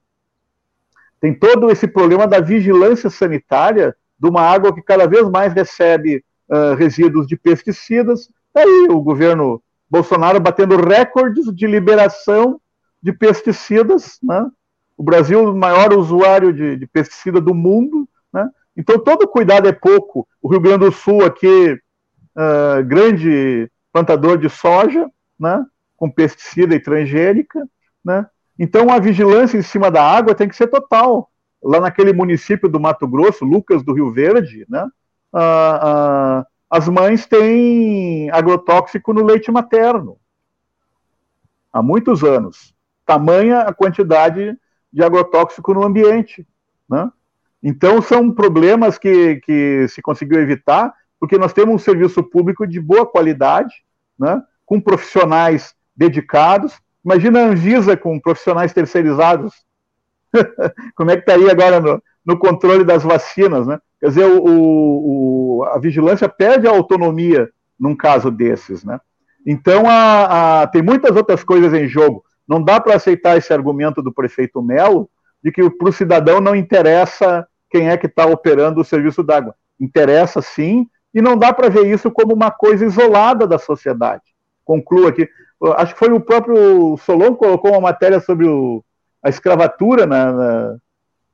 tem 1.20 1.34
todo 1.34 1.70
esse 1.70 1.88
problema 1.88 2.28
da 2.28 2.40
vigilância 2.40 3.10
sanitária 3.10 3.96
de 4.20 4.30
uma 4.30 4.42
água 4.42 4.74
que 4.74 4.82
cada 4.82 5.08
vez 5.08 5.30
mais 5.30 5.54
recebe 5.54 6.24
uh, 6.50 6.76
resíduos 6.76 7.28
de 7.28 7.36
pesticidas. 7.36 8.30
Aí 8.56 8.88
o 8.90 9.02
governo 9.02 9.62
Bolsonaro 9.90 10.40
batendo 10.40 10.78
recordes 10.78 11.46
de 11.54 11.68
liberação 11.68 12.60
de 13.02 13.14
pesticidas, 13.14 14.18
né? 14.24 14.50
O 14.98 15.04
Brasil 15.04 15.44
o 15.44 15.56
maior 15.56 15.94
usuário 15.94 16.54
de, 16.54 16.78
de 16.78 16.88
pesticida 16.88 17.40
do 17.42 17.54
mundo, 17.54 18.08
né? 18.34 18.50
Então 18.76 18.98
todo 18.98 19.28
cuidado 19.28 19.68
é 19.68 19.72
pouco. 19.72 20.28
O 20.42 20.50
Rio 20.50 20.60
Grande 20.60 20.86
do 20.86 20.92
Sul 20.92 21.24
aqui, 21.24 21.74
uh, 22.36 22.84
grande 22.86 23.70
plantador 23.92 24.38
de 24.38 24.50
soja, 24.50 25.10
né, 25.40 25.66
com 25.96 26.10
pesticida 26.10 26.76
e 26.76 26.80
transgênica, 26.80 27.66
né? 28.04 28.28
Então 28.58 28.90
a 28.90 29.00
vigilância 29.00 29.58
em 29.58 29.62
cima 29.62 29.92
da 29.92 30.04
água 30.04 30.36
tem 30.36 30.48
que 30.48 30.56
ser 30.56 30.68
total. 30.68 31.30
Lá 31.66 31.80
naquele 31.80 32.14
município 32.14 32.70
do 32.70 32.80
Mato 32.80 33.08
Grosso, 33.08 33.44
Lucas 33.44 33.84
do 33.84 33.94
Rio 33.94 34.12
Verde, 34.12 34.66
né? 34.70 34.88
Ah, 35.34 35.80
ah, 35.82 36.46
as 36.70 36.88
mães 36.88 37.26
têm 37.26 38.30
agrotóxico 38.30 39.12
no 39.14 39.24
leite 39.24 39.52
materno 39.52 40.18
há 41.76 41.84
muitos 41.84 42.24
anos. 42.24 42.74
Tamanha 43.06 43.64
a 43.64 43.74
quantidade 43.74 44.58
de 44.94 45.04
agrotóxico 45.04 45.74
no 45.74 45.84
ambiente. 45.84 46.48
Né? 46.90 47.12
Então, 47.62 48.02
são 48.02 48.32
problemas 48.32 48.98
que, 48.98 49.42
que 49.42 49.86
se 49.90 50.02
conseguiu 50.02 50.40
evitar, 50.40 50.94
porque 51.20 51.38
nós 51.38 51.52
temos 51.52 51.76
um 51.76 51.78
serviço 51.78 52.24
público 52.24 52.66
de 52.66 52.80
boa 52.80 53.06
qualidade, 53.06 53.84
né? 54.18 54.42
com 54.66 54.80
profissionais 54.80 55.76
dedicados. 55.94 56.80
Imagina 57.04 57.42
a 57.42 57.48
Anvisa 57.48 57.98
com 57.98 58.22
profissionais 58.22 58.72
terceirizados. 58.72 59.65
Como 60.96 61.12
é 61.12 61.16
que 61.16 61.22
estaria 61.22 61.52
agora 61.52 61.80
no, 61.80 62.02
no, 62.26 62.38
controle 62.38 62.84
das 62.84 63.04
vacinas? 63.04 63.68
Né? 63.68 63.80
Quer 64.00 64.08
dizer, 64.08 64.26
o, 64.26 64.42
o, 64.46 65.64
a 65.66 65.80
vigilância 65.80 66.30
perde 66.30 66.68
a 66.68 66.72
autonomia 66.72 67.50
num 67.80 67.96
caso 67.96 68.32
desses. 68.32 68.84
Né? 68.84 69.00
Então, 69.46 69.84
a, 69.88 70.64
a, 70.64 70.68
tem 70.68 70.82
muitas 70.82 71.16
outras 71.16 71.44
coisas 71.44 71.74
em 71.74 71.88
jogo. 71.88 72.24
Não 72.48 72.62
dá 72.62 72.80
para 72.80 72.96
aceitar 72.96 73.38
esse 73.38 73.54
argumento 73.54 74.02
do 74.02 74.14
prefeito 74.14 74.62
Melo 74.62 75.10
de 75.44 75.52
que 75.52 75.70
para 75.70 75.90
o 75.90 75.94
cidadão 75.94 76.42
não 76.42 76.56
interessa 76.56 77.48
quem 77.70 77.90
é 77.90 77.98
que 77.98 78.08
está 78.08 78.26
operando 78.26 78.82
o 78.82 78.86
serviço 78.86 79.22
d'água. 79.24 79.56
Interessa 79.80 80.42
sim, 80.42 80.88
e 81.14 81.22
não 81.22 81.38
dá 81.38 81.54
para 81.54 81.70
ver 81.70 81.86
isso 81.88 82.12
como 82.12 82.34
uma 82.34 82.52
coisa 82.52 82.86
isolada 82.86 83.48
da 83.48 83.58
sociedade. 83.58 84.24
Concluo 84.66 85.08
aqui. 85.08 85.30
Acho 85.78 85.94
que 85.94 86.00
foi 86.00 86.12
o 86.12 86.20
próprio 86.20 86.98
Solon 86.98 87.34
que 87.34 87.40
colocou 87.40 87.72
uma 87.72 87.82
matéria 87.82 88.20
sobre 88.20 88.48
o, 88.48 88.84
a 89.26 89.30
escravatura 89.30 90.06
na, 90.06 90.32
na, 90.32 90.78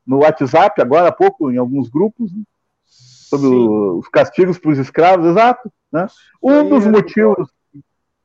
no 0.08 0.20
WhatsApp, 0.20 0.82
agora 0.82 1.10
há 1.10 1.12
pouco, 1.12 1.52
em 1.52 1.58
alguns 1.58 1.90
grupos, 1.90 2.32
né? 2.34 2.44
sobre 2.86 3.48
o, 3.48 4.00
os 4.00 4.08
castigos 4.08 4.58
para 4.58 4.72
os 4.72 4.78
escravos, 4.78 5.26
exato. 5.26 5.72
Né? 5.92 6.08
Um 6.42 6.68
dos 6.70 6.88
motivos 6.88 7.50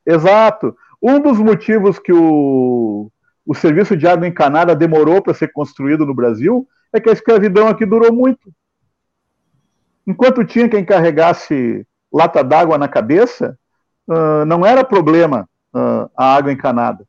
Exato. 0.07 0.73
Um 1.03 1.19
dos 1.19 1.37
motivos 1.37 1.99
que 1.99 2.13
o, 2.13 3.11
o 3.45 3.53
serviço 3.53 3.95
de 3.97 4.07
água 4.07 4.25
encanada 4.25 4.73
demorou 4.73 5.21
para 5.21 5.33
ser 5.33 5.51
construído 5.51 6.05
no 6.05 6.15
Brasil 6.15 6.65
é 6.93 6.99
que 6.99 7.09
a 7.09 7.13
escravidão 7.13 7.67
aqui 7.67 7.85
durou 7.85 8.13
muito. 8.13 8.49
Enquanto 10.07 10.45
tinha 10.45 10.69
quem 10.69 10.85
carregasse 10.85 11.85
lata 12.11 12.41
d'água 12.41 12.77
na 12.77 12.87
cabeça, 12.87 13.59
uh, 14.07 14.45
não 14.45 14.65
era 14.65 14.81
problema 14.81 15.47
uh, 15.75 16.09
a 16.15 16.35
água 16.35 16.53
encanada. 16.53 17.05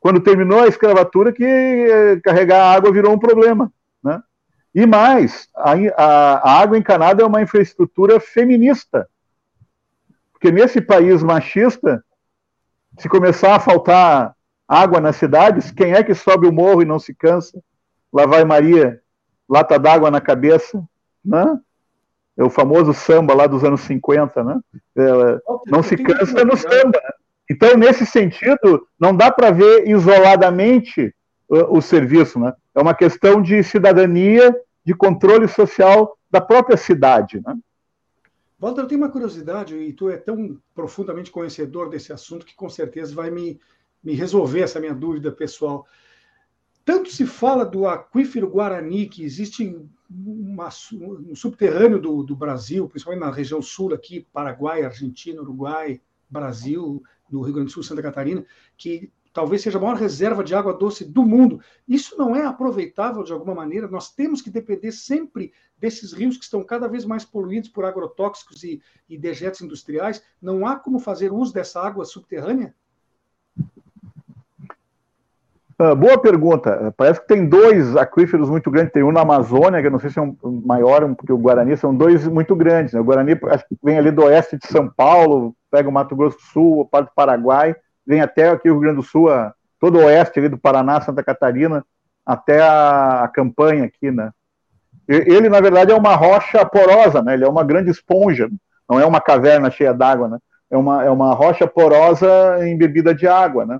Quando 0.00 0.20
terminou 0.20 0.60
a 0.60 0.68
escravatura, 0.68 1.32
que 1.32 1.44
uh, 1.44 2.20
carregar 2.22 2.62
a 2.62 2.72
água 2.72 2.92
virou 2.92 3.12
um 3.12 3.18
problema. 3.18 3.72
Né? 4.02 4.22
E 4.74 4.86
mais, 4.86 5.48
a, 5.56 5.72
a, 5.96 6.34
a 6.50 6.60
água 6.60 6.78
encanada 6.78 7.22
é 7.22 7.26
uma 7.26 7.42
infraestrutura 7.42 8.20
feminista 8.20 9.08
porque 10.38 10.52
nesse 10.52 10.80
país 10.80 11.20
machista, 11.20 12.02
se 12.96 13.08
começar 13.08 13.56
a 13.56 13.60
faltar 13.60 14.36
água 14.68 15.00
nas 15.00 15.16
cidades, 15.16 15.72
quem 15.72 15.92
é 15.92 16.02
que 16.02 16.14
sobe 16.14 16.46
o 16.46 16.52
morro 16.52 16.80
e 16.80 16.84
não 16.84 16.98
se 16.98 17.12
cansa? 17.12 17.60
Lá 18.12 18.24
vai 18.24 18.44
Maria, 18.44 19.00
lata 19.48 19.78
d'água 19.80 20.12
na 20.12 20.20
cabeça, 20.20 20.80
né? 21.24 21.58
É 22.36 22.44
o 22.44 22.48
famoso 22.48 22.94
samba 22.94 23.34
lá 23.34 23.48
dos 23.48 23.64
anos 23.64 23.80
50, 23.80 24.44
né? 24.44 24.60
É, 24.96 25.40
não 25.66 25.82
se 25.82 25.96
cansa 25.96 26.44
no 26.44 26.56
samba. 26.56 27.00
Né? 27.02 27.10
Então, 27.50 27.76
nesse 27.76 28.04
sentido, 28.04 28.86
não 28.98 29.16
dá 29.16 29.30
para 29.30 29.50
ver 29.50 29.88
isoladamente 29.88 31.14
o, 31.48 31.78
o 31.78 31.82
serviço, 31.82 32.38
né? 32.38 32.52
É 32.74 32.80
uma 32.80 32.94
questão 32.94 33.40
de 33.40 33.62
cidadania, 33.62 34.54
de 34.84 34.94
controle 34.94 35.48
social 35.48 36.16
da 36.30 36.40
própria 36.40 36.76
cidade, 36.76 37.40
né? 37.44 37.56
Walter, 38.60 38.82
eu 38.82 38.86
tenho 38.88 39.00
uma 39.00 39.10
curiosidade, 39.10 39.76
e 39.76 39.92
tu 39.92 40.10
é 40.10 40.16
tão 40.16 40.58
profundamente 40.74 41.30
conhecedor 41.30 41.88
desse 41.88 42.12
assunto 42.12 42.44
que 42.44 42.56
com 42.56 42.68
certeza 42.68 43.14
vai 43.14 43.30
me, 43.30 43.60
me 44.02 44.14
resolver 44.14 44.60
essa 44.62 44.80
minha 44.80 44.94
dúvida 44.94 45.30
pessoal. 45.30 45.86
Tanto 46.84 47.10
se 47.10 47.24
fala 47.24 47.64
do 47.64 47.86
aquífero 47.86 48.48
Guarani, 48.48 49.06
que 49.08 49.22
existe 49.22 49.78
uma, 50.10 50.68
um 50.92 51.36
subterrâneo 51.36 52.00
do, 52.00 52.22
do 52.22 52.34
Brasil, 52.34 52.88
principalmente 52.88 53.20
na 53.20 53.30
região 53.30 53.62
sul 53.62 53.94
aqui, 53.94 54.26
Paraguai, 54.32 54.82
Argentina, 54.82 55.40
Uruguai, 55.40 56.00
Brasil, 56.28 57.02
no 57.30 57.42
Rio 57.42 57.54
Grande 57.54 57.68
do 57.68 57.72
Sul, 57.72 57.82
Santa 57.82 58.02
Catarina, 58.02 58.44
que 58.76 59.12
talvez 59.32 59.62
seja 59.62 59.78
a 59.78 59.80
maior 59.80 59.96
reserva 59.96 60.42
de 60.42 60.54
água 60.54 60.72
doce 60.72 61.04
do 61.04 61.22
mundo. 61.24 61.60
Isso 61.86 62.16
não 62.18 62.34
é 62.34 62.44
aproveitável 62.44 63.22
de 63.22 63.32
alguma 63.32 63.54
maneira? 63.54 63.86
Nós 63.86 64.12
temos 64.12 64.42
que 64.42 64.50
depender 64.50 64.92
sempre 64.92 65.52
desses 65.76 66.12
rios 66.12 66.36
que 66.36 66.44
estão 66.44 66.64
cada 66.64 66.88
vez 66.88 67.04
mais 67.04 67.24
poluídos 67.24 67.68
por 67.68 67.84
agrotóxicos 67.84 68.64
e, 68.64 68.82
e 69.08 69.16
dejetos 69.16 69.60
industriais. 69.60 70.22
Não 70.40 70.66
há 70.66 70.76
como 70.76 70.98
fazer 70.98 71.32
uso 71.32 71.52
dessa 71.52 71.80
água 71.80 72.04
subterrânea? 72.04 72.74
Uh, 75.80 75.94
boa 75.94 76.18
pergunta. 76.18 76.92
Parece 76.96 77.20
que 77.20 77.28
tem 77.28 77.46
dois 77.46 77.96
aquíferos 77.96 78.50
muito 78.50 78.70
grandes. 78.70 78.92
Tem 78.92 79.02
um 79.02 79.12
na 79.12 79.20
Amazônia, 79.20 79.80
que 79.80 79.86
eu 79.86 79.92
não 79.92 80.00
sei 80.00 80.10
se 80.10 80.18
é 80.18 80.22
um 80.22 80.36
maior, 80.64 81.14
porque 81.14 81.32
o 81.32 81.38
Guarani 81.38 81.76
são 81.76 81.94
dois 81.94 82.26
muito 82.26 82.56
grandes. 82.56 82.94
Né? 82.94 83.00
O 83.00 83.04
Guarani 83.04 83.38
acho 83.44 83.68
que 83.68 83.76
vem 83.82 83.96
ali 83.96 84.10
do 84.10 84.24
oeste 84.24 84.58
de 84.58 84.66
São 84.66 84.88
Paulo, 84.88 85.54
pega 85.70 85.88
o 85.88 85.92
Mato 85.92 86.16
Grosso 86.16 86.36
do 86.36 86.42
Sul, 86.42 86.88
parte 86.90 87.08
do 87.08 87.14
Paraguai 87.14 87.76
vem 88.08 88.22
até 88.22 88.48
aqui 88.48 88.70
o 88.70 88.72
Rio 88.72 88.80
Grande 88.80 88.96
do 88.96 89.02
Sul, 89.02 89.28
todo 89.78 89.98
o 89.98 90.04
oeste 90.04 90.38
ali 90.38 90.48
do 90.48 90.56
Paraná, 90.56 90.98
Santa 91.02 91.22
Catarina, 91.22 91.84
até 92.24 92.62
a, 92.62 93.24
a 93.24 93.28
campanha 93.28 93.84
aqui, 93.84 94.10
né? 94.10 94.30
Ele, 95.06 95.48
na 95.48 95.60
verdade, 95.60 95.92
é 95.92 95.94
uma 95.94 96.16
rocha 96.16 96.64
porosa, 96.64 97.22
né? 97.22 97.34
Ele 97.34 97.44
é 97.44 97.48
uma 97.48 97.62
grande 97.62 97.90
esponja, 97.90 98.48
não 98.88 98.98
é 98.98 99.04
uma 99.04 99.20
caverna 99.20 99.70
cheia 99.70 99.92
d'água, 99.92 100.28
né? 100.28 100.38
É 100.70 100.76
uma, 100.76 101.04
é 101.04 101.10
uma 101.10 101.34
rocha 101.34 101.66
porosa 101.66 102.26
embebida 102.66 103.14
de 103.14 103.26
água, 103.26 103.66
né? 103.66 103.78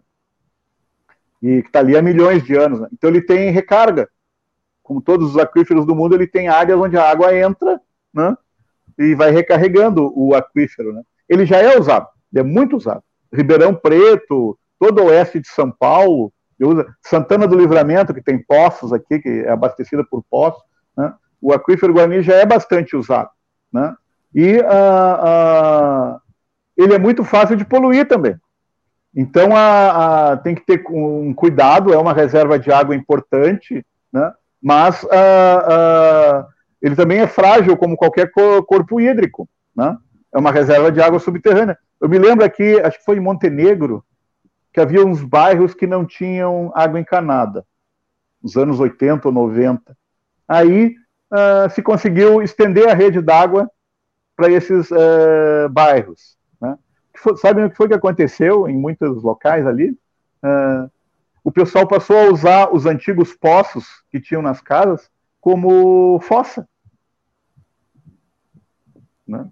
E 1.43 1.62
que 1.62 1.68
está 1.68 1.80
ali 1.80 1.97
há 1.97 2.03
milhões 2.03 2.43
de 2.43 2.57
anos. 2.57 2.80
Né? 2.80 2.89
Então 2.93 3.11
ele 3.11 3.22
tem 3.22 3.51
recarga. 3.51 4.09
Como 4.82 5.01
todos 5.01 5.30
os 5.30 5.39
aquíferos 5.39 5.84
do 5.84 5.95
mundo, 5.95 6.14
ele 6.14 6.26
tem 6.26 6.49
áreas 6.49 6.78
onde 6.78 6.97
a 6.97 7.09
água 7.09 7.34
entra, 7.36 7.80
né? 8.12 8.36
E 8.99 9.14
vai 9.14 9.30
recarregando 9.30 10.11
o 10.16 10.34
aquífero, 10.34 10.93
né? 10.93 11.03
Ele 11.28 11.45
já 11.45 11.59
é 11.59 11.78
usado, 11.78 12.09
ele 12.32 12.41
é 12.41 12.43
muito 12.43 12.76
usado. 12.76 13.03
Ribeirão 13.30 13.74
Preto, 13.74 14.59
todo 14.78 15.03
o 15.03 15.07
oeste 15.07 15.41
de 15.41 15.49
São 15.49 15.70
Paulo, 15.70 16.32
Santana 17.03 17.47
do 17.47 17.57
Livramento, 17.57 18.14
que 18.14 18.22
tem 18.22 18.43
poços 18.43 18.93
aqui, 18.93 19.18
que 19.18 19.28
é 19.28 19.51
abastecida 19.51 20.05
por 20.05 20.24
poços, 20.28 20.62
né? 20.97 21.12
o 21.41 21.53
aquífero 21.53 21.93
Guarani 21.93 22.22
já 22.22 22.34
é 22.34 22.47
bastante 22.47 22.97
usado. 22.97 23.30
Né? 23.72 23.95
E 24.34 24.57
uh, 24.57 26.14
uh, 26.14 26.20
ele 26.76 26.95
é 26.95 26.99
muito 26.99 27.24
fácil 27.24 27.57
de 27.57 27.64
poluir 27.64 28.07
também. 28.09 28.36
Então 29.21 29.49
a, 29.57 30.31
a, 30.31 30.37
tem 30.37 30.55
que 30.55 30.64
ter 30.64 30.81
um 30.89 31.35
cuidado, 31.35 31.93
é 31.93 31.99
uma 31.99 32.12
reserva 32.12 32.57
de 32.57 32.71
água 32.71 32.95
importante, 32.95 33.85
né? 34.12 34.33
mas 34.62 35.03
uh, 35.03 36.47
ele 36.81 36.95
também 36.95 37.19
é 37.19 37.27
frágil 37.27 37.77
como 37.77 37.97
qualquer 37.97 38.31
corpo 38.31 39.01
hídrico. 39.01 39.49
Né? 39.75 39.99
É 40.33 40.39
uma 40.39 40.53
reserva 40.53 40.93
de 40.93 41.03
água 41.03 41.19
subterrânea. 41.19 41.77
Eu 42.01 42.09
me 42.09 42.16
lembro 42.16 42.45
aqui, 42.45 42.81
acho 42.81 42.99
que 42.99 43.05
foi 43.05 43.16
em 43.16 43.21
Montenegro, 43.21 44.05
que 44.73 44.81
havia 44.81 45.05
uns 45.05 45.21
bairros 45.21 45.75
que 45.75 45.85
não 45.85 46.07
tinham 46.07 46.71
água 46.73 47.01
encanada, 47.01 47.66
nos 48.41 48.57
anos 48.57 48.79
80 48.79 49.27
ou 49.27 49.35
90. 49.35 49.97
Aí 50.47 50.95
uh, 51.33 51.69
se 51.71 51.83
conseguiu 51.83 52.41
estender 52.41 52.89
a 52.89 52.95
rede 52.95 53.21
d'água 53.21 53.69
para 54.37 54.49
esses 54.49 54.89
uh, 54.93 55.69
bairros. 57.25 57.33
Né? 57.35 57.37
Sabem 57.41 57.64
o 57.64 57.71
que 57.71 57.77
foi 57.77 57.89
que 57.89 57.95
aconteceu 57.95 58.69
em 58.69 58.77
muitos 58.77 59.23
locais 59.23 59.66
ali? 59.66 59.91
Uh, 60.43 60.91
o 61.43 61.53
pessoal 61.53 61.87
passou 61.87 62.16
a 62.16 62.31
usar 62.31 62.75
os 62.75 62.87
antigos 62.87 63.35
poços 63.35 63.87
que 64.11 64.21
tinham 64.21 64.43
nas 64.43 64.61
casas 64.61 65.11
como 65.41 66.21
fossa. 66.21 66.69
Né? 69.27 69.47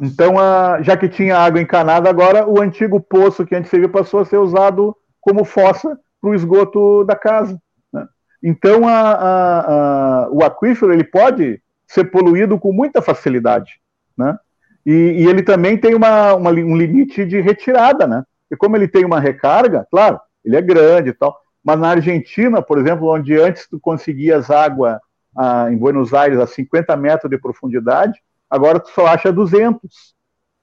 Então, 0.00 0.38
a, 0.38 0.80
já 0.82 0.96
que 0.96 1.08
tinha 1.08 1.38
água 1.38 1.60
encanada, 1.60 2.08
agora 2.08 2.48
o 2.48 2.60
antigo 2.60 3.00
poço 3.00 3.44
que 3.44 3.54
antes 3.54 3.70
servia 3.70 3.88
passou 3.88 4.20
a 4.20 4.24
ser 4.24 4.38
usado 4.38 4.96
como 5.20 5.44
fossa 5.44 5.98
para 6.20 6.30
o 6.30 6.34
esgoto 6.34 7.04
da 7.04 7.16
casa. 7.16 7.60
Né? 7.92 8.06
Então, 8.42 8.86
a, 8.86 9.10
a, 9.10 10.28
o 10.30 10.44
aquífero 10.44 10.92
ele 10.92 11.04
pode 11.04 11.62
ser 11.86 12.04
poluído 12.04 12.58
com 12.58 12.72
muita 12.72 13.02
facilidade. 13.02 13.80
Né? 14.16 14.38
E, 14.84 14.92
e 14.92 15.26
ele 15.26 15.42
também 15.42 15.76
tem 15.76 15.94
uma, 15.94 16.34
uma, 16.34 16.50
um 16.50 16.76
limite 16.76 17.24
de 17.24 17.40
retirada. 17.40 18.06
Né? 18.06 18.22
E 18.50 18.56
como 18.56 18.76
ele 18.76 18.88
tem 18.88 19.04
uma 19.04 19.20
recarga, 19.20 19.86
claro, 19.90 20.20
ele 20.44 20.56
é 20.56 20.62
grande 20.62 21.10
e 21.10 21.14
tal, 21.14 21.38
mas 21.64 21.78
na 21.78 21.90
Argentina, 21.90 22.60
por 22.60 22.78
exemplo, 22.78 23.08
onde 23.08 23.34
antes 23.34 23.66
tu 23.68 23.80
conseguias 23.80 24.50
água 24.50 25.00
ah, 25.36 25.68
em 25.70 25.76
Buenos 25.76 26.12
Aires 26.12 26.38
a 26.38 26.46
50 26.46 26.94
metros 26.96 27.30
de 27.30 27.38
profundidade, 27.38 28.20
agora 28.50 28.78
tu 28.78 28.90
só 28.90 29.06
acha 29.06 29.32
200. 29.32 30.14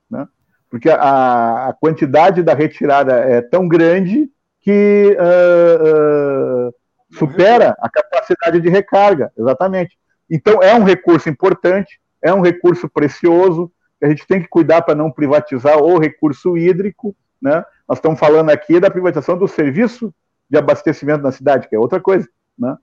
Né? 0.09 0.27
porque 0.71 0.89
a, 0.89 1.67
a 1.67 1.73
quantidade 1.73 2.41
da 2.41 2.53
retirada 2.53 3.13
é 3.13 3.41
tão 3.41 3.67
grande 3.67 4.29
que 4.61 5.17
uh, 5.19 6.69
uh, 6.69 6.73
supera 7.11 7.75
a 7.79 7.89
capacidade 7.89 8.61
de 8.61 8.69
recarga, 8.69 9.33
exatamente. 9.37 9.97
Então, 10.29 10.63
é 10.63 10.73
um 10.73 10.85
recurso 10.85 11.27
importante, 11.27 11.99
é 12.23 12.33
um 12.33 12.39
recurso 12.39 12.87
precioso, 12.87 13.69
a 14.01 14.09
gente 14.09 14.25
tem 14.25 14.41
que 14.41 14.47
cuidar 14.47 14.81
para 14.81 14.95
não 14.95 15.11
privatizar 15.11 15.77
o 15.77 15.99
recurso 15.99 16.57
hídrico. 16.57 17.15
Né? 17.41 17.63
Nós 17.87 17.97
estamos 17.97 18.19
falando 18.19 18.49
aqui 18.49 18.79
da 18.79 18.89
privatização 18.89 19.37
do 19.37 19.47
serviço 19.47 20.13
de 20.49 20.57
abastecimento 20.57 21.23
na 21.23 21.31
cidade, 21.31 21.67
que 21.67 21.75
é 21.75 21.79
outra 21.79 21.99
coisa. 21.99 22.27
Né? 22.57 22.75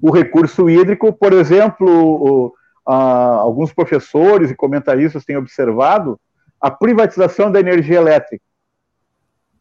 O 0.00 0.10
recurso 0.10 0.68
hídrico, 0.68 1.12
por 1.12 1.32
exemplo, 1.32 2.54
alguns 2.84 3.72
professores 3.72 4.50
e 4.50 4.54
comentaristas 4.54 5.24
têm 5.24 5.36
observado 5.36 6.20
a 6.60 6.70
privatização 6.70 7.50
da 7.50 7.60
energia 7.60 7.96
elétrica. 7.96 8.44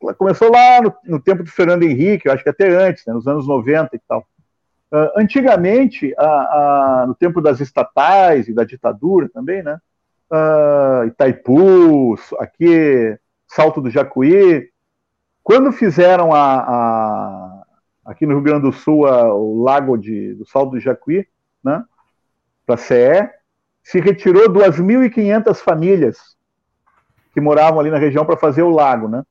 Ela 0.01 0.13
começou 0.13 0.51
lá 0.51 0.81
no, 0.81 0.93
no, 1.05 1.19
tempo 1.21 1.43
do 1.43 1.49
Fernando 1.49 1.83
Henrique, 1.83 2.27
eu 2.27 2.33
acho 2.33 2.43
que 2.43 2.49
até 2.49 2.69
antes, 2.69 3.05
né, 3.05 3.13
nos 3.13 3.27
anos 3.27 3.47
90 3.47 3.95
e 3.95 3.99
tal. 4.07 4.25
Uh, 4.91 5.09
antigamente, 5.15 6.13
a, 6.17 6.25
a, 6.25 7.05
no 7.07 7.15
tempo 7.15 7.39
das 7.39 7.59
estatais 7.59 8.47
e 8.47 8.53
da 8.53 8.63
ditadura 8.63 9.29
também, 9.29 9.61
né, 9.63 9.79
uh, 10.31 11.05
Itaipu, 11.07 12.15
aqui 12.39 13.17
Salto 13.47 13.81
do 13.81 13.89
Jacuí, 13.89 14.69
quando 15.43 15.71
fizeram 15.71 16.33
a, 16.33 16.59
a 16.59 17.63
aqui 18.05 18.25
no 18.25 18.33
Rio 18.35 18.43
Grande 18.43 18.61
do 18.63 18.71
Sul 18.71 19.05
a, 19.05 19.33
o 19.33 19.61
lago 19.61 19.97
de, 19.97 20.33
do 20.35 20.45
Salto 20.45 20.71
do 20.71 20.79
Jacuí, 20.79 21.27
né, 21.63 21.83
para 22.65 22.77
CE, 22.77 23.29
se 23.83 23.99
retirou 23.99 24.49
2.500 24.49 25.55
famílias 25.55 26.17
que 27.33 27.41
moravam 27.41 27.79
ali 27.79 27.89
na 27.89 27.97
região 27.97 28.25
para 28.25 28.37
fazer 28.37 28.61
o 28.61 28.69
lago, 28.69 29.07
né? 29.07 29.23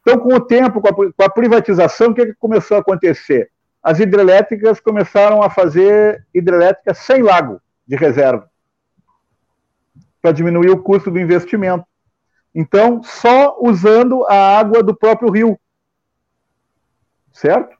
Então, 0.00 0.18
com 0.18 0.34
o 0.34 0.40
tempo, 0.40 0.80
com 0.82 0.88
a, 0.88 0.92
com 0.94 1.24
a 1.24 1.30
privatização, 1.30 2.10
o 2.10 2.14
que, 2.14 2.26
que, 2.26 2.34
começou 2.34 2.76
a 2.76 2.80
acontecer? 2.80 3.50
As 3.82 3.98
hidrelétricas 3.98 4.78
começaram 4.78 5.42
a 5.42 5.48
fazer 5.48 6.26
hidrelétricas 6.34 6.98
sem 6.98 7.22
lago 7.22 7.60
de 7.86 7.96
reserva, 7.96 8.50
para 10.24 10.32
diminuir 10.32 10.70
o 10.70 10.82
custo 10.82 11.10
do 11.10 11.20
investimento. 11.20 11.84
Então, 12.54 13.02
só 13.02 13.58
usando 13.60 14.24
a 14.24 14.58
água 14.58 14.82
do 14.82 14.96
próprio 14.96 15.30
rio. 15.30 15.60
Certo? 17.30 17.76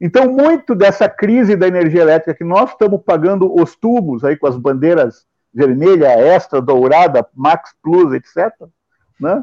Então, 0.00 0.30
muito 0.30 0.72
dessa 0.76 1.08
crise 1.08 1.56
da 1.56 1.66
energia 1.66 2.02
elétrica 2.02 2.38
que 2.38 2.44
nós 2.44 2.70
estamos 2.70 3.02
pagando 3.02 3.52
os 3.60 3.74
tubos 3.74 4.22
aí 4.22 4.36
com 4.36 4.46
as 4.46 4.56
bandeiras 4.56 5.26
vermelha, 5.52 6.16
extra, 6.16 6.62
dourada, 6.62 7.26
Max 7.34 7.74
Plus, 7.82 8.14
etc., 8.14 8.52
né? 9.20 9.42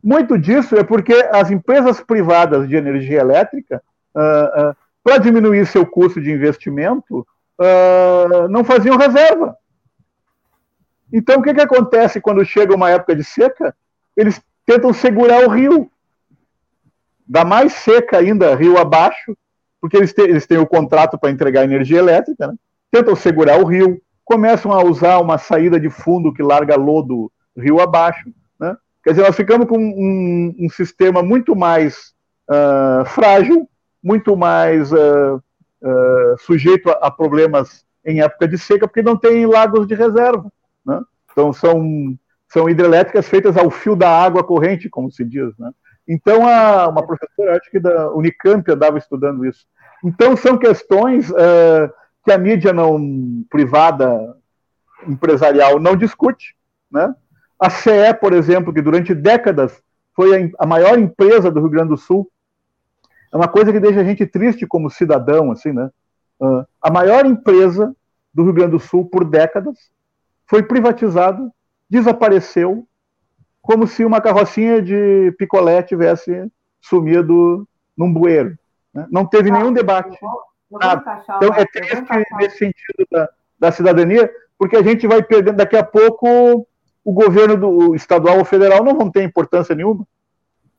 Muito 0.00 0.38
disso 0.38 0.76
é 0.76 0.84
porque 0.84 1.14
as 1.32 1.50
empresas 1.50 2.00
privadas 2.00 2.68
de 2.68 2.76
energia 2.76 3.20
elétrica, 3.20 3.82
uh, 4.14 4.70
uh, 4.70 4.76
para 5.02 5.18
diminuir 5.18 5.66
seu 5.66 5.84
custo 5.84 6.20
de 6.20 6.30
investimento, 6.30 7.26
uh, 7.58 8.48
não 8.48 8.62
faziam 8.62 8.96
reserva. 8.96 9.56
Então, 11.12 11.40
o 11.40 11.42
que, 11.42 11.52
que 11.52 11.60
acontece 11.60 12.20
quando 12.20 12.44
chega 12.44 12.74
uma 12.74 12.90
época 12.90 13.14
de 13.14 13.22
seca? 13.22 13.74
Eles 14.16 14.40
tentam 14.64 14.92
segurar 14.92 15.44
o 15.44 15.50
rio. 15.50 15.90
Dá 17.26 17.44
mais 17.44 17.74
seca 17.74 18.18
ainda, 18.18 18.54
rio 18.54 18.78
abaixo, 18.78 19.36
porque 19.80 19.96
eles, 19.96 20.12
têm, 20.12 20.24
eles 20.26 20.46
têm 20.46 20.58
o 20.58 20.66
contrato 20.66 21.18
para 21.18 21.30
entregar 21.30 21.64
energia 21.64 21.98
elétrica, 21.98 22.46
né? 22.46 22.54
tentam 22.90 23.16
segurar 23.16 23.58
o 23.58 23.64
rio, 23.64 24.00
começam 24.24 24.72
a 24.72 24.82
usar 24.84 25.18
uma 25.18 25.38
saída 25.38 25.80
de 25.80 25.90
fundo 25.90 26.32
que 26.32 26.42
larga 26.42 26.76
lodo 26.76 27.30
rio 27.56 27.80
abaixo. 27.80 28.30
Né? 28.58 28.76
Quer 29.02 29.10
dizer, 29.10 29.22
nós 29.22 29.36
ficamos 29.36 29.66
com 29.66 29.78
um, 29.78 30.54
um 30.58 30.68
sistema 30.68 31.22
muito 31.22 31.56
mais 31.56 32.12
uh, 32.48 33.04
frágil, 33.06 33.68
muito 34.02 34.36
mais 34.36 34.92
uh, 34.92 35.36
uh, 35.82 36.38
sujeito 36.40 36.90
a, 36.90 36.94
a, 36.94 37.10
problemas 37.10 37.84
em 38.04 38.20
época 38.20 38.48
de 38.48 38.58
seca, 38.58 38.86
porque 38.86 39.02
não 39.02 39.16
tem 39.16 39.46
lagos 39.46 39.86
de 39.86 39.94
reserva. 39.94 40.52
Né? 40.84 41.00
Então, 41.30 41.52
são, 41.52 42.16
são 42.48 42.68
hidrelétricas 42.68 43.28
feitas 43.28 43.56
ao 43.56 43.70
fio 43.70 43.96
da 43.96 44.10
água 44.10 44.44
corrente, 44.44 44.88
como 44.88 45.10
se 45.10 45.24
diz. 45.24 45.56
Né? 45.58 45.70
Então, 46.08 46.46
a, 46.46 46.88
uma 46.88 47.06
professora, 47.06 47.56
acho 47.56 47.70
que 47.70 47.80
da 47.80 48.10
Unicamp, 48.12 48.70
andava 48.70 48.98
estudando 48.98 49.44
isso. 49.44 49.66
Então, 50.04 50.36
são 50.36 50.58
questões 50.58 51.30
que 52.24 52.32
a 52.32 52.38
mídia 52.38 52.72
não 52.72 53.44
privada 53.48 54.36
empresarial 55.06 55.78
não 55.80 55.96
discute, 55.96 56.56
né? 56.90 57.14
A 57.58 57.70
CE, 57.70 58.14
por 58.20 58.32
exemplo, 58.32 58.72
que 58.72 58.82
durante 58.82 59.14
décadas 59.14 59.80
foi 60.14 60.52
a 60.58 60.66
maior 60.66 60.98
empresa 60.98 61.50
do 61.50 61.60
Rio 61.60 61.70
Grande 61.70 61.90
do 61.90 61.96
Sul, 61.96 62.30
é 63.32 63.36
uma 63.36 63.48
coisa 63.48 63.72
que 63.72 63.80
deixa 63.80 64.00
a 64.00 64.04
gente 64.04 64.26
triste 64.26 64.66
como 64.66 64.90
cidadão, 64.90 65.50
assim, 65.50 65.72
né? 65.72 65.90
Uh, 66.40 66.66
a 66.80 66.90
maior 66.90 67.24
empresa 67.24 67.94
do 68.34 68.42
Rio 68.42 68.52
Grande 68.52 68.72
do 68.72 68.80
Sul 68.80 69.08
por 69.08 69.24
décadas 69.24 69.78
foi 70.46 70.62
privatizada, 70.62 71.50
desapareceu, 71.88 72.86
como 73.60 73.86
se 73.86 74.04
uma 74.04 74.20
carrocinha 74.20 74.82
de 74.82 75.32
picolé 75.38 75.82
tivesse 75.82 76.50
sumido 76.80 77.66
num 77.96 78.12
bueiro. 78.12 78.58
Né? 78.92 79.06
Não 79.10 79.24
teve 79.24 79.50
nenhum 79.50 79.72
debate. 79.72 80.18
Nada. 80.70 81.22
Então 81.36 81.54
é 81.54 81.64
triste 81.66 82.04
nesse 82.38 82.58
sentido 82.58 83.06
da, 83.10 83.28
da 83.58 83.72
cidadania, 83.72 84.30
porque 84.58 84.76
a 84.76 84.82
gente 84.82 85.06
vai 85.06 85.22
perdendo 85.22 85.56
daqui 85.56 85.76
a 85.76 85.84
pouco 85.84 86.66
o 87.04 87.12
governo 87.12 87.56
do 87.56 87.94
estadual 87.94 88.38
ou 88.38 88.44
federal 88.44 88.82
não 88.84 88.96
vão 88.96 89.10
ter 89.10 89.22
importância 89.22 89.74
nenhuma, 89.74 90.06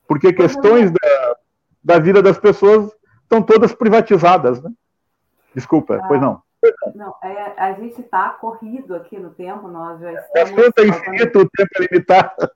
porque 0.07 0.33
questões 0.33 0.91
da, 0.91 1.35
da 1.83 1.99
vida 1.99 2.21
das 2.21 2.37
pessoas 2.37 2.91
estão 3.21 3.41
todas 3.41 3.73
privatizadas, 3.73 4.61
né? 4.61 4.71
Desculpa, 5.53 5.97
ah, 5.97 6.07
pois 6.07 6.21
não. 6.21 6.41
Não, 6.95 7.15
é, 7.21 7.53
a 7.57 7.73
gente 7.73 8.01
está 8.01 8.29
corrido 8.29 8.95
aqui 8.95 9.17
no 9.19 9.31
tempo, 9.31 9.67
nós 9.67 9.99
já 9.99 10.13
estamos... 10.13 10.51
O 10.51 10.55
tempo 10.55 10.81
é 10.81 10.87
infinito, 10.87 11.39
o 11.39 11.49
tempo 11.49 11.69
é 11.75 11.81
limitado. 11.81 12.51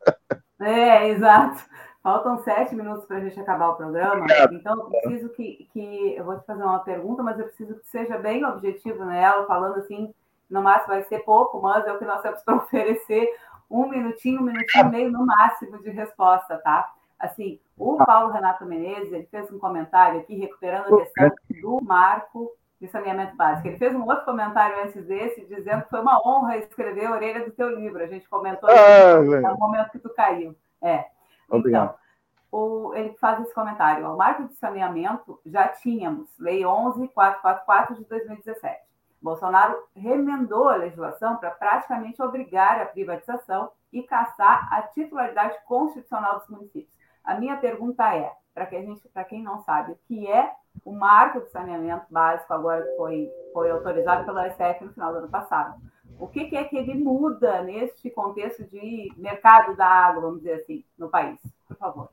É, 0.60 1.10
exato. 1.10 1.64
Faltam 2.02 2.42
sete 2.44 2.74
minutos 2.74 3.06
para 3.06 3.18
a 3.18 3.20
gente 3.20 3.40
acabar 3.40 3.70
o 3.70 3.76
programa, 3.76 4.26
então 4.52 4.78
eu 4.78 4.86
preciso 4.90 5.30
que, 5.30 5.68
que... 5.74 6.16
Eu 6.16 6.24
vou 6.24 6.40
te 6.40 6.46
fazer 6.46 6.64
uma 6.64 6.80
pergunta, 6.80 7.22
mas 7.22 7.38
eu 7.38 7.46
preciso 7.46 7.76
que 7.76 7.88
seja 7.88 8.18
bem 8.18 8.46
objetivo 8.46 9.04
nela, 9.04 9.46
falando 9.46 9.80
assim, 9.80 10.14
no 10.50 10.62
máximo 10.62 10.94
vai 10.94 11.04
ser 11.04 11.20
pouco, 11.20 11.62
mas 11.62 11.86
é 11.86 11.92
o 11.92 12.00
que 12.00 12.06
nós 12.06 12.22
temos 12.22 12.42
para 12.42 12.56
oferecer 12.64 13.28
um 13.70 13.88
minutinho, 13.90 14.42
um 14.42 14.46
minutinho 14.46 14.86
e 14.86 14.90
meio 14.90 15.12
no 15.12 15.26
máximo 15.26 15.82
de 15.82 15.90
resposta, 15.90 16.58
tá? 16.58 16.94
Assim, 17.20 17.60
o 17.78 17.98
Paulo 17.98 18.32
Renato 18.32 18.66
Menezes, 18.66 19.12
ele 19.12 19.28
fez 19.30 19.52
um 19.52 19.60
comentário 19.60 20.20
aqui, 20.20 20.36
recuperando 20.36 20.96
a 20.96 20.98
questão 21.00 21.32
do 21.62 21.84
marco 21.84 22.52
de 22.80 22.88
saneamento 22.88 23.36
básico. 23.36 23.68
Ele 23.68 23.78
fez 23.78 23.96
um 23.96 24.06
outro 24.06 24.26
comentário 24.26 24.84
antes 24.84 25.04
desse, 25.06 25.46
dizendo 25.46 25.84
que 25.84 25.90
foi 25.90 26.02
uma 26.02 26.22
honra 26.26 26.58
escrever 26.58 27.06
a 27.06 27.12
orelha 27.12 27.46
do 27.46 27.52
teu 27.52 27.70
livro. 27.76 28.04
A 28.04 28.08
gente 28.08 28.30
comentou 28.30 28.70
ah, 28.70 29.20
no 29.20 29.58
momento 29.58 29.92
que 29.92 30.00
tu 30.00 30.10
caiu. 30.14 30.56
É. 30.82 31.06
Obrigado. 31.50 31.86
Então, 31.86 32.08
o, 32.52 32.94
ele 32.96 33.16
faz 33.20 33.42
esse 33.42 33.54
comentário. 33.54 34.08
O 34.08 34.18
marco 34.18 34.48
de 34.48 34.56
saneamento 34.56 35.40
já 35.46 35.68
tínhamos, 35.68 36.30
Lei 36.40 36.62
11.444 36.62 37.96
de 37.96 38.06
2017. 38.06 38.88
Bolsonaro 39.22 39.76
remendou 39.96 40.70
a 40.70 40.76
legislação 40.76 41.38
para 41.38 41.52
praticamente 41.52 42.22
obrigar 42.22 42.80
a 42.80 42.86
privatização 42.86 43.72
e 43.92 44.04
caçar 44.04 44.72
a 44.72 44.84
titularidade 44.84 45.58
constitucional 45.66 46.40
dos 46.40 46.48
municípios. 46.50 46.96
A 47.24 47.36
minha 47.36 47.58
pergunta 47.58 48.16
é, 48.16 48.32
para 48.58 48.66
que 48.66 48.76
a 48.76 48.82
gente, 48.82 49.08
para 49.14 49.24
quem 49.24 49.44
não 49.44 49.60
sabe, 49.60 49.92
o 49.92 49.98
que 50.08 50.26
é 50.26 50.50
o 50.84 50.92
marco 50.92 51.42
de 51.42 51.52
saneamento 51.52 52.06
básico 52.10 52.52
agora 52.52 52.82
que 52.82 52.96
foi, 52.98 53.30
foi 53.54 53.70
autorizado 53.70 54.26
pela 54.26 54.50
STF 54.50 54.84
no 54.84 54.94
final 54.94 55.12
do 55.12 55.20
ano 55.20 55.28
passado? 55.28 55.76
O 56.20 56.28
que, 56.28 56.46
que 56.46 56.56
é 56.56 56.64
que 56.64 56.76
ele 56.76 56.96
muda 56.96 57.62
neste 57.62 58.10
contexto 58.10 58.64
de 58.64 59.14
mercado 59.16 59.78
da 59.78 59.86
água, 59.86 60.24
vamos 60.24 60.40
dizer 60.40 60.54
assim, 60.54 60.84
no 60.98 61.08
país? 61.08 61.40
Por 61.68 61.78
favor. 61.78 62.10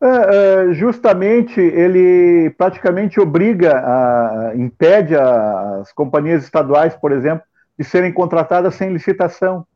É, 0.00 0.68
é, 0.70 0.72
justamente 0.74 1.60
ele 1.60 2.50
praticamente 2.50 3.18
obriga, 3.18 3.82
a, 3.84 4.52
impede 4.54 5.16
as 5.16 5.92
companhias 5.92 6.44
estaduais, 6.44 6.94
por 6.94 7.10
exemplo, 7.10 7.44
de 7.76 7.84
serem 7.84 8.12
contratadas 8.12 8.76
sem 8.76 8.92
licitação. 8.92 9.66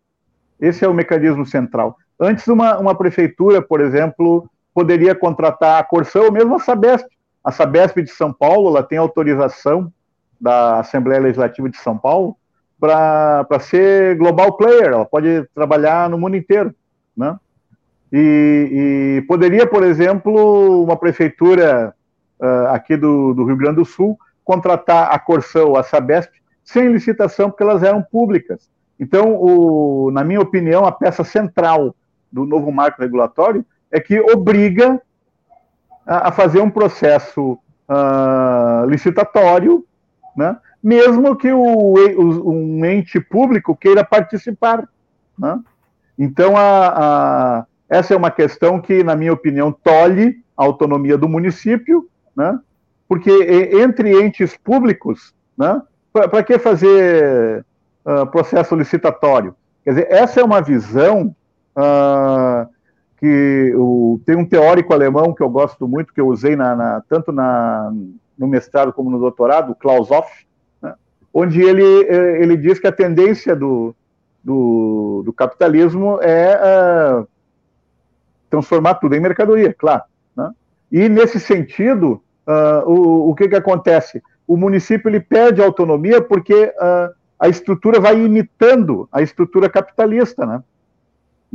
Esse 0.61 0.84
é 0.84 0.89
o 0.89 0.95
mecanismo 0.95 1.45
central. 1.45 1.97
Antes, 2.20 2.47
uma, 2.47 2.78
uma 2.78 2.95
prefeitura, 2.97 3.61
por 3.61 3.80
exemplo, 3.80 4.49
poderia 4.77 5.14
contratar 5.14 5.81
a 5.81 5.85
Corsã 5.85 6.20
ou 6.20 6.31
mesmo 6.31 6.57
a 6.57 6.59
Sabesp. 6.59 7.07
A 7.43 7.51
Sabesp 7.51 8.03
de 8.03 8.11
São 8.11 8.31
Paulo 8.31 8.68
ela 8.68 8.83
tem 8.83 8.99
autorização 8.99 9.91
da 10.39 10.81
Assembleia 10.81 11.22
Legislativa 11.22 11.66
de 11.70 11.79
São 11.79 11.97
Paulo 11.97 12.37
para 12.79 13.59
ser 13.59 14.18
global 14.18 14.55
player, 14.55 14.93
ela 14.93 15.07
pode 15.07 15.49
trabalhar 15.55 16.11
no 16.11 16.18
mundo 16.18 16.37
inteiro. 16.37 16.74
Né? 17.16 17.39
E, 18.12 19.20
e 19.22 19.27
poderia, 19.27 19.66
por 19.66 19.83
exemplo, 19.83 20.85
uma 20.85 20.95
prefeitura 20.99 21.95
uh, 22.39 22.66
aqui 22.68 22.99
do, 22.99 23.33
do, 23.33 23.47
Rio 23.47 23.57
Grande 23.57 23.77
do 23.77 23.85
Sul 23.87 24.18
contratar 24.45 25.09
a 25.11 25.18
Corsão, 25.18 25.74
a 25.74 25.83
Sabesp, 25.83 26.31
sem 26.62 26.93
licitação, 26.93 27.49
porque 27.49 27.62
elas 27.62 27.83
eram 27.83 28.03
públicas. 28.03 28.68
Então, 29.01 29.37
o, 29.41 30.11
na 30.11 30.22
minha 30.22 30.41
opinião, 30.41 30.85
a 30.85 30.93
peça 30.93 31.24
central 31.24 31.97
do 32.31 32.45
novo 32.45 32.70
marco 32.70 33.01
regulatório 33.01 33.64
é 33.97 34.01
que 34.01 34.20
obriga 34.20 35.01
a, 36.07 36.28
a 36.28 36.32
fazer 36.32 36.61
um 36.61 36.68
processo 36.68 37.59
uh, 37.88 38.86
licitatório, 38.86 39.86
né, 40.36 40.57
mesmo 40.82 41.34
que 41.34 41.51
o, 41.51 41.62
o, 41.62 42.51
um 42.51 42.84
ente 42.84 43.18
público 43.18 43.74
queira 43.74 44.05
participar. 44.05 44.86
Né? 45.38 45.59
Então, 46.18 46.57
a, 46.57 46.88
a, 46.88 47.66
essa 47.88 48.12
é 48.12 48.16
uma 48.16 48.30
questão 48.30 48.80
que, 48.80 49.03
na 49.03 49.16
minha 49.16 49.32
opinião, 49.32 49.72
tolhe 49.72 50.44
a 50.55 50.62
autonomia 50.62 51.16
do 51.16 51.28
município, 51.28 52.07
né? 52.36 52.59
porque 53.09 53.30
entre 53.80 54.22
entes 54.22 54.57
públicos, 54.59 55.34
né, 55.57 55.80
para 56.12 56.42
que 56.42 56.59
fazer 56.59 57.64
uh, 58.05 58.26
processo 58.26 58.74
licitatório? 58.74 59.57
Quer 59.84 59.90
dizer, 59.90 60.07
essa 60.11 60.40
é 60.40 60.44
uma 60.44 60.61
visão 60.61 61.34
uh, 61.76 62.76
que 63.18 63.72
o, 63.76 64.20
tem 64.26 64.36
um 64.36 64.44
teórico 64.44 64.92
alemão 64.92 65.32
que 65.32 65.42
eu 65.42 65.48
gosto 65.48 65.88
muito, 65.88 66.12
que 66.12 66.20
eu 66.20 66.28
usei 66.28 66.54
na, 66.54 66.76
na, 66.76 67.02
tanto 67.08 67.32
na, 67.32 67.92
no 68.38 68.46
mestrado 68.46 68.92
como 68.92 69.10
no 69.10 69.18
doutorado, 69.18 69.74
Klaus 69.74 70.10
Hoff, 70.10 70.46
né, 70.82 70.94
onde 71.32 71.62
ele, 71.62 72.04
eh, 72.04 72.42
ele 72.42 72.56
diz 72.56 72.78
que 72.78 72.86
a 72.86 72.92
tendência 72.92 73.56
do, 73.56 73.94
do, 74.44 75.22
do 75.24 75.32
capitalismo 75.32 76.20
é 76.20 77.20
uh, 77.22 77.28
transformar 78.50 78.94
tudo 78.94 79.14
em 79.14 79.20
mercadoria, 79.20 79.72
claro. 79.72 80.02
Né? 80.36 80.50
E, 80.92 81.08
nesse 81.08 81.40
sentido, 81.40 82.22
uh, 82.46 82.88
o, 82.88 83.30
o 83.30 83.34
que, 83.34 83.48
que 83.48 83.56
acontece? 83.56 84.22
O 84.46 84.56
município 84.56 85.08
ele 85.08 85.20
perde 85.20 85.62
autonomia 85.62 86.20
porque 86.20 86.66
uh, 86.66 87.14
a 87.40 87.48
estrutura 87.48 87.98
vai 87.98 88.20
imitando 88.22 89.08
a 89.10 89.22
estrutura 89.22 89.68
capitalista. 89.68 90.46
Né? 90.46 90.62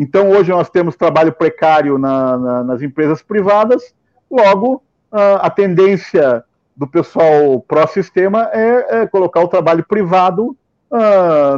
Então, 0.01 0.31
hoje 0.31 0.49
nós 0.49 0.67
temos 0.67 0.95
trabalho 0.95 1.31
precário 1.31 1.99
na, 1.99 2.35
na, 2.35 2.63
nas 2.63 2.81
empresas 2.81 3.21
privadas, 3.21 3.93
logo, 4.31 4.81
uh, 5.11 5.37
a 5.39 5.47
tendência 5.47 6.43
do 6.75 6.87
pessoal 6.87 7.63
pró-sistema 7.67 8.49
é, 8.51 9.01
é, 9.01 9.05
colocar 9.05 9.41
o 9.41 9.47
trabalho 9.47 9.85
privado 9.87 10.57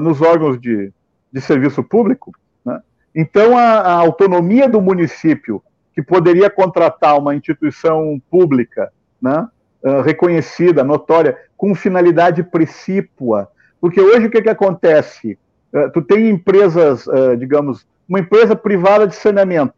nos 0.01 0.21
órgãos 0.21 0.59
de, 0.59 0.93
de 1.31 1.41
serviço 1.41 1.81
público. 1.83 2.33
Né? 2.63 2.79
Então, 3.15 3.57
a, 3.57 3.79
a 3.79 3.93
autonomia 3.93 4.67
do 4.67 4.79
município 4.79 5.63
que 5.95 6.01
poderia 6.03 6.49
contratar 6.49 7.17
uma 7.17 7.33
instituição 7.33 8.21
pública, 8.29 8.91
né, 9.21 9.47
uh, 9.83 10.01
reconhecida, 10.01 10.83
notória, 10.83 11.37
com 11.55 11.73
finalidade 11.73 12.43
precípua. 12.43 13.49
Porque 13.79 14.01
hoje 14.01 14.27
o 14.27 14.29
que, 14.29 14.41
que 14.41 14.49
acontece? 14.49 15.39
Uh, 15.73 15.89
tu 15.91 16.01
tem 16.01 16.29
empresas, 16.29 17.07
uh, 17.07 17.37
digamos, 17.37 17.87
uma 18.14 18.20
empresa 18.20 18.55
privada 18.55 19.07
de 19.07 19.16
saneamento 19.16 19.74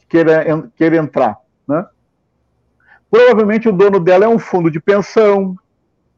que 0.00 0.06
queira, 0.08 0.68
queira 0.74 0.96
entrar. 0.96 1.38
Né? 1.68 1.86
Provavelmente 3.08 3.68
o 3.68 3.72
dono 3.72 4.00
dela 4.00 4.24
é 4.24 4.28
um 4.28 4.38
fundo 4.38 4.68
de 4.68 4.80
pensão, 4.80 5.56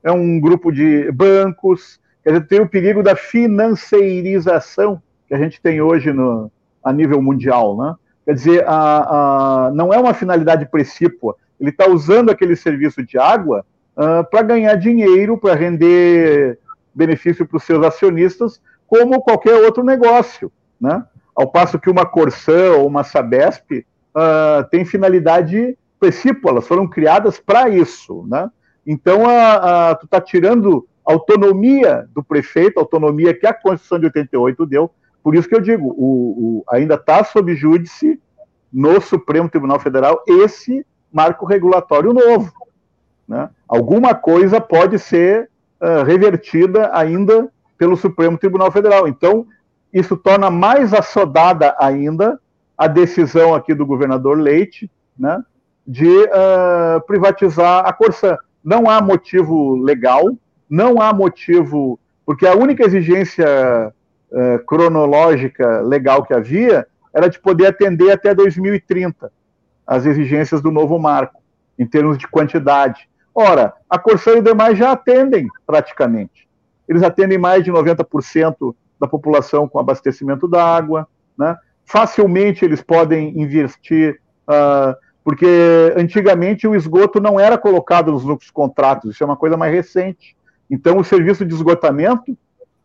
é 0.03 0.11
um 0.11 0.41
grupo 0.41 0.73
de 0.73 1.13
bancos, 1.13 2.01
quer 2.23 2.31
dizer, 2.31 2.47
tem 2.47 2.61
o 2.63 2.69
perigo 2.69 3.03
da 3.03 3.15
financeirização 3.15 5.03
que 5.29 5.35
a 5.35 5.39
gente 5.39 5.61
tem 5.61 5.83
hoje 5.83 6.15
no, 6.15 6.51
a 6.83 6.91
nível 6.95 7.21
mundial. 7.21 7.77
Né? 7.77 7.95
Quer 8.25 8.35
dizer, 8.35 8.65
a, 8.67 9.67
a, 9.67 9.71
não 9.73 9.93
é 9.93 9.99
uma 9.99 10.15
finalidade 10.15 10.65
precípua. 10.65 11.37
Ele 11.61 11.69
está 11.69 11.87
usando 11.91 12.31
aquele 12.31 12.57
serviço 12.57 13.03
de 13.03 13.19
água 13.19 13.67
uh, 13.99 14.25
para 14.31 14.41
ganhar 14.41 14.77
dinheiro, 14.77 15.37
para 15.37 15.55
render 15.55 16.59
benefício 16.95 17.47
para 17.47 17.59
os 17.59 17.65
seus 17.65 17.85
acionistas, 17.85 18.63
como 18.87 19.21
qualquer 19.21 19.57
outro 19.57 19.85
negócio. 19.85 20.51
Né? 20.81 21.05
Ao 21.35 21.51
passo 21.51 21.78
que 21.78 21.91
uma 21.91 22.07
Corsã 22.07 22.72
ou 22.72 22.87
uma 22.87 23.05
Sabesp 23.05 23.85
uh, 24.14 24.64
tem 24.70 24.85
finalidade 24.85 25.76
precípua, 25.99 26.53
elas 26.53 26.66
foram 26.66 26.87
criadas 26.87 27.39
para 27.41 27.68
isso. 27.68 28.24
Né? 28.28 28.49
Então, 28.87 29.28
a, 29.28 29.91
a, 29.91 29.95
tu 29.95 30.05
está 30.05 30.20
tirando 30.20 30.87
autonomia 31.05 32.07
do 32.14 32.22
prefeito, 32.22 32.78
autonomia 32.78 33.35
que 33.35 33.47
a 33.47 33.55
Constituição 33.55 33.99
de 33.99 34.07
88 34.07 34.66
deu, 34.66 34.91
por 35.22 35.35
isso 35.35 35.49
que 35.49 35.55
eu 35.55 35.61
digo, 35.61 35.89
o, 35.97 36.61
o 36.61 36.64
ainda 36.68 36.95
está 36.95 37.24
sob 37.24 37.55
júdice 37.55 38.20
no 38.72 39.01
Supremo 39.01 39.49
Tribunal 39.49 39.80
Federal 39.80 40.22
esse 40.26 40.85
marco 41.11 41.47
regulatório 41.47 42.12
novo. 42.12 42.53
Né? 43.26 43.49
Alguma 43.66 44.14
coisa 44.14 44.61
pode 44.61 44.99
ser 44.99 45.49
uh, 45.80 46.05
revertida 46.05 46.91
ainda 46.93 47.49
pelo 47.78 47.97
Supremo 47.97 48.37
Tribunal 48.37 48.70
Federal. 48.70 49.09
Então, 49.09 49.47
isso 49.95 50.17
torna 50.17 50.51
mais 50.51 50.93
assodada 50.93 51.77
ainda 51.79 52.39
a 52.77 52.89
decisão 52.89 53.55
aqui 53.55 53.73
do 53.73 53.87
governador 53.87 54.37
Leite 54.37 54.91
né, 55.17 55.41
de 55.87 56.09
uh, 56.09 57.01
privatizar 57.07 57.87
a 57.87 57.93
Corsã. 57.93 58.37
Não 58.63 58.91
há 58.91 59.01
motivo 59.01 59.77
legal, 59.77 60.37
não 60.69 61.01
há 61.01 61.13
motivo, 61.13 62.01
porque 62.27 62.45
a 62.45 62.57
única 62.57 62.83
exigência 62.85 63.93
eh, 64.33 64.59
cronológica 64.67 65.83
legal 65.83 66.25
que 66.25 66.33
havia 66.33 66.87
era 67.15 67.29
de 67.29 67.39
poder 67.39 67.67
atender 67.67 68.11
até 68.11 68.35
2030 68.35 69.31
as 69.87 70.07
exigências 70.07 70.63
do 70.63 70.73
novo 70.73 70.99
marco, 70.99 71.43
em 71.79 71.87
termos 71.87 72.17
de 72.17 72.27
quantidade. 72.27 73.09
Ora, 73.35 73.75
a 73.89 73.99
Corsã 73.99 74.33
e 74.33 74.43
demais 74.43 74.79
já 74.79 74.93
atendem 74.93 75.47
praticamente. 75.67 76.49
Eles 76.89 77.03
atendem 77.03 77.37
mais 77.37 77.63
de 77.63 77.71
90% 77.71 78.75
da 79.01 79.07
população 79.07 79.69
com 79.69 79.79
abastecimento 79.79 80.49
da 80.49 80.65
água, 80.65 81.09
né? 81.39 81.57
facilmente 81.85 82.65
eles 82.65 82.83
podem 82.83 83.39
investir, 83.41 84.21
uh, 84.49 84.97
porque 85.23 85.47
antigamente 85.97 86.67
o 86.67 86.75
esgoto 86.75 87.21
não 87.21 87.39
era 87.39 87.59
colocado 87.59 88.13
nos 88.13 88.25
lucros 88.25 88.51
contratos, 88.51 89.13
isso 89.13 89.23
é 89.23 89.27
uma 89.27 89.37
coisa 89.37 89.57
mais 89.57 89.73
recente. 89.73 90.37
Então, 90.71 90.99
o 90.99 91.05
serviço 91.05 91.45
de 91.45 91.55
esgotamento 91.55 92.37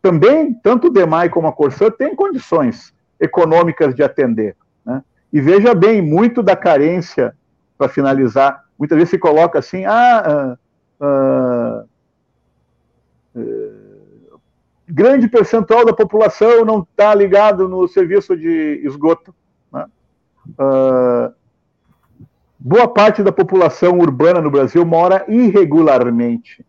também, 0.02 0.54
tanto 0.54 0.86
o 0.86 0.90
DEMAI 0.90 1.28
como 1.28 1.48
a 1.48 1.52
Corsã 1.52 1.90
têm 1.90 2.14
condições 2.14 2.94
econômicas 3.18 3.94
de 3.94 4.02
atender. 4.02 4.56
Né? 4.84 5.02
E 5.32 5.40
veja 5.40 5.74
bem, 5.74 6.00
muito 6.00 6.42
da 6.42 6.56
carência, 6.56 7.34
para 7.76 7.88
finalizar, 7.88 8.64
muitas 8.78 8.96
vezes 8.96 9.10
se 9.10 9.18
coloca 9.18 9.58
assim, 9.58 9.84
ah, 9.84 10.22
ah, 10.26 10.58
ah, 11.00 11.84
ah 13.36 13.79
grande 14.90 15.28
percentual 15.28 15.84
da 15.84 15.92
população 15.92 16.64
não 16.64 16.80
está 16.80 17.14
ligado 17.14 17.68
no 17.68 17.86
serviço 17.88 18.36
de 18.36 18.80
esgoto. 18.84 19.34
Né? 19.72 19.86
Ah, 20.58 21.32
boa 22.58 22.88
parte 22.88 23.22
da 23.22 23.32
população 23.32 23.98
urbana 23.98 24.40
no 24.40 24.50
Brasil 24.50 24.84
mora 24.84 25.24
irregularmente. 25.28 26.64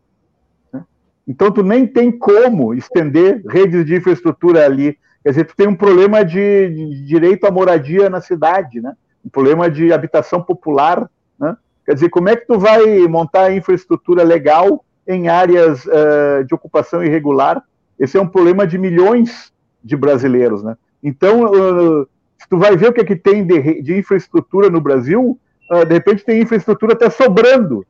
Então, 1.27 1.51
tu 1.51 1.63
nem 1.63 1.85
tem 1.85 2.11
como 2.11 2.73
estender 2.73 3.41
redes 3.47 3.85
de 3.85 3.95
infraestrutura 3.95 4.65
ali. 4.65 4.97
Quer 5.23 5.29
dizer, 5.29 5.45
tu 5.45 5.55
tem 5.55 5.67
um 5.67 5.75
problema 5.75 6.25
de, 6.25 6.69
de 6.69 7.05
direito 7.05 7.45
à 7.45 7.51
moradia 7.51 8.09
na 8.09 8.19
cidade, 8.19 8.81
né? 8.81 8.93
um 9.23 9.29
problema 9.29 9.69
de 9.69 9.93
habitação 9.93 10.41
popular. 10.41 11.09
Né? 11.39 11.55
Quer 11.85 11.93
dizer, 11.93 12.09
como 12.09 12.27
é 12.27 12.35
que 12.35 12.47
tu 12.47 12.57
vai 12.57 13.07
montar 13.07 13.53
infraestrutura 13.53 14.23
legal 14.23 14.83
em 15.07 15.29
áreas 15.29 15.85
uh, 15.85 16.43
de 16.45 16.53
ocupação 16.55 17.03
irregular? 17.03 17.63
Esse 18.01 18.17
é 18.17 18.21
um 18.21 18.27
problema 18.27 18.65
de 18.65 18.79
milhões 18.79 19.53
de 19.83 19.95
brasileiros. 19.95 20.63
Né? 20.63 20.75
Então, 21.03 21.43
uh, 21.43 22.07
se 22.37 22.49
tu 22.49 22.57
vai 22.57 22.75
ver 22.75 22.89
o 22.89 22.93
que, 22.93 23.01
é 23.01 23.05
que 23.05 23.15
tem 23.15 23.45
de, 23.45 23.79
de 23.83 23.95
infraestrutura 23.95 24.71
no 24.71 24.81
Brasil, 24.81 25.39
uh, 25.71 25.85
de 25.85 25.93
repente 25.93 26.25
tem 26.25 26.41
infraestrutura 26.41 26.93
até 26.93 27.11
sobrando. 27.11 27.85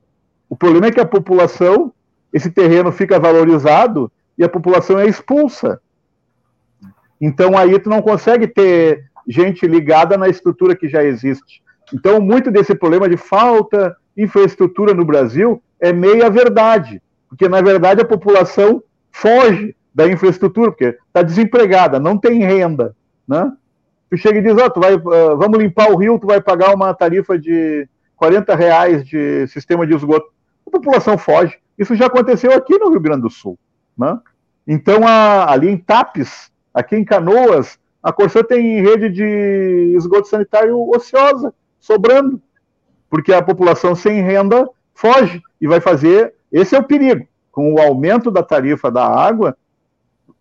O 0.50 0.56
problema 0.56 0.88
é 0.88 0.92
que 0.92 1.00
a 1.00 1.06
população 1.06 1.94
esse 2.34 2.52
terreno 2.52 2.92
fica 2.92 3.20
valorizado 3.20 4.12
e 4.38 4.44
a 4.44 4.50
população 4.50 5.00
é 5.00 5.08
expulsa. 5.08 5.82
Então 7.20 7.58
aí 7.58 7.78
tu 7.80 7.90
não 7.90 8.02
consegue 8.02 8.48
ter 8.48 9.06
gente 9.28 9.68
ligada 9.68 10.18
na 10.18 10.28
estrutura 10.28 10.76
que 10.76 10.90
já 10.90 11.04
existe. 11.04 11.62
Então 11.94 12.20
muito 12.20 12.50
desse 12.50 12.74
problema 12.74 13.08
de 13.08 13.18
falta 13.18 13.96
de 14.16 14.24
infraestrutura 14.24 14.94
no 14.94 15.06
Brasil 15.06 15.62
é 15.80 15.92
meia 15.94 16.30
verdade, 16.30 17.02
porque 17.30 17.48
na 17.48 17.62
verdade 17.62 18.02
a 18.02 18.06
população 18.06 18.84
foge 19.12 19.76
da 19.94 20.08
infraestrutura, 20.08 20.72
porque 20.72 20.98
está 21.08 21.22
desempregada, 21.22 22.00
não 22.00 22.18
tem 22.18 22.40
renda, 22.40 22.96
né? 23.28 23.52
Tu 24.10 24.18
chega 24.18 24.40
e 24.40 24.42
diz, 24.42 24.58
ó, 24.58 24.66
oh, 24.66 24.70
tu 24.70 24.80
vai, 24.80 24.96
uh, 24.96 25.38
vamos 25.38 25.58
limpar 25.58 25.90
o 25.90 25.96
rio, 25.96 26.20
tu 26.20 26.28
vai 26.28 26.42
pagar 26.42 26.74
uma 26.74 26.94
tarifa 26.94 27.40
de 27.40 27.88
40 28.18 28.56
reais 28.56 29.06
de 29.06 29.48
sistema 29.48 29.88
de 29.88 29.96
esgoto. 29.96 30.28
A 30.68 30.72
população 30.72 31.18
foge. 31.18 31.58
Isso 31.78 31.96
já 31.96 32.08
aconteceu 32.08 32.54
aqui 32.54 32.78
no 32.78 32.90
Rio 32.90 33.00
Grande 33.00 33.22
do 33.22 33.30
Sul. 33.30 33.58
Né? 33.98 34.20
Então, 34.68 35.08
a, 35.08 35.52
ali 35.52 35.70
em 35.70 35.78
Tapes, 35.78 36.52
aqui 36.74 36.96
em 36.96 37.06
Canoas, 37.06 37.80
a 38.04 38.12
Corsã 38.12 38.44
tem 38.44 38.82
rede 38.82 39.10
de 39.10 39.94
esgoto 39.96 40.28
sanitário 40.28 40.78
ociosa, 40.90 41.54
sobrando, 41.80 42.42
porque 43.10 43.34
a 43.34 43.42
população 43.42 43.96
sem 43.96 44.22
renda 44.22 44.68
foge 44.94 45.42
e 45.60 45.68
vai 45.68 45.80
fazer. 45.80 46.34
Esse 46.52 46.76
é 46.76 46.80
o 46.80 46.84
perigo. 46.84 47.28
Com 47.52 47.74
o 47.74 47.82
aumento 47.82 48.30
da 48.30 48.44
tarifa 48.44 48.92
da 48.92 49.06
água, 49.06 49.58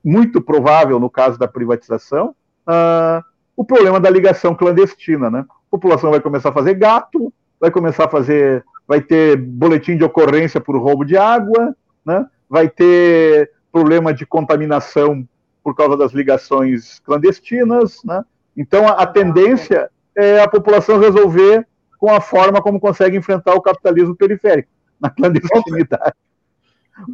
muito 0.04 0.40
provável 0.40 0.98
no 0.98 1.10
caso 1.10 1.38
da 1.38 1.46
privatização, 1.46 2.34
uh, 2.66 3.22
o 3.56 3.64
problema 3.64 4.00
da 4.00 4.08
ligação 4.08 4.54
clandestina, 4.54 5.30
né? 5.30 5.44
A 5.48 5.70
população 5.70 6.10
vai 6.10 6.20
começar 6.20 6.48
a 6.48 6.52
fazer 6.52 6.74
gato, 6.74 7.32
vai 7.60 7.70
começar 7.70 8.06
a 8.06 8.08
fazer, 8.08 8.64
vai 8.88 9.00
ter 9.00 9.36
boletim 9.36 9.96
de 9.96 10.04
ocorrência 10.04 10.60
por 10.60 10.76
roubo 10.76 11.04
de 11.04 11.16
água, 11.16 11.76
né? 12.04 12.26
Vai 12.48 12.68
ter 12.68 13.52
problema 13.70 14.12
de 14.14 14.24
contaminação 14.24 15.26
por 15.62 15.76
causa 15.76 15.96
das 15.96 16.12
ligações 16.12 16.98
clandestinas, 17.00 17.98
né? 18.04 18.24
Então 18.56 18.88
a, 18.88 18.92
a 18.92 19.06
tendência 19.06 19.90
é 20.16 20.40
a 20.40 20.48
população 20.48 20.98
resolver 20.98 21.66
com 21.98 22.10
a 22.10 22.20
forma 22.20 22.62
como 22.62 22.80
consegue 22.80 23.16
enfrentar 23.16 23.54
o 23.54 23.60
capitalismo 23.60 24.16
periférico, 24.16 24.70
na 24.98 25.10
clandestinidade. 25.10 26.14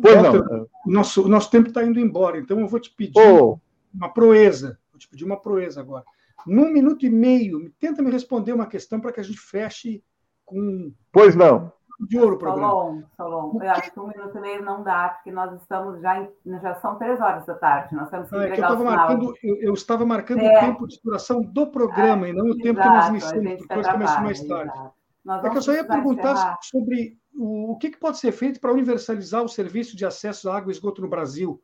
Pois 0.01 0.23
não. 0.23 0.69
Nosso, 0.87 1.29
nosso 1.29 1.51
tempo 1.51 1.69
está 1.69 1.85
indo 1.85 1.99
embora, 1.99 2.39
então 2.39 2.61
eu 2.61 2.69
vou 2.69 2.81
te 2.81 2.91
pedir 2.91 3.21
oh. 3.21 3.59
uma 3.95 4.09
proeza. 4.09 4.79
Vou 4.91 4.99
te 4.99 5.09
pedir 5.09 5.25
uma 5.25 5.41
proeza 5.41 5.81
agora. 5.81 6.05
Num 6.47 6.73
minuto 6.73 7.05
e 7.05 7.11
meio, 7.11 7.71
tenta 7.81 8.03
me 8.03 8.11
responder 8.11 8.53
uma 8.53 8.67
questão 8.67 9.01
para 9.01 9.13
que 9.13 9.21
a 9.21 9.23
gente 9.23 9.41
feche 9.41 10.03
com. 10.45 10.93
Pois 11.13 11.35
não. 11.35 11.73
De 11.99 12.19
ouro 12.19 12.37
o 12.37 12.39
programa. 12.39 12.69
Solon, 12.69 13.03
Solon, 13.17 13.59
eu 13.63 13.71
acho 13.71 13.91
que 13.91 13.99
um 13.99 14.09
minuto 14.09 14.37
e 14.37 14.41
meio 14.41 14.63
não 14.63 14.83
dá, 14.83 15.09
porque 15.09 15.31
nós 15.31 15.59
estamos 15.61 16.01
já. 16.03 16.21
Em, 16.21 16.29
já 16.61 16.75
são 16.77 16.97
três 16.97 17.19
horas 17.21 17.47
da 17.47 17.55
tarde. 17.55 17.95
Nós 17.95 18.11
temos 18.11 18.29
que 18.29 18.37
é 18.37 18.51
que 18.51 18.61
eu, 18.61 18.65
estava 18.65 18.85
marcando, 18.85 19.35
eu, 19.43 19.57
eu, 19.63 19.75
estava 19.75 20.07
marcando 20.07 20.41
é. 20.41 20.57
o 20.57 20.61
tempo 20.61 20.87
de 20.87 21.01
duração 21.03 21.41
do 21.41 21.67
programa 21.69 22.27
é, 22.27 22.31
e 22.31 22.33
não 22.35 22.45
o 22.45 22.49
exato, 22.49 22.63
tempo 22.63 22.81
que 22.81 22.89
nós 22.89 23.09
iniciamos, 23.09 23.57
porque 23.57 23.75
nós 23.75 23.89
começamos 23.89 24.23
mais 24.23 24.45
tarde. 24.47 24.73
É 25.45 25.51
que 25.51 25.57
eu 25.57 25.63
só 25.63 25.73
ia 25.73 25.85
perguntar 25.85 26.33
encerrar. 26.33 26.59
sobre 26.61 27.19
o, 27.37 27.77
que, 27.79 27.91
que 27.91 27.99
pode 27.99 28.19
ser 28.19 28.33
feito 28.33 28.61
para 28.61 28.73
universalizar 28.73 29.43
o 29.43 29.49
serviço 29.49 29.97
de 29.97 30.07
acesso 30.07 30.49
à 30.49 30.57
água 30.57 30.71
e 30.71 30.75
esgoto 30.75 31.03
no 31.03 31.09
Brasil. 31.09 31.63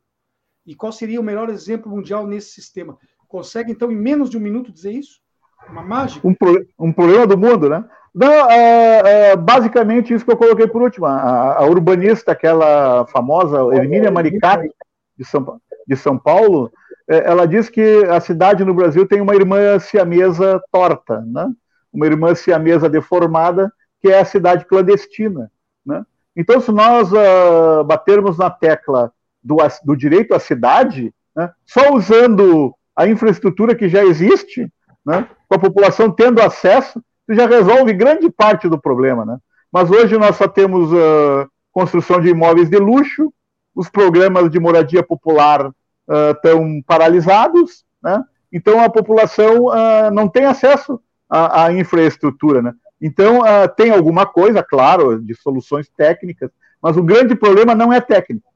E 0.65 0.75
qual 0.75 0.91
seria 0.91 1.19
o 1.19 1.23
melhor 1.23 1.49
exemplo 1.49 1.91
mundial 1.91 2.25
nesse 2.25 2.51
sistema? 2.51 2.97
Consegue, 3.27 3.71
então, 3.71 3.91
em 3.91 3.95
menos 3.95 4.29
de 4.29 4.37
um 4.37 4.41
minuto 4.41 4.71
dizer 4.71 4.91
isso? 4.91 5.19
Uma 5.67 5.83
mágica? 5.83 6.27
Um, 6.27 6.33
pro, 6.33 6.65
um 6.79 6.93
problema 6.93 7.25
do 7.25 7.37
mundo, 7.37 7.69
né? 7.69 7.83
Não, 8.13 8.31
é, 8.51 9.31
é, 9.31 9.35
basicamente 9.35 10.13
isso 10.13 10.23
que 10.23 10.31
eu 10.31 10.37
coloquei 10.37 10.67
por 10.67 10.81
último. 10.81 11.05
A, 11.05 11.57
a 11.57 11.65
urbanista, 11.65 12.31
aquela 12.31 13.05
famosa 13.07 13.57
Hermínia 13.75 14.11
Maricati, 14.11 14.69
de 15.17 15.25
São, 15.25 15.59
de 15.87 15.95
São 15.95 16.17
Paulo, 16.17 16.71
é, 17.07 17.29
ela 17.29 17.47
diz 17.47 17.69
que 17.69 18.05
a 18.05 18.19
cidade 18.19 18.63
no 18.63 18.73
Brasil 18.73 19.07
tem 19.07 19.19
uma 19.19 19.35
irmã 19.35 19.79
siamesa 19.79 20.61
torta, 20.71 21.21
né? 21.21 21.51
uma 21.91 22.05
irmã 22.05 22.33
siamesa 22.33 22.89
deformada, 22.89 23.71
que 23.99 24.09
é 24.09 24.19
a 24.19 24.25
cidade 24.25 24.65
clandestina. 24.65 25.51
Então, 26.35 26.59
se 26.59 26.71
nós 26.71 27.11
uh, 27.11 27.83
batermos 27.83 28.37
na 28.37 28.49
tecla 28.49 29.11
do, 29.43 29.57
do 29.83 29.95
direito 29.95 30.33
à 30.33 30.39
cidade, 30.39 31.13
né, 31.35 31.51
só 31.65 31.93
usando 31.93 32.73
a 32.95 33.07
infraestrutura 33.07 33.75
que 33.75 33.89
já 33.89 34.03
existe, 34.03 34.71
né, 35.05 35.27
com 35.47 35.55
a 35.55 35.59
população 35.59 36.09
tendo 36.11 36.41
acesso, 36.41 37.03
já 37.29 37.47
resolve 37.47 37.93
grande 37.93 38.29
parte 38.29 38.67
do 38.67 38.79
problema. 38.79 39.25
Né? 39.25 39.37
Mas 39.71 39.89
hoje 39.89 40.17
nós 40.17 40.35
só 40.35 40.47
temos 40.47 40.91
uh, 40.91 41.49
construção 41.71 42.21
de 42.21 42.29
imóveis 42.29 42.69
de 42.69 42.77
luxo, 42.77 43.33
os 43.75 43.89
programas 43.89 44.49
de 44.49 44.59
moradia 44.59 45.01
popular 45.01 45.71
estão 46.35 46.77
uh, 46.77 46.83
paralisados, 46.85 47.83
né? 48.01 48.23
então 48.51 48.83
a 48.83 48.89
população 48.89 49.65
uh, 49.65 50.11
não 50.11 50.27
tem 50.27 50.45
acesso 50.45 50.99
à, 51.29 51.65
à 51.65 51.73
infraestrutura. 51.73 52.61
Né? 52.61 52.73
Então, 53.05 53.39
uh, 53.39 53.67
tem 53.75 53.91
alguma 53.91 54.25
coisa, 54.25 54.63
claro, 54.63 55.21
de 55.21 55.35
soluções 55.35 55.89
técnicas, 55.89 56.49
mas 56.81 56.95
o 56.95 57.03
grande 57.03 57.35
problema 57.35 57.75
não 57.75 57.91
é 57.91 57.99
técnico. 57.99 58.47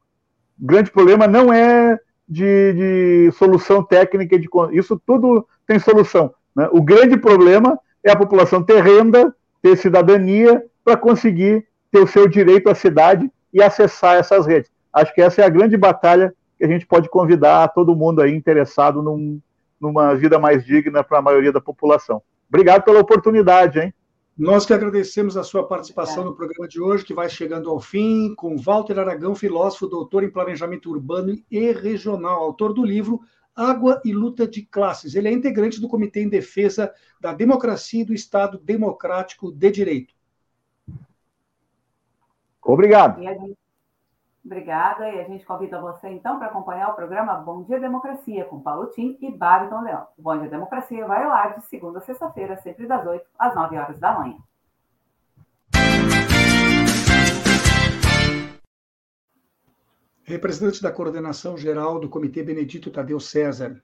O 0.58 0.66
grande 0.66 0.90
problema 0.90 1.28
não 1.28 1.52
é 1.52 2.00
de, 2.26 2.74
de 2.74 3.32
solução 3.34 3.84
técnica, 3.84 4.40
de, 4.40 4.48
isso 4.72 4.98
tudo 5.06 5.46
tem 5.68 5.78
solução. 5.80 6.34
Né? 6.56 6.66
O 6.72 6.82
grande 6.82 7.18
problema 7.18 7.78
é 8.02 8.10
a 8.10 8.16
população 8.16 8.64
ter 8.64 8.82
renda, 8.82 9.36
ter 9.62 9.76
cidadania, 9.76 10.64
para 10.82 10.96
conseguir 10.96 11.68
ter 11.92 12.00
o 12.00 12.08
seu 12.08 12.26
direito 12.26 12.70
à 12.70 12.76
cidade 12.76 13.30
e 13.54 13.62
acessar 13.62 14.16
essas 14.16 14.46
redes. 14.46 14.72
Acho 14.94 15.14
que 15.14 15.22
essa 15.22 15.42
é 15.42 15.46
a 15.46 15.50
grande 15.50 15.76
batalha 15.76 16.34
que 16.58 16.64
a 16.64 16.68
gente 16.70 16.86
pode 16.86 17.10
convidar 17.10 17.68
todo 17.74 17.98
mundo 17.98 18.22
aí 18.22 18.34
interessado 18.34 19.04
num, 19.04 19.42
numa 19.78 20.16
vida 20.16 20.40
mais 20.40 20.66
digna 20.66 21.04
para 21.04 21.18
a 21.20 21.22
maioria 21.22 21.52
da 21.52 21.60
população. 21.60 22.22
Obrigado 22.48 22.84
pela 22.84 23.02
oportunidade, 23.02 23.80
hein? 23.80 23.94
Nós 24.38 24.68
que 24.68 24.74
agradecemos 24.74 25.36
a 25.36 25.44
sua 25.44 25.68
participação 25.68 26.24
no 26.24 26.36
programa 26.36 26.68
de 26.68 26.80
hoje, 26.80 27.04
que 27.04 27.14
vai 27.14 27.28
chegando 27.28 27.72
ao 27.72 27.80
fim, 27.80 28.36
com 28.36 28.56
Walter 28.56 29.00
Aragão, 29.00 29.34
filósofo, 29.34 29.88
doutor 29.88 30.24
em 30.24 30.30
planejamento 30.30 30.92
urbano 30.92 31.36
e 31.50 31.72
regional, 31.72 32.44
autor 32.44 32.72
do 32.72 32.86
livro 32.86 33.20
Água 33.56 34.00
e 34.06 34.14
Luta 34.14 34.48
de 34.48 34.62
Classes. 34.62 35.16
Ele 35.16 35.28
é 35.28 35.32
integrante 35.32 35.82
do 35.82 35.88
Comitê 35.88 36.22
em 36.22 36.30
Defesa 36.30 36.94
da 37.20 37.34
Democracia 37.34 38.04
e 38.04 38.06
do 38.06 38.14
Estado 38.14 38.60
Democrático 38.60 39.52
de 39.52 39.72
Direito. 39.72 40.14
Obrigado. 42.62 43.20
Obrigada, 44.48 45.10
e 45.10 45.20
a 45.20 45.26
gente 45.26 45.46
convida 45.46 45.82
você, 45.82 46.08
então, 46.08 46.40
para 46.40 46.48
acompanhar 46.48 46.88
o 46.88 46.96
programa 46.96 47.34
Bom 47.34 47.64
Dia 47.64 47.82
Democracia, 47.82 48.46
com 48.46 48.62
Paulo 48.62 48.88
Tim 48.92 49.18
e 49.20 49.30
Babiton 49.30 49.82
Leão. 49.82 50.08
O 50.18 50.22
Bom 50.22 50.40
Dia 50.40 50.50
Democracia 50.50 51.06
vai 51.06 51.26
ao 51.26 51.32
ar 51.32 51.60
de 51.60 51.66
segunda 51.66 52.00
a 52.00 52.02
sexta-feira, 52.02 52.56
sempre 52.56 52.88
das 52.88 53.06
8 53.06 53.28
às 53.38 53.54
9 53.54 53.78
horas 53.78 54.00
da 54.00 54.18
manhã. 54.18 54.38
Representante 60.24 60.82
da 60.82 60.94
Coordenação 60.94 61.58
Geral 61.58 62.00
do 62.00 62.08
Comitê 62.08 62.42
Benedito 62.42 62.90
Tadeu 62.90 63.20
César. 63.20 63.84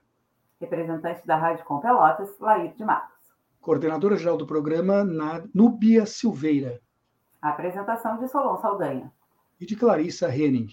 Representante 0.62 1.28
da 1.28 1.36
Rádio 1.36 1.66
Com 1.66 1.82
Pelotas, 1.82 2.40
Lair 2.40 2.74
de 2.74 2.86
Matos. 2.86 3.12
Coordenadora 3.60 4.16
Geral 4.16 4.38
do 4.38 4.48
Programa, 4.48 5.04
Núbia 5.54 6.06
Silveira. 6.06 6.80
apresentação 7.42 8.18
de 8.18 8.30
Solon 8.30 8.56
Saldanha 8.62 9.12
e 9.64 9.66
de 9.66 9.78
Clarissa 9.78 10.28
Henning. 10.28 10.68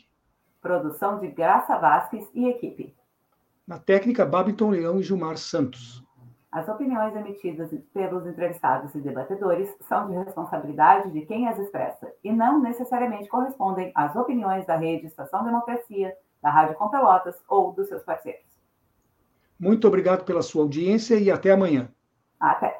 Produção 0.61 1.21
de 1.21 1.29
Graça 1.29 1.79
Vasques 1.79 2.29
e 2.35 2.49
equipe. 2.49 2.95
Na 3.65 3.79
técnica, 3.79 4.27
Babiton 4.27 4.71
Leão 4.71 4.99
e 4.99 5.03
Gilmar 5.03 5.37
Santos. 5.39 6.05
As 6.51 6.69
opiniões 6.69 7.15
emitidas 7.15 7.71
pelos 7.95 8.27
entrevistados 8.27 8.93
e 8.97 9.01
debatedores 9.01 9.73
são 9.83 10.09
de 10.09 10.17
responsabilidade 10.17 11.13
de 11.13 11.25
quem 11.25 11.47
as 11.47 11.57
expressa 11.57 12.13
e 12.25 12.33
não 12.33 12.61
necessariamente 12.61 13.29
correspondem 13.29 13.93
às 13.95 14.17
opiniões 14.17 14.67
da 14.67 14.77
rede 14.77 15.07
Estação 15.07 15.45
Democracia, 15.45 16.13
da 16.43 16.51
Rádio 16.51 16.75
Com 16.75 16.89
Pelotas 16.89 17.37
ou 17.49 17.73
dos 17.73 17.87
seus 17.87 18.03
parceiros. 18.03 18.45
Muito 19.57 19.87
obrigado 19.87 20.25
pela 20.25 20.43
sua 20.43 20.63
audiência 20.63 21.15
e 21.15 21.31
até 21.31 21.53
amanhã. 21.53 21.89
Até. 22.41 22.80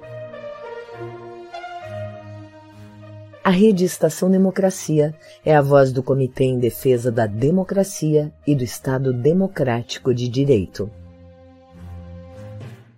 A 3.43 3.49
Rede 3.49 3.85
Estação 3.85 4.29
Democracia 4.29 5.15
é 5.43 5.55
a 5.55 5.63
voz 5.63 5.91
do 5.91 6.03
Comitê 6.03 6.43
em 6.43 6.59
Defesa 6.59 7.11
da 7.11 7.25
Democracia 7.25 8.31
e 8.45 8.53
do 8.53 8.63
Estado 8.63 9.11
Democrático 9.11 10.13
de 10.13 10.29
Direito. 10.29 10.91